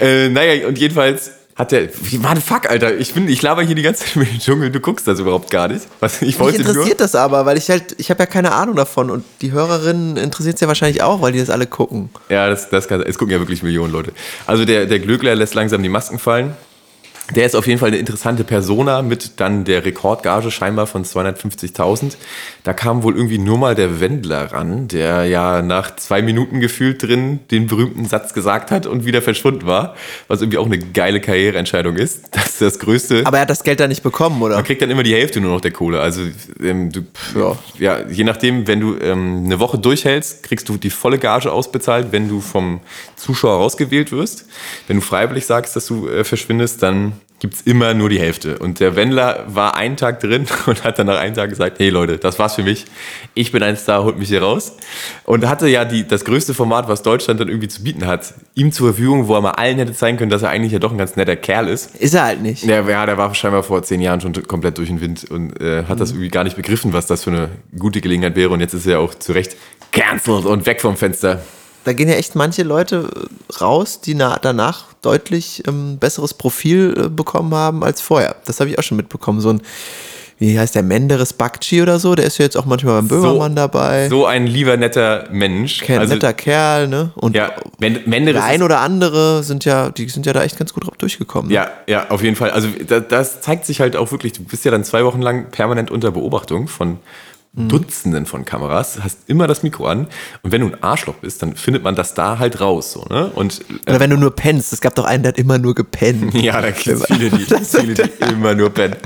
Äh, 0.00 0.28
naja, 0.28 0.68
und 0.68 0.78
jedenfalls 0.78 1.32
hat 1.62 1.72
der. 1.72 1.88
Wie 2.02 2.22
war 2.22 2.36
fuck, 2.36 2.68
Alter? 2.68 2.96
Ich 2.98 3.14
bin, 3.14 3.28
ich 3.28 3.40
laber 3.42 3.62
hier 3.62 3.74
die 3.74 3.82
ganze 3.82 4.04
Zeit 4.04 4.16
über 4.16 4.24
den 4.24 4.38
Dschungel, 4.38 4.70
du 4.70 4.80
guckst 4.80 5.06
das 5.08 5.18
überhaupt 5.18 5.50
gar 5.50 5.68
nicht. 5.68 5.86
Was, 6.00 6.16
ich 6.16 6.20
Mich 6.20 6.38
wollte 6.38 6.62
nur. 6.62 6.70
interessiert 6.70 7.00
das 7.00 7.14
aber, 7.14 7.46
weil 7.46 7.56
ich 7.56 7.70
halt, 7.70 7.94
ich 7.98 8.10
habe 8.10 8.20
ja 8.20 8.26
keine 8.26 8.52
Ahnung 8.52 8.76
davon 8.76 9.10
und 9.10 9.24
die 9.40 9.52
Hörerinnen 9.52 10.16
interessiert 10.16 10.56
es 10.56 10.60
ja 10.60 10.68
wahrscheinlich 10.68 11.02
auch, 11.02 11.22
weil 11.22 11.32
die 11.32 11.38
das 11.38 11.50
alle 11.50 11.66
gucken. 11.66 12.10
Ja, 12.28 12.48
das, 12.48 12.68
das 12.68 12.88
kann, 12.88 13.00
es 13.02 13.16
gucken 13.16 13.32
ja 13.32 13.38
wirklich 13.38 13.62
Millionen 13.62 13.92
Leute. 13.92 14.12
Also 14.46 14.64
der, 14.64 14.86
der 14.86 14.98
Glöckler 14.98 15.34
lässt 15.34 15.54
langsam 15.54 15.82
die 15.82 15.88
Masken 15.88 16.18
fallen. 16.18 16.54
Der 17.34 17.46
ist 17.46 17.54
auf 17.54 17.66
jeden 17.66 17.78
Fall 17.78 17.88
eine 17.88 17.98
interessante 17.98 18.44
Persona 18.44 19.00
mit 19.00 19.40
dann 19.40 19.64
der 19.64 19.84
Rekordgage 19.84 20.50
scheinbar 20.50 20.86
von 20.86 21.04
250.000. 21.04 22.16
Da 22.64 22.72
kam 22.74 23.04
wohl 23.04 23.14
irgendwie 23.16 23.38
nur 23.38 23.58
mal 23.58 23.74
der 23.74 24.00
Wendler 24.00 24.52
ran, 24.52 24.88
der 24.88 25.24
ja 25.24 25.62
nach 25.62 25.96
zwei 25.96 26.20
Minuten 26.20 26.60
gefühlt 26.60 27.02
drin 27.02 27.40
den 27.50 27.68
berühmten 27.68 28.04
Satz 28.06 28.34
gesagt 28.34 28.70
hat 28.70 28.86
und 28.86 29.06
wieder 29.06 29.22
verschwunden 29.22 29.66
war. 29.66 29.94
Was 30.28 30.42
irgendwie 30.42 30.58
auch 30.58 30.66
eine 30.66 30.78
geile 30.78 31.20
Karriereentscheidung 31.20 31.96
ist. 31.96 32.22
Das 32.42 32.60
ist 32.60 32.60
das 32.60 32.78
Größte. 32.80 33.22
Aber 33.24 33.38
er 33.38 33.42
hat 33.42 33.50
das 33.50 33.62
Geld 33.62 33.78
da 33.78 33.86
nicht 33.86 34.02
bekommen, 34.02 34.42
oder? 34.42 34.56
Man 34.56 34.64
kriegt 34.64 34.82
dann 34.82 34.90
immer 34.90 35.04
die 35.04 35.14
Hälfte 35.14 35.40
nur 35.40 35.52
noch 35.52 35.60
der 35.60 35.70
Kohle. 35.70 36.00
Also 36.00 36.22
ähm, 36.62 36.90
du, 36.90 37.02
ja. 37.38 37.56
ja, 37.78 38.08
je 38.08 38.24
nachdem, 38.24 38.66
wenn 38.66 38.80
du 38.80 38.96
ähm, 38.98 39.42
eine 39.44 39.60
Woche 39.60 39.78
durchhältst, 39.78 40.42
kriegst 40.42 40.68
du 40.68 40.76
die 40.76 40.90
volle 40.90 41.18
Gage 41.18 41.52
ausbezahlt, 41.52 42.08
wenn 42.10 42.28
du 42.28 42.40
vom 42.40 42.80
Zuschauer 43.16 43.58
rausgewählt 43.58 44.12
wirst. 44.12 44.46
Wenn 44.88 44.96
du 44.96 45.02
freiwillig 45.02 45.46
sagst, 45.46 45.76
dass 45.76 45.86
du 45.86 46.08
äh, 46.08 46.24
verschwindest, 46.24 46.82
dann 46.82 47.11
gibt's 47.42 47.60
immer 47.62 47.92
nur 47.92 48.08
die 48.08 48.20
Hälfte. 48.20 48.56
Und 48.60 48.78
der 48.78 48.94
Wendler 48.94 49.44
war 49.48 49.74
einen 49.74 49.96
Tag 49.96 50.20
drin 50.20 50.46
und 50.66 50.84
hat 50.84 51.00
dann 51.00 51.08
nach 51.08 51.18
einem 51.18 51.34
Tag 51.34 51.50
gesagt, 51.50 51.80
hey 51.80 51.90
Leute, 51.90 52.16
das 52.16 52.38
war's 52.38 52.54
für 52.54 52.62
mich. 52.62 52.84
Ich 53.34 53.50
bin 53.50 53.64
ein 53.64 53.76
Star, 53.76 54.04
holt 54.04 54.16
mich 54.16 54.28
hier 54.28 54.42
raus. 54.42 54.76
Und 55.24 55.48
hatte 55.48 55.66
ja 55.66 55.84
die, 55.84 56.06
das 56.06 56.24
größte 56.24 56.54
Format, 56.54 56.86
was 56.86 57.02
Deutschland 57.02 57.40
dann 57.40 57.48
irgendwie 57.48 57.66
zu 57.66 57.82
bieten 57.82 58.06
hat, 58.06 58.32
ihm 58.54 58.70
zur 58.70 58.92
Verfügung, 58.92 59.26
wo 59.26 59.34
er 59.34 59.40
mal 59.40 59.50
allen 59.50 59.76
hätte 59.78 59.92
zeigen 59.92 60.18
können, 60.18 60.30
dass 60.30 60.42
er 60.42 60.50
eigentlich 60.50 60.70
ja 60.70 60.78
doch 60.78 60.92
ein 60.92 60.98
ganz 60.98 61.16
netter 61.16 61.34
Kerl 61.34 61.66
ist. 61.66 61.96
Ist 61.96 62.14
er 62.14 62.22
halt 62.22 62.42
nicht. 62.42 62.62
Ja, 62.62 62.88
ja, 62.88 63.06
der 63.06 63.18
war 63.18 63.34
scheinbar 63.34 63.64
vor 63.64 63.82
zehn 63.82 64.00
Jahren 64.00 64.20
schon 64.20 64.32
komplett 64.46 64.78
durch 64.78 64.88
den 64.88 65.00
Wind 65.00 65.28
und 65.28 65.60
äh, 65.60 65.82
hat 65.86 65.98
das 65.98 66.12
irgendwie 66.12 66.28
gar 66.28 66.44
nicht 66.44 66.54
begriffen, 66.54 66.92
was 66.92 67.08
das 67.08 67.24
für 67.24 67.30
eine 67.30 67.48
gute 67.76 68.00
Gelegenheit 68.00 68.36
wäre. 68.36 68.50
Und 68.50 68.60
jetzt 68.60 68.74
ist 68.74 68.86
er 68.86 69.00
auch 69.00 69.16
zu 69.16 69.32
Recht 69.32 69.56
cancelled 69.90 70.44
und 70.44 70.64
weg 70.64 70.80
vom 70.80 70.96
Fenster. 70.96 71.42
Da 71.84 71.92
gehen 71.92 72.08
ja 72.08 72.14
echt 72.14 72.34
manche 72.36 72.62
Leute 72.62 73.08
raus, 73.60 74.00
die 74.00 74.14
na, 74.14 74.38
danach 74.40 74.84
deutlich 75.02 75.62
ähm, 75.66 75.98
besseres 75.98 76.34
Profil 76.34 76.94
äh, 76.96 77.08
bekommen 77.08 77.54
haben 77.54 77.82
als 77.82 78.00
vorher. 78.00 78.36
Das 78.44 78.60
habe 78.60 78.70
ich 78.70 78.78
auch 78.78 78.82
schon 78.84 78.96
mitbekommen. 78.96 79.40
So 79.40 79.50
ein, 79.50 79.62
wie 80.38 80.58
heißt 80.58 80.74
der, 80.76 80.82
Menderes 80.84 81.32
Bakci 81.32 81.82
oder 81.82 81.98
so, 81.98 82.14
der 82.14 82.24
ist 82.26 82.38
ja 82.38 82.44
jetzt 82.44 82.56
auch 82.56 82.66
manchmal 82.66 82.94
beim 82.96 83.08
Böhmermann 83.08 83.56
dabei. 83.56 84.08
So 84.08 84.26
ein 84.26 84.46
lieber, 84.46 84.76
netter 84.76 85.26
Mensch. 85.32 85.80
Kein 85.80 85.98
Also, 85.98 86.14
netter 86.14 86.32
Kerl, 86.32 86.86
ne? 86.88 87.10
Und 87.16 87.34
Ja, 87.36 87.52
Men- 87.78 88.00
Menderes 88.06 88.40
der 88.40 88.44
ein 88.50 88.62
oder 88.62 88.78
andere 88.80 89.42
sind 89.42 89.64
ja, 89.64 89.90
die 89.90 90.08
sind 90.08 90.24
ja 90.26 90.32
da 90.32 90.42
echt 90.44 90.58
ganz 90.58 90.72
gut 90.72 90.86
drauf 90.86 90.96
durchgekommen. 90.98 91.48
Ne? 91.48 91.54
Ja, 91.54 91.70
ja, 91.88 92.10
auf 92.10 92.22
jeden 92.22 92.36
Fall. 92.36 92.50
Also 92.50 92.68
da, 92.86 93.00
das 93.00 93.40
zeigt 93.40 93.66
sich 93.66 93.80
halt 93.80 93.96
auch 93.96 94.10
wirklich, 94.12 94.32
du 94.34 94.44
bist 94.44 94.64
ja 94.64 94.70
dann 94.70 94.84
zwei 94.84 95.04
Wochen 95.04 95.20
lang 95.22 95.50
permanent 95.50 95.90
unter 95.90 96.10
Beobachtung 96.12 96.68
von 96.68 96.98
Mhm. 97.54 97.68
Dutzenden 97.68 98.24
von 98.24 98.46
Kameras, 98.46 99.00
hast 99.02 99.18
immer 99.26 99.46
das 99.46 99.62
Mikro 99.62 99.86
an 99.86 100.06
und 100.42 100.52
wenn 100.52 100.62
du 100.62 100.68
ein 100.68 100.82
Arschloch 100.82 101.16
bist, 101.16 101.42
dann 101.42 101.54
findet 101.54 101.82
man 101.82 101.94
das 101.94 102.14
da 102.14 102.38
halt 102.38 102.62
raus. 102.62 102.92
So, 102.92 103.04
ne? 103.10 103.30
Und 103.34 103.60
äh, 103.84 103.90
Oder 103.90 104.00
wenn 104.00 104.08
du 104.08 104.16
nur 104.16 104.30
pennst. 104.34 104.72
Es 104.72 104.80
gab 104.80 104.94
doch 104.94 105.04
einen, 105.04 105.22
der 105.22 105.32
hat 105.32 105.38
immer 105.38 105.58
nur 105.58 105.74
gepennt. 105.74 106.32
ja, 106.42 106.62
da 106.62 106.70
gibt 106.70 106.86
es 106.86 107.04
viele, 107.04 107.28
die, 107.28 107.44
viele, 107.64 107.94
die 107.94 108.24
immer 108.32 108.54
nur 108.54 108.70
pennen. 108.70 108.96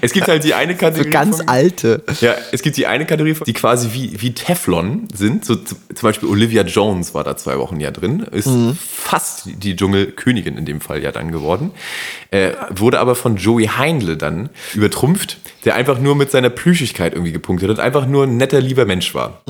Es 0.00 0.12
gibt 0.12 0.28
halt 0.28 0.44
die 0.44 0.54
eine 0.54 0.76
Kategorie. 0.76 1.08
So 1.08 1.10
ganz 1.10 1.36
von- 1.38 1.48
alte. 1.48 2.04
Ja, 2.20 2.36
es 2.52 2.62
gibt 2.62 2.76
die 2.76 2.86
eine 2.86 3.06
Kategorie, 3.06 3.34
die 3.44 3.52
quasi 3.52 3.88
wie, 3.92 4.22
wie 4.22 4.32
Teflon 4.34 5.08
sind. 5.12 5.44
So 5.44 5.56
zum 5.56 5.76
Beispiel 6.00 6.28
Olivia 6.28 6.62
Jones 6.62 7.12
war 7.12 7.24
da 7.24 7.36
zwei 7.36 7.58
Wochen 7.58 7.80
ja 7.80 7.90
drin, 7.90 8.20
ist 8.30 8.48
fast 8.78 9.46
die 9.46 9.74
Dschungelkönigin 9.74 10.56
in 10.56 10.64
dem 10.64 10.80
Fall 10.80 11.02
ja 11.02 11.10
dann 11.10 11.32
geworden. 11.32 11.72
Äh, 12.30 12.52
wurde 12.70 13.00
aber 13.00 13.14
von 13.16 13.36
Joey 13.36 13.66
Heindle 13.66 14.16
dann 14.16 14.50
übertrumpft, 14.74 15.38
der 15.64 15.74
einfach 15.74 15.98
nur 15.98 16.14
mit 16.14 16.30
seiner 16.30 16.50
Plüschigkeit 16.50 17.12
irgendwie 17.12 17.32
gepunktet 17.32 17.68
hat, 17.70 17.80
einfach 17.80 17.95
nur 18.04 18.24
ein 18.24 18.36
netter, 18.36 18.60
lieber 18.60 18.84
Mensch 18.84 19.14
war. 19.14 19.40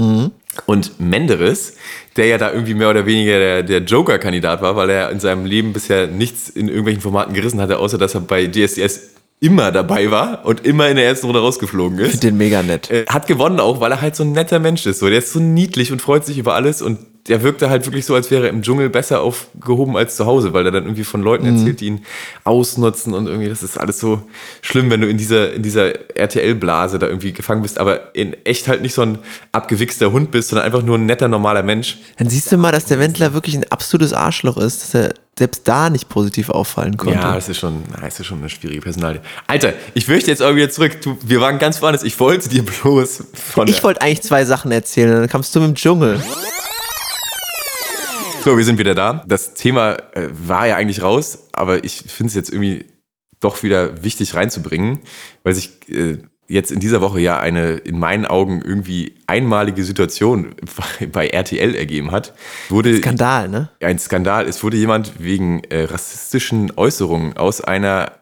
Und 0.66 1.00
Menderes, 1.00 1.74
der 2.16 2.26
ja 2.26 2.38
da 2.38 2.52
irgendwie 2.52 2.74
mehr 2.74 2.90
oder 2.90 3.04
weniger 3.04 3.38
der, 3.38 3.62
der 3.64 3.80
Joker-Kandidat 3.80 4.62
war, 4.62 4.76
weil 4.76 4.90
er 4.90 5.10
in 5.10 5.18
seinem 5.18 5.44
Leben 5.44 5.72
bisher 5.72 6.06
nichts 6.06 6.48
in 6.48 6.68
irgendwelchen 6.68 7.02
Formaten 7.02 7.34
gerissen 7.34 7.60
hatte, 7.60 7.78
außer 7.78 7.98
dass 7.98 8.14
er 8.14 8.20
bei 8.20 8.46
DSDS 8.46 9.16
immer 9.40 9.70
dabei 9.70 10.10
war 10.10 10.46
und 10.46 10.64
immer 10.64 10.88
in 10.88 10.96
der 10.96 11.06
ersten 11.06 11.26
Runde 11.26 11.40
rausgeflogen 11.40 11.98
ist. 11.98 12.14
Ich 12.14 12.20
den 12.20 12.38
mega 12.38 12.62
nett. 12.62 12.90
Äh, 12.90 13.04
hat 13.06 13.26
gewonnen 13.26 13.60
auch, 13.60 13.80
weil 13.80 13.92
er 13.92 14.00
halt 14.00 14.16
so 14.16 14.24
ein 14.24 14.32
netter 14.32 14.58
Mensch 14.58 14.86
ist. 14.86 15.00
So, 15.00 15.08
der 15.08 15.18
ist 15.18 15.32
so 15.32 15.40
niedlich 15.40 15.92
und 15.92 16.00
freut 16.00 16.24
sich 16.24 16.38
über 16.38 16.54
alles 16.54 16.80
und 16.80 16.98
der 17.28 17.42
wirkte 17.42 17.70
halt 17.70 17.84
wirklich 17.86 18.04
so, 18.04 18.14
als 18.14 18.30
wäre 18.30 18.44
er 18.44 18.50
im 18.50 18.62
Dschungel 18.62 18.90
besser 18.90 19.20
aufgehoben 19.20 19.96
als 19.96 20.16
zu 20.16 20.26
Hause, 20.26 20.52
weil 20.52 20.64
er 20.64 20.72
dann 20.72 20.84
irgendwie 20.84 21.04
von 21.04 21.22
Leuten 21.22 21.46
erzählt, 21.46 21.80
die 21.80 21.86
ihn 21.86 22.04
ausnutzen 22.44 23.14
und 23.14 23.26
irgendwie, 23.26 23.48
das 23.48 23.62
ist 23.62 23.78
alles 23.78 23.98
so 23.98 24.22
schlimm, 24.62 24.90
wenn 24.90 25.00
du 25.00 25.08
in 25.08 25.18
dieser, 25.18 25.52
in 25.52 25.62
dieser 25.62 26.16
RTL-Blase 26.16 26.98
da 26.98 27.06
irgendwie 27.06 27.32
gefangen 27.32 27.62
bist, 27.62 27.78
aber 27.78 28.14
in 28.14 28.36
echt 28.44 28.68
halt 28.68 28.82
nicht 28.82 28.94
so 28.94 29.02
ein 29.02 29.18
abgewichster 29.52 30.12
Hund 30.12 30.30
bist, 30.30 30.50
sondern 30.50 30.66
einfach 30.66 30.82
nur 30.82 30.98
ein 30.98 31.06
netter, 31.06 31.28
normaler 31.28 31.62
Mensch. 31.62 31.98
Dann 32.18 32.28
siehst 32.28 32.50
du 32.52 32.56
mal, 32.56 32.72
dass 32.72 32.84
der 32.86 32.98
Wendler 32.98 33.34
wirklich 33.34 33.56
ein 33.56 33.64
absolutes 33.70 34.12
Arschloch 34.12 34.56
ist, 34.56 34.82
dass 34.82 34.94
er 34.94 35.14
selbst 35.38 35.68
da 35.68 35.90
nicht 35.90 36.08
positiv 36.08 36.48
auffallen 36.48 36.96
konnte. 36.96 37.18
Ja, 37.18 37.34
das 37.34 37.48
ist 37.48 37.58
schon, 37.58 37.82
das 38.00 38.18
ist 38.18 38.26
schon 38.26 38.38
eine 38.38 38.48
schwierige 38.48 38.80
Personalie. 38.80 39.20
Alter, 39.46 39.74
ich 39.92 40.08
möchte 40.08 40.30
jetzt 40.30 40.40
aber 40.40 40.56
wieder 40.56 40.70
zurück. 40.70 41.00
Du, 41.02 41.18
wir 41.22 41.40
waren 41.42 41.58
ganz 41.58 41.82
woanders. 41.82 42.04
Ich 42.04 42.18
wollte 42.18 42.48
dir 42.48 42.64
bloß 42.64 43.24
von 43.34 43.68
ich 43.68 43.82
wollte 43.82 44.00
eigentlich 44.00 44.22
zwei 44.22 44.46
Sachen 44.46 44.72
erzählen, 44.72 45.12
dann 45.12 45.28
kamst 45.28 45.54
du 45.54 45.60
mit 45.60 45.68
dem 45.68 45.74
Dschungel. 45.74 46.22
So, 48.46 48.56
wir 48.56 48.64
sind 48.64 48.78
wieder 48.78 48.94
da. 48.94 49.24
Das 49.26 49.54
Thema 49.54 49.96
äh, 50.12 50.28
war 50.30 50.68
ja 50.68 50.76
eigentlich 50.76 51.02
raus, 51.02 51.48
aber 51.52 51.82
ich 51.82 52.04
finde 52.06 52.28
es 52.28 52.34
jetzt 52.36 52.48
irgendwie 52.48 52.84
doch 53.40 53.64
wieder 53.64 54.04
wichtig 54.04 54.36
reinzubringen, 54.36 55.00
weil 55.42 55.52
sich 55.52 55.72
äh, 55.88 56.18
jetzt 56.46 56.70
in 56.70 56.78
dieser 56.78 57.00
Woche 57.00 57.18
ja 57.18 57.40
eine 57.40 57.72
in 57.72 57.98
meinen 57.98 58.24
Augen 58.24 58.62
irgendwie 58.64 59.16
einmalige 59.26 59.82
Situation 59.82 60.54
bei, 61.12 61.26
RTL 61.26 61.74
ergeben 61.74 62.12
hat. 62.12 62.34
Wurde 62.68 62.98
Skandal, 62.98 63.48
ne? 63.48 63.68
ein 63.80 63.98
Skandal. 63.98 64.46
Es 64.46 64.62
wurde 64.62 64.76
jemand 64.76 65.14
wegen 65.18 65.64
äh, 65.64 65.82
rassistischen 65.82 66.70
Äußerungen 66.76 67.36
aus 67.36 67.60
einer 67.62 68.12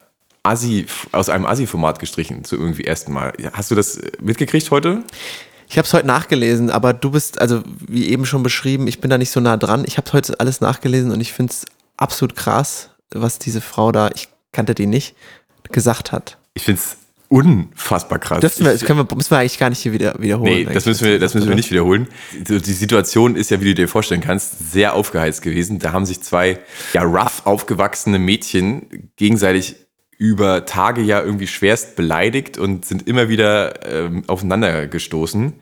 Assi, 0.42 0.86
aus 1.12 1.28
einem 1.28 1.44
Assi-Format 1.44 1.98
gestrichen, 1.98 2.44
so 2.44 2.56
irgendwie 2.56 2.84
ersten 2.84 3.12
Mal. 3.12 3.34
Hast 3.52 3.70
du 3.70 3.74
das 3.74 4.00
mitgekriegt 4.22 4.70
heute? 4.70 5.04
Ich 5.74 5.78
habe 5.78 5.86
es 5.86 5.92
heute 5.92 6.06
nachgelesen, 6.06 6.70
aber 6.70 6.92
du 6.92 7.10
bist, 7.10 7.40
also 7.40 7.64
wie 7.88 8.06
eben 8.06 8.26
schon 8.26 8.44
beschrieben, 8.44 8.86
ich 8.86 9.00
bin 9.00 9.10
da 9.10 9.18
nicht 9.18 9.32
so 9.32 9.40
nah 9.40 9.56
dran. 9.56 9.82
Ich 9.84 9.96
habe 9.96 10.12
heute 10.12 10.38
alles 10.38 10.60
nachgelesen 10.60 11.10
und 11.10 11.20
ich 11.20 11.32
finde 11.32 11.52
es 11.52 11.64
absolut 11.96 12.36
krass, 12.36 12.90
was 13.10 13.40
diese 13.40 13.60
Frau 13.60 13.90
da, 13.90 14.08
ich 14.14 14.28
kannte 14.52 14.76
die 14.76 14.86
nicht, 14.86 15.16
gesagt 15.72 16.12
hat. 16.12 16.38
Ich 16.54 16.62
finde 16.62 16.80
es 16.80 16.96
unfassbar 17.26 18.20
krass. 18.20 18.38
Dürfen 18.38 18.66
wir, 18.66 18.72
das 18.72 18.84
können 18.84 19.00
wir, 19.00 19.16
müssen 19.16 19.32
wir 19.32 19.38
eigentlich 19.38 19.58
gar 19.58 19.68
nicht 19.68 19.80
hier 19.80 19.92
wieder 19.92 20.14
wiederholen. 20.20 20.64
Nee, 20.64 20.72
das 20.72 20.86
müssen 20.86 21.06
wir, 21.06 21.18
das 21.18 21.34
müssen 21.34 21.48
wir 21.48 21.56
nicht 21.56 21.72
wiederholen. 21.72 22.06
Die 22.34 22.62
die 22.62 22.72
Situation 22.72 23.34
ist 23.34 23.50
ja, 23.50 23.60
wie 23.60 23.64
du 23.64 23.74
dir 23.74 23.88
vorstellen 23.88 24.20
kannst, 24.20 24.70
sehr 24.70 24.94
aufgeheizt 24.94 25.42
gewesen. 25.42 25.80
Da 25.80 25.90
haben 25.90 26.06
sich 26.06 26.22
zwei 26.22 26.60
ja 26.92 27.02
rough 27.02 27.44
aufgewachsene 27.46 28.20
Mädchen 28.20 29.10
gegenseitig 29.16 29.74
über 30.18 30.64
Tage 30.64 31.02
ja 31.02 31.20
irgendwie 31.22 31.46
schwerst 31.46 31.96
beleidigt 31.96 32.58
und 32.58 32.84
sind 32.84 33.06
immer 33.06 33.28
wieder 33.28 33.86
ähm, 33.90 34.24
aufeinander 34.26 34.86
gestoßen. 34.86 35.54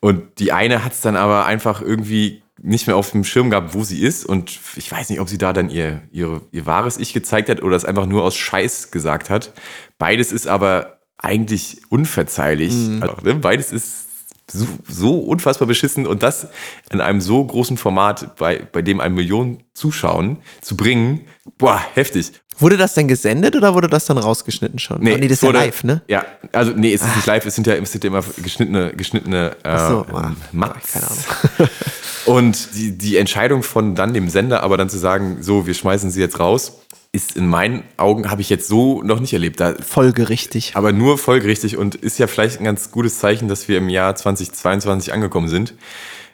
Und 0.00 0.38
die 0.38 0.52
eine 0.52 0.84
hat 0.84 0.92
es 0.92 1.00
dann 1.00 1.16
aber 1.16 1.46
einfach 1.46 1.80
irgendwie 1.80 2.42
nicht 2.60 2.86
mehr 2.86 2.96
auf 2.96 3.12
dem 3.12 3.24
Schirm 3.24 3.50
gehabt, 3.50 3.74
wo 3.74 3.84
sie 3.84 4.00
ist. 4.00 4.24
Und 4.24 4.58
ich 4.76 4.90
weiß 4.90 5.10
nicht, 5.10 5.20
ob 5.20 5.28
sie 5.28 5.38
da 5.38 5.52
dann 5.52 5.70
ihr, 5.70 6.02
ihre, 6.10 6.42
ihr 6.50 6.66
wahres 6.66 6.98
Ich 6.98 7.12
gezeigt 7.12 7.48
hat 7.48 7.62
oder 7.62 7.76
es 7.76 7.84
einfach 7.84 8.06
nur 8.06 8.24
aus 8.24 8.36
Scheiß 8.36 8.90
gesagt 8.90 9.30
hat. 9.30 9.52
Beides 9.98 10.32
ist 10.32 10.46
aber 10.46 10.98
eigentlich 11.18 11.82
unverzeihlich. 11.88 12.72
Also, 13.00 13.16
ne, 13.22 13.34
beides 13.36 13.72
ist 13.72 14.08
so, 14.50 14.66
so 14.88 15.18
unfassbar 15.18 15.68
beschissen 15.68 16.06
und 16.06 16.22
das 16.22 16.48
in 16.90 17.00
einem 17.00 17.20
so 17.20 17.44
großen 17.44 17.76
Format, 17.76 18.36
bei, 18.36 18.66
bei 18.72 18.82
dem 18.82 19.00
ein 19.00 19.14
Million 19.14 19.62
zuschauen, 19.74 20.38
zu 20.60 20.76
bringen, 20.76 21.26
boah, 21.58 21.80
heftig. 21.94 22.32
Wurde 22.58 22.76
das 22.76 22.94
denn 22.94 23.08
gesendet 23.08 23.54
oder 23.56 23.74
wurde 23.74 23.88
das 23.88 24.06
dann 24.06 24.18
rausgeschnitten 24.18 24.78
schon? 24.78 25.00
Nee, 25.00 25.16
nee 25.16 25.28
das 25.28 25.38
ist 25.38 25.42
ja 25.42 25.48
wurde- 25.48 25.58
live, 25.58 25.84
ne? 25.84 26.02
Ja, 26.08 26.24
also 26.52 26.72
nee, 26.72 26.92
es 26.92 27.02
ist 27.02 27.14
nicht 27.16 27.26
live, 27.26 27.46
es 27.46 27.54
sind 27.54 27.66
ja, 27.66 27.74
es 27.74 27.92
sind 27.92 28.04
ja 28.04 28.08
immer 28.08 28.24
geschnittene, 28.42 28.92
geschnittene 28.96 29.56
äh, 29.62 29.78
so, 29.78 30.06
ah, 30.12 30.26
ähm, 30.28 30.36
Mats. 30.52 30.92
keine 30.92 31.06
Ahnung. 31.06 31.70
Und 32.26 32.74
die, 32.74 32.98
die 32.98 33.16
Entscheidung 33.16 33.62
von 33.62 33.94
dann 33.94 34.12
dem 34.12 34.28
Sender, 34.28 34.62
aber 34.62 34.76
dann 34.76 34.90
zu 34.90 34.98
sagen, 34.98 35.38
so, 35.40 35.66
wir 35.66 35.74
schmeißen 35.74 36.10
sie 36.10 36.20
jetzt 36.20 36.38
raus, 36.40 36.82
ist 37.12 37.36
in 37.36 37.46
meinen 37.46 37.84
Augen, 37.96 38.30
habe 38.30 38.42
ich 38.42 38.50
jetzt 38.50 38.68
so 38.68 39.02
noch 39.02 39.20
nicht 39.20 39.32
erlebt. 39.32 39.60
Da, 39.60 39.74
Folgerichtig. 39.80 40.72
aber 40.74 40.92
nur 40.92 41.16
folgerichtig 41.16 41.76
und 41.76 41.94
ist 41.94 42.18
ja 42.18 42.26
vielleicht 42.26 42.60
ein 42.60 42.64
ganz 42.64 42.90
gutes 42.90 43.18
Zeichen, 43.18 43.48
dass 43.48 43.68
wir 43.68 43.78
im 43.78 43.88
Jahr 43.88 44.14
2022 44.14 45.12
angekommen 45.12 45.48
sind 45.48 45.74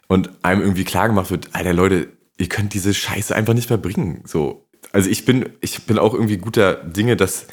und 0.08 0.30
einem 0.42 0.62
irgendwie 0.62 0.84
klar 0.84 1.08
gemacht 1.08 1.30
wird, 1.30 1.50
Alter 1.52 1.72
Leute, 1.72 2.08
ihr 2.38 2.48
könnt 2.48 2.74
diese 2.74 2.92
Scheiße 2.92 3.34
einfach 3.34 3.54
nicht 3.54 3.70
mehr 3.70 3.78
bringen. 3.78 4.22
So. 4.24 4.63
Also 4.94 5.10
ich 5.10 5.24
bin, 5.24 5.50
ich 5.60 5.86
bin 5.86 5.98
auch 5.98 6.14
irgendwie 6.14 6.36
guter 6.36 6.74
Dinge, 6.76 7.16
dass 7.16 7.48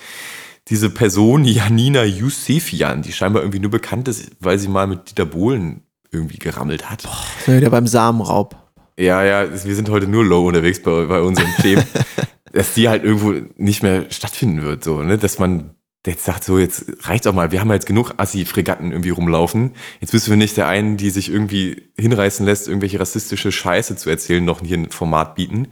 diese 0.68 0.92
Person, 0.92 1.44
Janina 1.46 2.04
Yusefian, 2.04 3.02
die 3.02 3.12
scheinbar 3.12 3.42
irgendwie 3.42 3.60
nur 3.60 3.72
bekannt 3.72 4.08
ist, 4.08 4.32
weil 4.40 4.60
sie 4.60 4.68
mal 4.68 4.86
mit 4.88 5.10
Dieter 5.10 5.26
Bohlen 5.26 5.82
irgendwie 6.12 6.38
gerammelt 6.38 6.90
hat. 6.90 7.02
Sind 7.02 7.48
wir 7.48 7.58
wieder 7.58 7.70
beim 7.72 7.88
Samenraub. 7.88 8.56
Ja, 9.00 9.24
ja, 9.24 9.48
wir 9.52 9.76
sind 9.76 9.90
heute 9.90 10.08
nur 10.08 10.24
low 10.24 10.48
unterwegs 10.48 10.84
bei, 10.84 11.06
bei 11.06 11.22
unseren 11.22 11.52
Themen. 11.62 11.84
dass 12.54 12.74
die 12.74 12.90
halt 12.90 13.04
irgendwo 13.04 13.34
nicht 13.58 13.82
mehr 13.82 14.06
stattfinden 14.12 14.62
wird, 14.62 14.84
so, 14.84 15.02
ne? 15.02 15.18
Dass 15.18 15.40
man 15.40 15.72
jetzt 16.08 16.26
sagt, 16.26 16.44
so, 16.44 16.58
jetzt 16.58 16.86
reicht 17.04 17.28
auch 17.28 17.34
mal, 17.34 17.52
wir 17.52 17.62
haben 17.62 17.68
ja 17.68 17.76
jetzt 17.76 17.86
genug 17.86 18.14
Assi-Fregatten 18.18 18.92
irgendwie 18.92 19.12
rumlaufen. 19.12 19.74
Jetzt 20.00 20.14
müssen 20.14 20.32
wir 20.32 20.38
nicht 20.38 20.58
der 20.58 20.68
einen, 20.68 20.98
die 20.98 21.12
sich 21.12 21.30
irgendwie 21.32 21.90
hinreißen 21.96 22.44
lässt, 22.44 22.68
irgendwelche 22.68 23.00
rassistische 23.00 23.52
Scheiße 23.52 23.96
zu 23.98 24.10
erzählen, 24.10 24.44
noch 24.44 24.62
hier 24.66 24.78
ein 24.78 24.90
Format 24.90 25.36
bieten, 25.36 25.68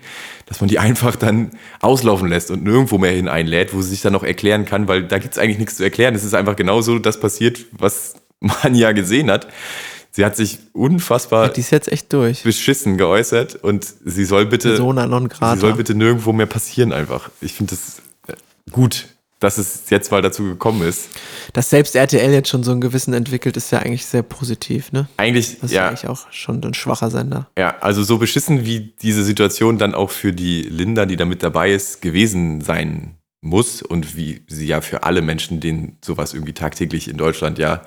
dass 0.46 0.62
man 0.62 0.68
die 0.68 0.78
einfach 0.78 1.16
dann 1.16 1.52
auslaufen 1.82 2.30
lässt 2.30 2.52
und 2.52 2.64
nirgendwo 2.64 3.00
mehr 3.00 3.12
hin 3.12 3.28
einlädt, 3.28 3.74
wo 3.74 3.82
sie 3.82 3.90
sich 3.90 4.02
dann 4.02 4.14
noch 4.14 4.24
erklären 4.24 4.66
kann, 4.66 4.88
weil 4.88 5.04
da 5.04 5.18
gibt's 5.18 5.40
eigentlich 5.40 5.58
nichts 5.58 5.78
zu 5.78 5.84
erklären. 5.84 6.14
Es 6.14 6.24
ist 6.24 6.36
einfach 6.36 6.56
genauso 6.56 7.00
das 7.00 7.20
passiert, 7.20 7.66
was 7.72 8.14
man 8.40 8.76
ja 8.76 8.92
gesehen 8.92 9.32
hat. 9.32 9.48
Sie 10.12 10.26
hat 10.26 10.36
sich 10.36 10.60
unfassbar 10.74 11.50
Die 11.50 11.62
ist 11.62 11.72
jetzt 11.72 11.92
echt 11.92 12.12
durch. 12.14 12.44
beschissen 12.44 12.98
geäußert 12.98 13.56
und 13.56 13.88
sie 14.06 14.26
soll 14.26 14.46
bitte, 14.46 14.70
Persona 14.70 15.08
non 15.08 15.28
grata. 15.28 15.56
sie 15.56 15.62
soll 15.62 15.74
bitte 15.74 15.96
nirgendwo 15.96 16.34
mehr 16.34 16.46
passieren 16.48 16.94
einfach. 16.94 17.30
Ich 17.42 17.54
finde 17.54 17.76
das 17.76 18.02
äh, 18.28 18.38
gut, 18.72 19.08
dass 19.40 19.58
es 19.58 19.90
jetzt 19.90 20.12
mal 20.12 20.22
dazu 20.22 20.44
gekommen 20.44 20.88
ist. 20.88 21.10
Dass 21.54 21.70
selbst 21.70 21.96
RTL 21.96 22.32
jetzt 22.32 22.50
schon 22.50 22.64
so 22.64 22.72
einen 22.72 22.82
Gewissen 22.82 23.14
entwickelt, 23.14 23.56
ist 23.58 23.72
ja 23.72 23.80
eigentlich 23.80 24.06
sehr 24.06 24.22
positiv, 24.22 24.92
ne? 24.92 25.08
Eigentlich, 25.18 25.56
Das 25.60 25.72
ist 25.72 25.76
ja 25.76 25.88
eigentlich 25.88 26.08
auch 26.08 26.32
schon 26.32 26.64
ein 26.64 26.74
schwacher 26.74 27.10
Sender. 27.10 27.50
ja, 27.58 27.78
also 27.80 28.04
so 28.04 28.18
beschissen 28.18 28.66
wie 28.66 28.94
diese 29.02 29.24
Situation 29.24 29.78
dann 29.78 29.96
auch 29.96 30.12
für 30.12 30.34
die 30.34 30.64
Linda, 30.64 31.06
die 31.06 31.16
da 31.16 31.26
mit 31.26 31.42
dabei 31.42 31.72
ist, 31.72 32.02
gewesen 32.02 32.62
sein 32.62 33.16
muss 33.42 33.82
und 33.82 34.18
wie 34.18 34.42
sie 34.48 34.68
ja 34.68 34.82
für 34.82 35.04
alle 35.04 35.22
Menschen, 35.22 35.62
denen 35.62 35.98
sowas 36.04 36.34
irgendwie 36.34 36.54
tagtäglich 36.54 37.08
in 37.08 37.16
Deutschland 37.16 37.58
ja 37.58 37.82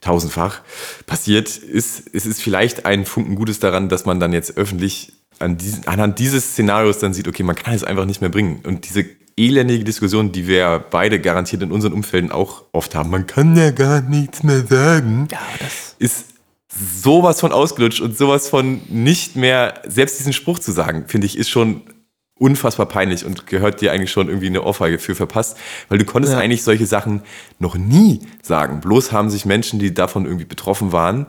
tausendfach 0.00 0.60
passiert, 1.06 1.56
ist, 1.56 2.04
es 2.12 2.26
ist 2.26 2.40
vielleicht 2.40 2.86
ein 2.86 3.04
Funken 3.04 3.34
Gutes 3.34 3.58
daran, 3.58 3.88
dass 3.88 4.04
man 4.04 4.20
dann 4.20 4.32
jetzt 4.32 4.56
öffentlich 4.56 5.12
an 5.40 5.56
diesen, 5.56 5.88
anhand 5.88 6.20
dieses 6.20 6.52
Szenarios 6.52 7.00
dann 7.00 7.12
sieht, 7.12 7.26
okay, 7.26 7.42
man 7.42 7.56
kann 7.56 7.74
es 7.74 7.82
einfach 7.82 8.04
nicht 8.04 8.20
mehr 8.20 8.30
bringen. 8.30 8.60
Und 8.64 8.88
diese 8.88 9.04
elendige 9.36 9.84
Diskussion, 9.84 10.32
die 10.32 10.46
wir 10.46 10.84
beide 10.90 11.20
garantiert 11.20 11.62
in 11.62 11.72
unseren 11.72 11.92
Umfelden 11.92 12.30
auch 12.30 12.62
oft 12.72 12.94
haben, 12.94 13.10
man 13.10 13.26
kann 13.26 13.56
ja 13.56 13.70
gar 13.70 14.00
nichts 14.00 14.42
mehr 14.42 14.64
sagen, 14.66 15.28
Ja, 15.30 15.38
das. 15.58 15.96
ist 15.98 16.26
sowas 16.68 17.40
von 17.40 17.52
ausgelutscht 17.52 18.00
und 18.00 18.16
sowas 18.16 18.48
von 18.48 18.80
nicht 18.88 19.36
mehr, 19.36 19.74
selbst 19.86 20.18
diesen 20.18 20.32
Spruch 20.32 20.58
zu 20.58 20.72
sagen, 20.72 21.04
finde 21.06 21.26
ich, 21.26 21.38
ist 21.38 21.48
schon 21.50 21.82
unfassbar 22.36 22.86
peinlich 22.86 23.24
und 23.24 23.46
gehört 23.46 23.80
dir 23.80 23.92
eigentlich 23.92 24.10
schon 24.10 24.26
irgendwie 24.28 24.48
eine 24.48 24.62
Ohrfeige 24.62 24.98
für 24.98 25.14
verpasst, 25.14 25.56
weil 25.88 25.98
du 25.98 26.04
konntest 26.04 26.34
Ja. 26.34 26.40
eigentlich 26.40 26.64
solche 26.64 26.86
Sachen 26.86 27.22
noch 27.60 27.76
nie 27.76 28.20
sagen. 28.42 28.80
Bloß 28.80 29.12
haben 29.12 29.30
sich 29.30 29.44
Menschen, 29.44 29.78
die 29.78 29.94
davon 29.94 30.24
irgendwie 30.24 30.44
betroffen 30.44 30.90
waren, 30.90 31.26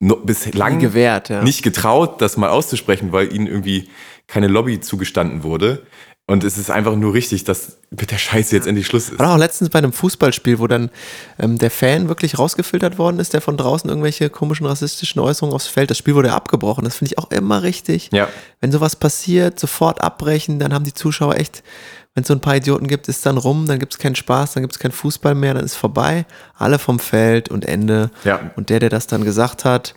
no, 0.00 0.16
bislang 0.16 0.80
gewährt, 0.80 1.30
ja. 1.30 1.42
nicht 1.42 1.62
getraut, 1.62 2.20
das 2.20 2.36
mal 2.36 2.50
auszusprechen, 2.50 3.10
weil 3.10 3.32
ihnen 3.34 3.46
irgendwie 3.46 3.88
keine 4.26 4.48
Lobby 4.48 4.80
zugestanden 4.80 5.42
wurde. 5.42 5.86
Und 6.28 6.44
es 6.44 6.58
ist 6.58 6.70
einfach 6.70 6.94
nur 6.94 7.14
richtig, 7.14 7.44
dass 7.44 7.78
mit 7.90 8.10
der 8.10 8.18
Scheiße 8.18 8.54
jetzt 8.54 8.66
endlich 8.66 8.86
Schluss 8.86 9.08
ist. 9.08 9.18
War 9.18 9.32
auch 9.32 9.38
letztens 9.38 9.70
bei 9.70 9.78
einem 9.78 9.94
Fußballspiel, 9.94 10.58
wo 10.58 10.66
dann 10.66 10.90
ähm, 11.38 11.56
der 11.56 11.70
Fan 11.70 12.08
wirklich 12.08 12.38
rausgefiltert 12.38 12.98
worden 12.98 13.18
ist, 13.18 13.32
der 13.32 13.40
von 13.40 13.56
draußen 13.56 13.88
irgendwelche 13.88 14.28
komischen 14.28 14.66
rassistischen 14.66 15.22
Äußerungen 15.22 15.54
aufs 15.54 15.68
Feld. 15.68 15.90
Das 15.90 15.96
Spiel 15.96 16.14
wurde 16.14 16.34
abgebrochen. 16.34 16.84
Das 16.84 16.96
finde 16.96 17.14
ich 17.14 17.18
auch 17.18 17.30
immer 17.30 17.62
richtig. 17.62 18.10
Ja. 18.12 18.28
Wenn 18.60 18.70
sowas 18.70 18.94
passiert, 18.94 19.58
sofort 19.58 20.02
abbrechen, 20.02 20.58
dann 20.58 20.74
haben 20.74 20.84
die 20.84 20.92
Zuschauer 20.92 21.36
echt, 21.36 21.62
wenn 22.18 22.22
es 22.22 22.28
so 22.28 22.34
ein 22.34 22.40
paar 22.40 22.56
Idioten 22.56 22.88
gibt, 22.88 23.06
ist 23.06 23.24
dann 23.26 23.38
rum, 23.38 23.66
dann 23.68 23.78
gibt 23.78 23.92
es 23.92 23.98
keinen 24.00 24.16
Spaß, 24.16 24.54
dann 24.54 24.64
gibt 24.64 24.72
es 24.72 24.80
keinen 24.80 24.90
Fußball 24.90 25.36
mehr, 25.36 25.54
dann 25.54 25.64
ist 25.64 25.76
vorbei. 25.76 26.26
Alle 26.56 26.80
vom 26.80 26.98
Feld 26.98 27.48
und 27.48 27.64
Ende. 27.64 28.10
Ja. 28.24 28.50
Und 28.56 28.70
der, 28.70 28.80
der 28.80 28.88
das 28.88 29.06
dann 29.06 29.22
gesagt 29.22 29.64
hat, 29.64 29.94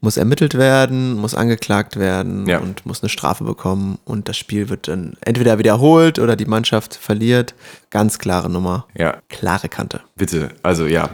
muss 0.00 0.16
ermittelt 0.16 0.54
werden, 0.56 1.14
muss 1.14 1.34
angeklagt 1.34 1.96
werden 1.96 2.46
Ja. 2.46 2.58
und 2.60 2.86
muss 2.86 3.02
eine 3.02 3.08
Strafe 3.08 3.42
bekommen. 3.42 3.98
Und 4.04 4.28
das 4.28 4.36
Spiel 4.36 4.68
wird 4.68 4.86
dann 4.86 5.14
entweder 5.22 5.58
wiederholt 5.58 6.20
oder 6.20 6.36
die 6.36 6.44
Mannschaft 6.44 6.94
verliert. 6.94 7.56
Ganz 7.90 8.20
klare 8.20 8.48
Nummer. 8.48 8.86
Ja. 8.96 9.16
Klare 9.28 9.68
Kante. 9.68 10.02
Bitte, 10.14 10.50
also 10.62 10.86
ja. 10.86 11.10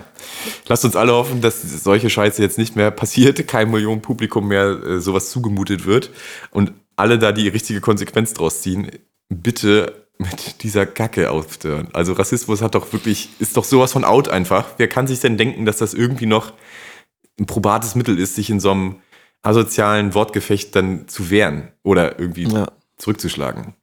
Lasst 0.69 0.85
uns 0.85 0.97
alle 0.97 1.15
hoffen, 1.15 1.41
dass 1.41 1.63
solche 1.83 2.11
Scheiße 2.11 2.43
jetzt 2.43 2.59
nicht 2.59 2.77
mehr 2.77 2.91
passiert, 2.91 3.47
kein 3.49 3.71
Millionen 3.71 4.03
Publikum 4.03 4.49
mehr 4.49 4.67
äh, 4.85 5.01
sowas 5.01 5.31
zugemutet 5.31 5.87
wird 5.87 6.11
und 6.51 6.75
alle 6.97 7.19
da 7.19 7.33
die 7.33 7.49
richtige 7.49 7.81
Konsequenz 7.81 8.35
draus 8.35 8.61
ziehen. 8.61 8.91
Bitte 9.31 10.02
mit 10.19 10.63
dieser 10.63 10.87
Kacke 10.87 11.31
aufhören. 11.31 11.89
Also 11.93 12.13
Rassismus 12.13 12.63
hat 12.63 12.75
doch 12.75 12.93
wirklich, 12.93 13.31
ist 13.41 13.57
doch 13.57 13.65
sowas 13.65 13.93
von 13.93 14.05
out 14.05 14.29
einfach. 14.29 14.67
Wer 14.77 14.89
kann 14.89 15.07
sich 15.07 15.21
denn 15.21 15.37
denken, 15.37 15.65
dass 15.67 15.79
das 15.79 15.95
irgendwie 15.95 16.27
noch 16.27 16.53
ein 17.41 17.47
probates 17.47 17.95
Mittel 17.95 18.19
ist, 18.19 18.35
sich 18.37 18.51
in 18.51 18.61
so 18.61 18.71
einem 18.71 19.01
asozialen 19.43 20.15
Wortgefecht 20.15 20.75
dann 20.77 21.09
zu 21.09 21.31
wehren 21.31 21.73
oder 21.83 22.19
irgendwie 22.19 22.45
Ja. 22.45 22.71
zurückzuschlagen? 22.99 23.75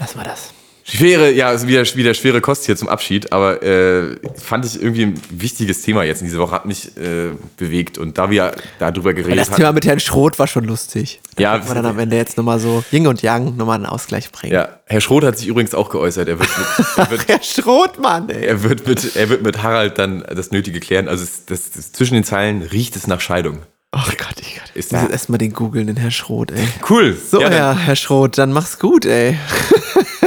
Lassen 0.00 0.18
wir 0.18 0.24
das. 0.24 0.52
Schwere, 0.94 1.30
ja, 1.32 1.66
wieder, 1.66 1.84
wieder 1.94 2.12
schwere 2.14 2.40
Kost 2.42 2.66
hier 2.66 2.76
zum 2.76 2.88
Abschied, 2.88 3.32
aber 3.32 3.62
äh, 3.62 4.16
fand 4.34 4.66
ich 4.66 4.80
irgendwie 4.80 5.06
ein 5.06 5.20
wichtiges 5.30 5.80
Thema 5.82 6.04
jetzt 6.04 6.20
in 6.20 6.26
dieser 6.26 6.38
Woche, 6.40 6.52
hat 6.54 6.66
mich 6.66 6.96
äh, 6.98 7.30
bewegt 7.56 7.96
und 7.96 8.18
da 8.18 8.30
wir 8.30 8.52
darüber 8.78 9.14
geredet 9.14 9.38
Das 9.38 9.48
haben. 9.50 9.56
Thema 9.56 9.72
mit 9.72 9.86
Herrn 9.86 10.00
Schroth 10.00 10.38
war 10.38 10.46
schon 10.46 10.64
lustig. 10.64 11.20
Da 11.36 11.42
Ja, 11.42 11.56
ja, 11.56 11.66
wir 11.68 11.74
dann 11.74 11.86
am 11.86 11.98
Ende 11.98 12.16
jetzt 12.16 12.36
nochmal 12.36 12.58
so 12.60 12.84
Ying 12.92 13.06
und 13.06 13.22
Yang 13.22 13.56
nochmal 13.56 13.76
einen 13.76 13.86
Ausgleich 13.86 14.30
bringen. 14.30 14.52
Ja, 14.52 14.80
Herr 14.84 15.00
Schroth 15.00 15.24
hat 15.24 15.38
sich 15.38 15.48
übrigens 15.48 15.74
auch 15.74 15.88
geäußert. 15.88 16.28
Er 16.28 16.38
wird 16.38 16.50
mit, 16.58 16.86
er 16.98 17.10
wird, 17.10 17.28
Herr 17.28 17.42
Schroth, 17.42 17.98
Mann, 17.98 18.28
ey. 18.28 18.44
er 18.44 18.62
wird 18.62 18.86
mit, 18.86 19.16
er 19.16 19.28
wird 19.30 19.42
mit 19.42 19.62
Harald 19.62 19.98
dann 19.98 20.22
das 20.34 20.50
Nötige 20.50 20.78
klären. 20.80 21.08
Also 21.08 21.24
es, 21.24 21.46
das, 21.46 21.70
das, 21.70 21.92
zwischen 21.92 22.14
den 22.14 22.24
Zeilen 22.24 22.60
riecht 22.62 22.96
es 22.96 23.06
nach 23.06 23.20
Scheidung. 23.22 23.60
Ach 23.92 24.08
Gott, 24.16 24.34
ich 24.40 24.56
Gott. 24.56 24.70
Ist 24.74 24.92
Ich 24.92 24.98
muss 24.98 25.06
da- 25.08 25.12
erstmal 25.12 25.38
den 25.38 25.52
googeln, 25.52 25.86
den 25.86 25.96
Herr 25.96 26.10
Schroth, 26.10 26.50
ey. 26.50 26.66
Cool. 26.88 27.16
So, 27.16 27.40
ja, 27.40 27.50
ja, 27.50 27.68
dann, 27.74 27.78
Herr 27.78 27.96
Schroth, 27.96 28.36
dann 28.36 28.52
mach's 28.52 28.78
gut, 28.78 29.06
ey. 29.06 29.38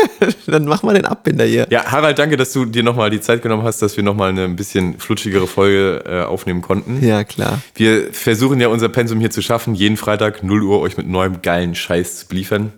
dann 0.52 0.66
mach 0.66 0.84
mal 0.84 0.94
den 0.94 1.06
Abbinder 1.06 1.46
hier. 1.46 1.68
ja, 1.70 1.92
Harald, 1.92 2.20
danke, 2.20 2.38
dass 2.38 2.54
du 2.54 2.66
dir 2.66 2.84
nochmal 2.84 3.10
die 3.10 3.22
Zeit 3.22 3.42
genommen 3.42 3.64
hast, 3.64 3.82
dass 3.82 3.98
wir 3.98 4.04
nochmal 4.04 4.30
eine 4.30 4.44
ein 4.46 4.56
bisschen 4.56 5.00
flutschigere 5.00 5.48
Folge 5.48 6.04
äh, 6.06 6.22
aufnehmen 6.24 6.62
konnten. 6.62 7.06
Ja, 7.06 7.24
klar. 7.24 7.62
Wir 7.76 8.14
versuchen 8.14 8.60
ja 8.60 8.68
unser 8.68 8.90
Pensum 8.90 9.20
hier 9.20 9.32
zu 9.32 9.42
schaffen, 9.42 9.76
jeden 9.76 9.98
Freitag 9.98 10.44
0 10.44 10.64
Uhr 10.64 10.80
euch 10.80 10.98
mit 10.98 11.08
neuem 11.08 11.42
geilen 11.42 11.76
Scheiß 11.76 12.20
zu 12.20 12.28
beliefern. 12.28 12.74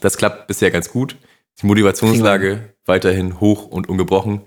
Das 0.00 0.16
klappt 0.16 0.46
bisher 0.46 0.70
ganz 0.70 0.90
gut. 0.90 1.16
Die 1.60 1.66
Motivationslage 1.66 2.74
weiterhin 2.86 3.40
hoch 3.40 3.66
und 3.66 3.88
ungebrochen. 3.88 4.42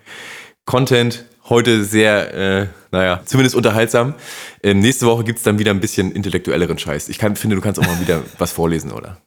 Content 0.66 1.26
heute 1.50 1.84
sehr, 1.84 2.34
äh, 2.34 2.68
naja, 2.92 3.22
zumindest 3.26 3.56
unterhaltsam. 3.56 4.16
Ähm, 4.64 4.80
nächste 4.80 5.06
Woche 5.06 5.24
gibt's 5.24 5.44
dann 5.44 5.60
wieder 5.60 5.72
ein 5.72 5.80
bisschen 5.80 6.12
intellektuelleren 6.12 6.78
Scheiß. 6.78 7.10
Ich 7.10 7.20
kann, 7.20 7.36
finde, 7.36 7.56
du 7.56 7.62
kannst 7.62 7.80
auch 7.80 7.86
mal 7.86 8.00
wieder 8.00 8.24
was 8.38 8.52
vorlesen, 8.52 8.92
oder? 8.92 9.18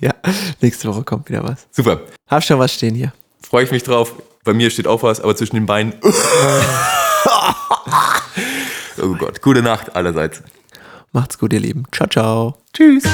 Ja, 0.00 0.12
nächste 0.60 0.88
Woche 0.88 1.02
kommt 1.04 1.28
wieder 1.28 1.42
was. 1.44 1.66
Super. 1.70 2.00
Hab 2.28 2.42
schon 2.44 2.58
was 2.58 2.72
stehen 2.74 2.94
hier. 2.94 3.12
Freue 3.42 3.64
ich 3.64 3.70
mich 3.70 3.82
drauf. 3.82 4.14
Bei 4.44 4.52
mir 4.52 4.70
steht 4.70 4.86
auch 4.86 5.02
was, 5.02 5.20
aber 5.20 5.36
zwischen 5.36 5.56
den 5.56 5.66
Beinen. 5.66 5.94
oh 9.00 9.14
Gott. 9.18 9.42
Gute 9.42 9.62
Nacht 9.62 9.94
allerseits. 9.94 10.42
Macht's 11.12 11.38
gut, 11.38 11.52
ihr 11.52 11.60
Lieben. 11.60 11.84
Ciao, 11.92 12.08
ciao. 12.08 12.56
Tschüss. 12.72 13.04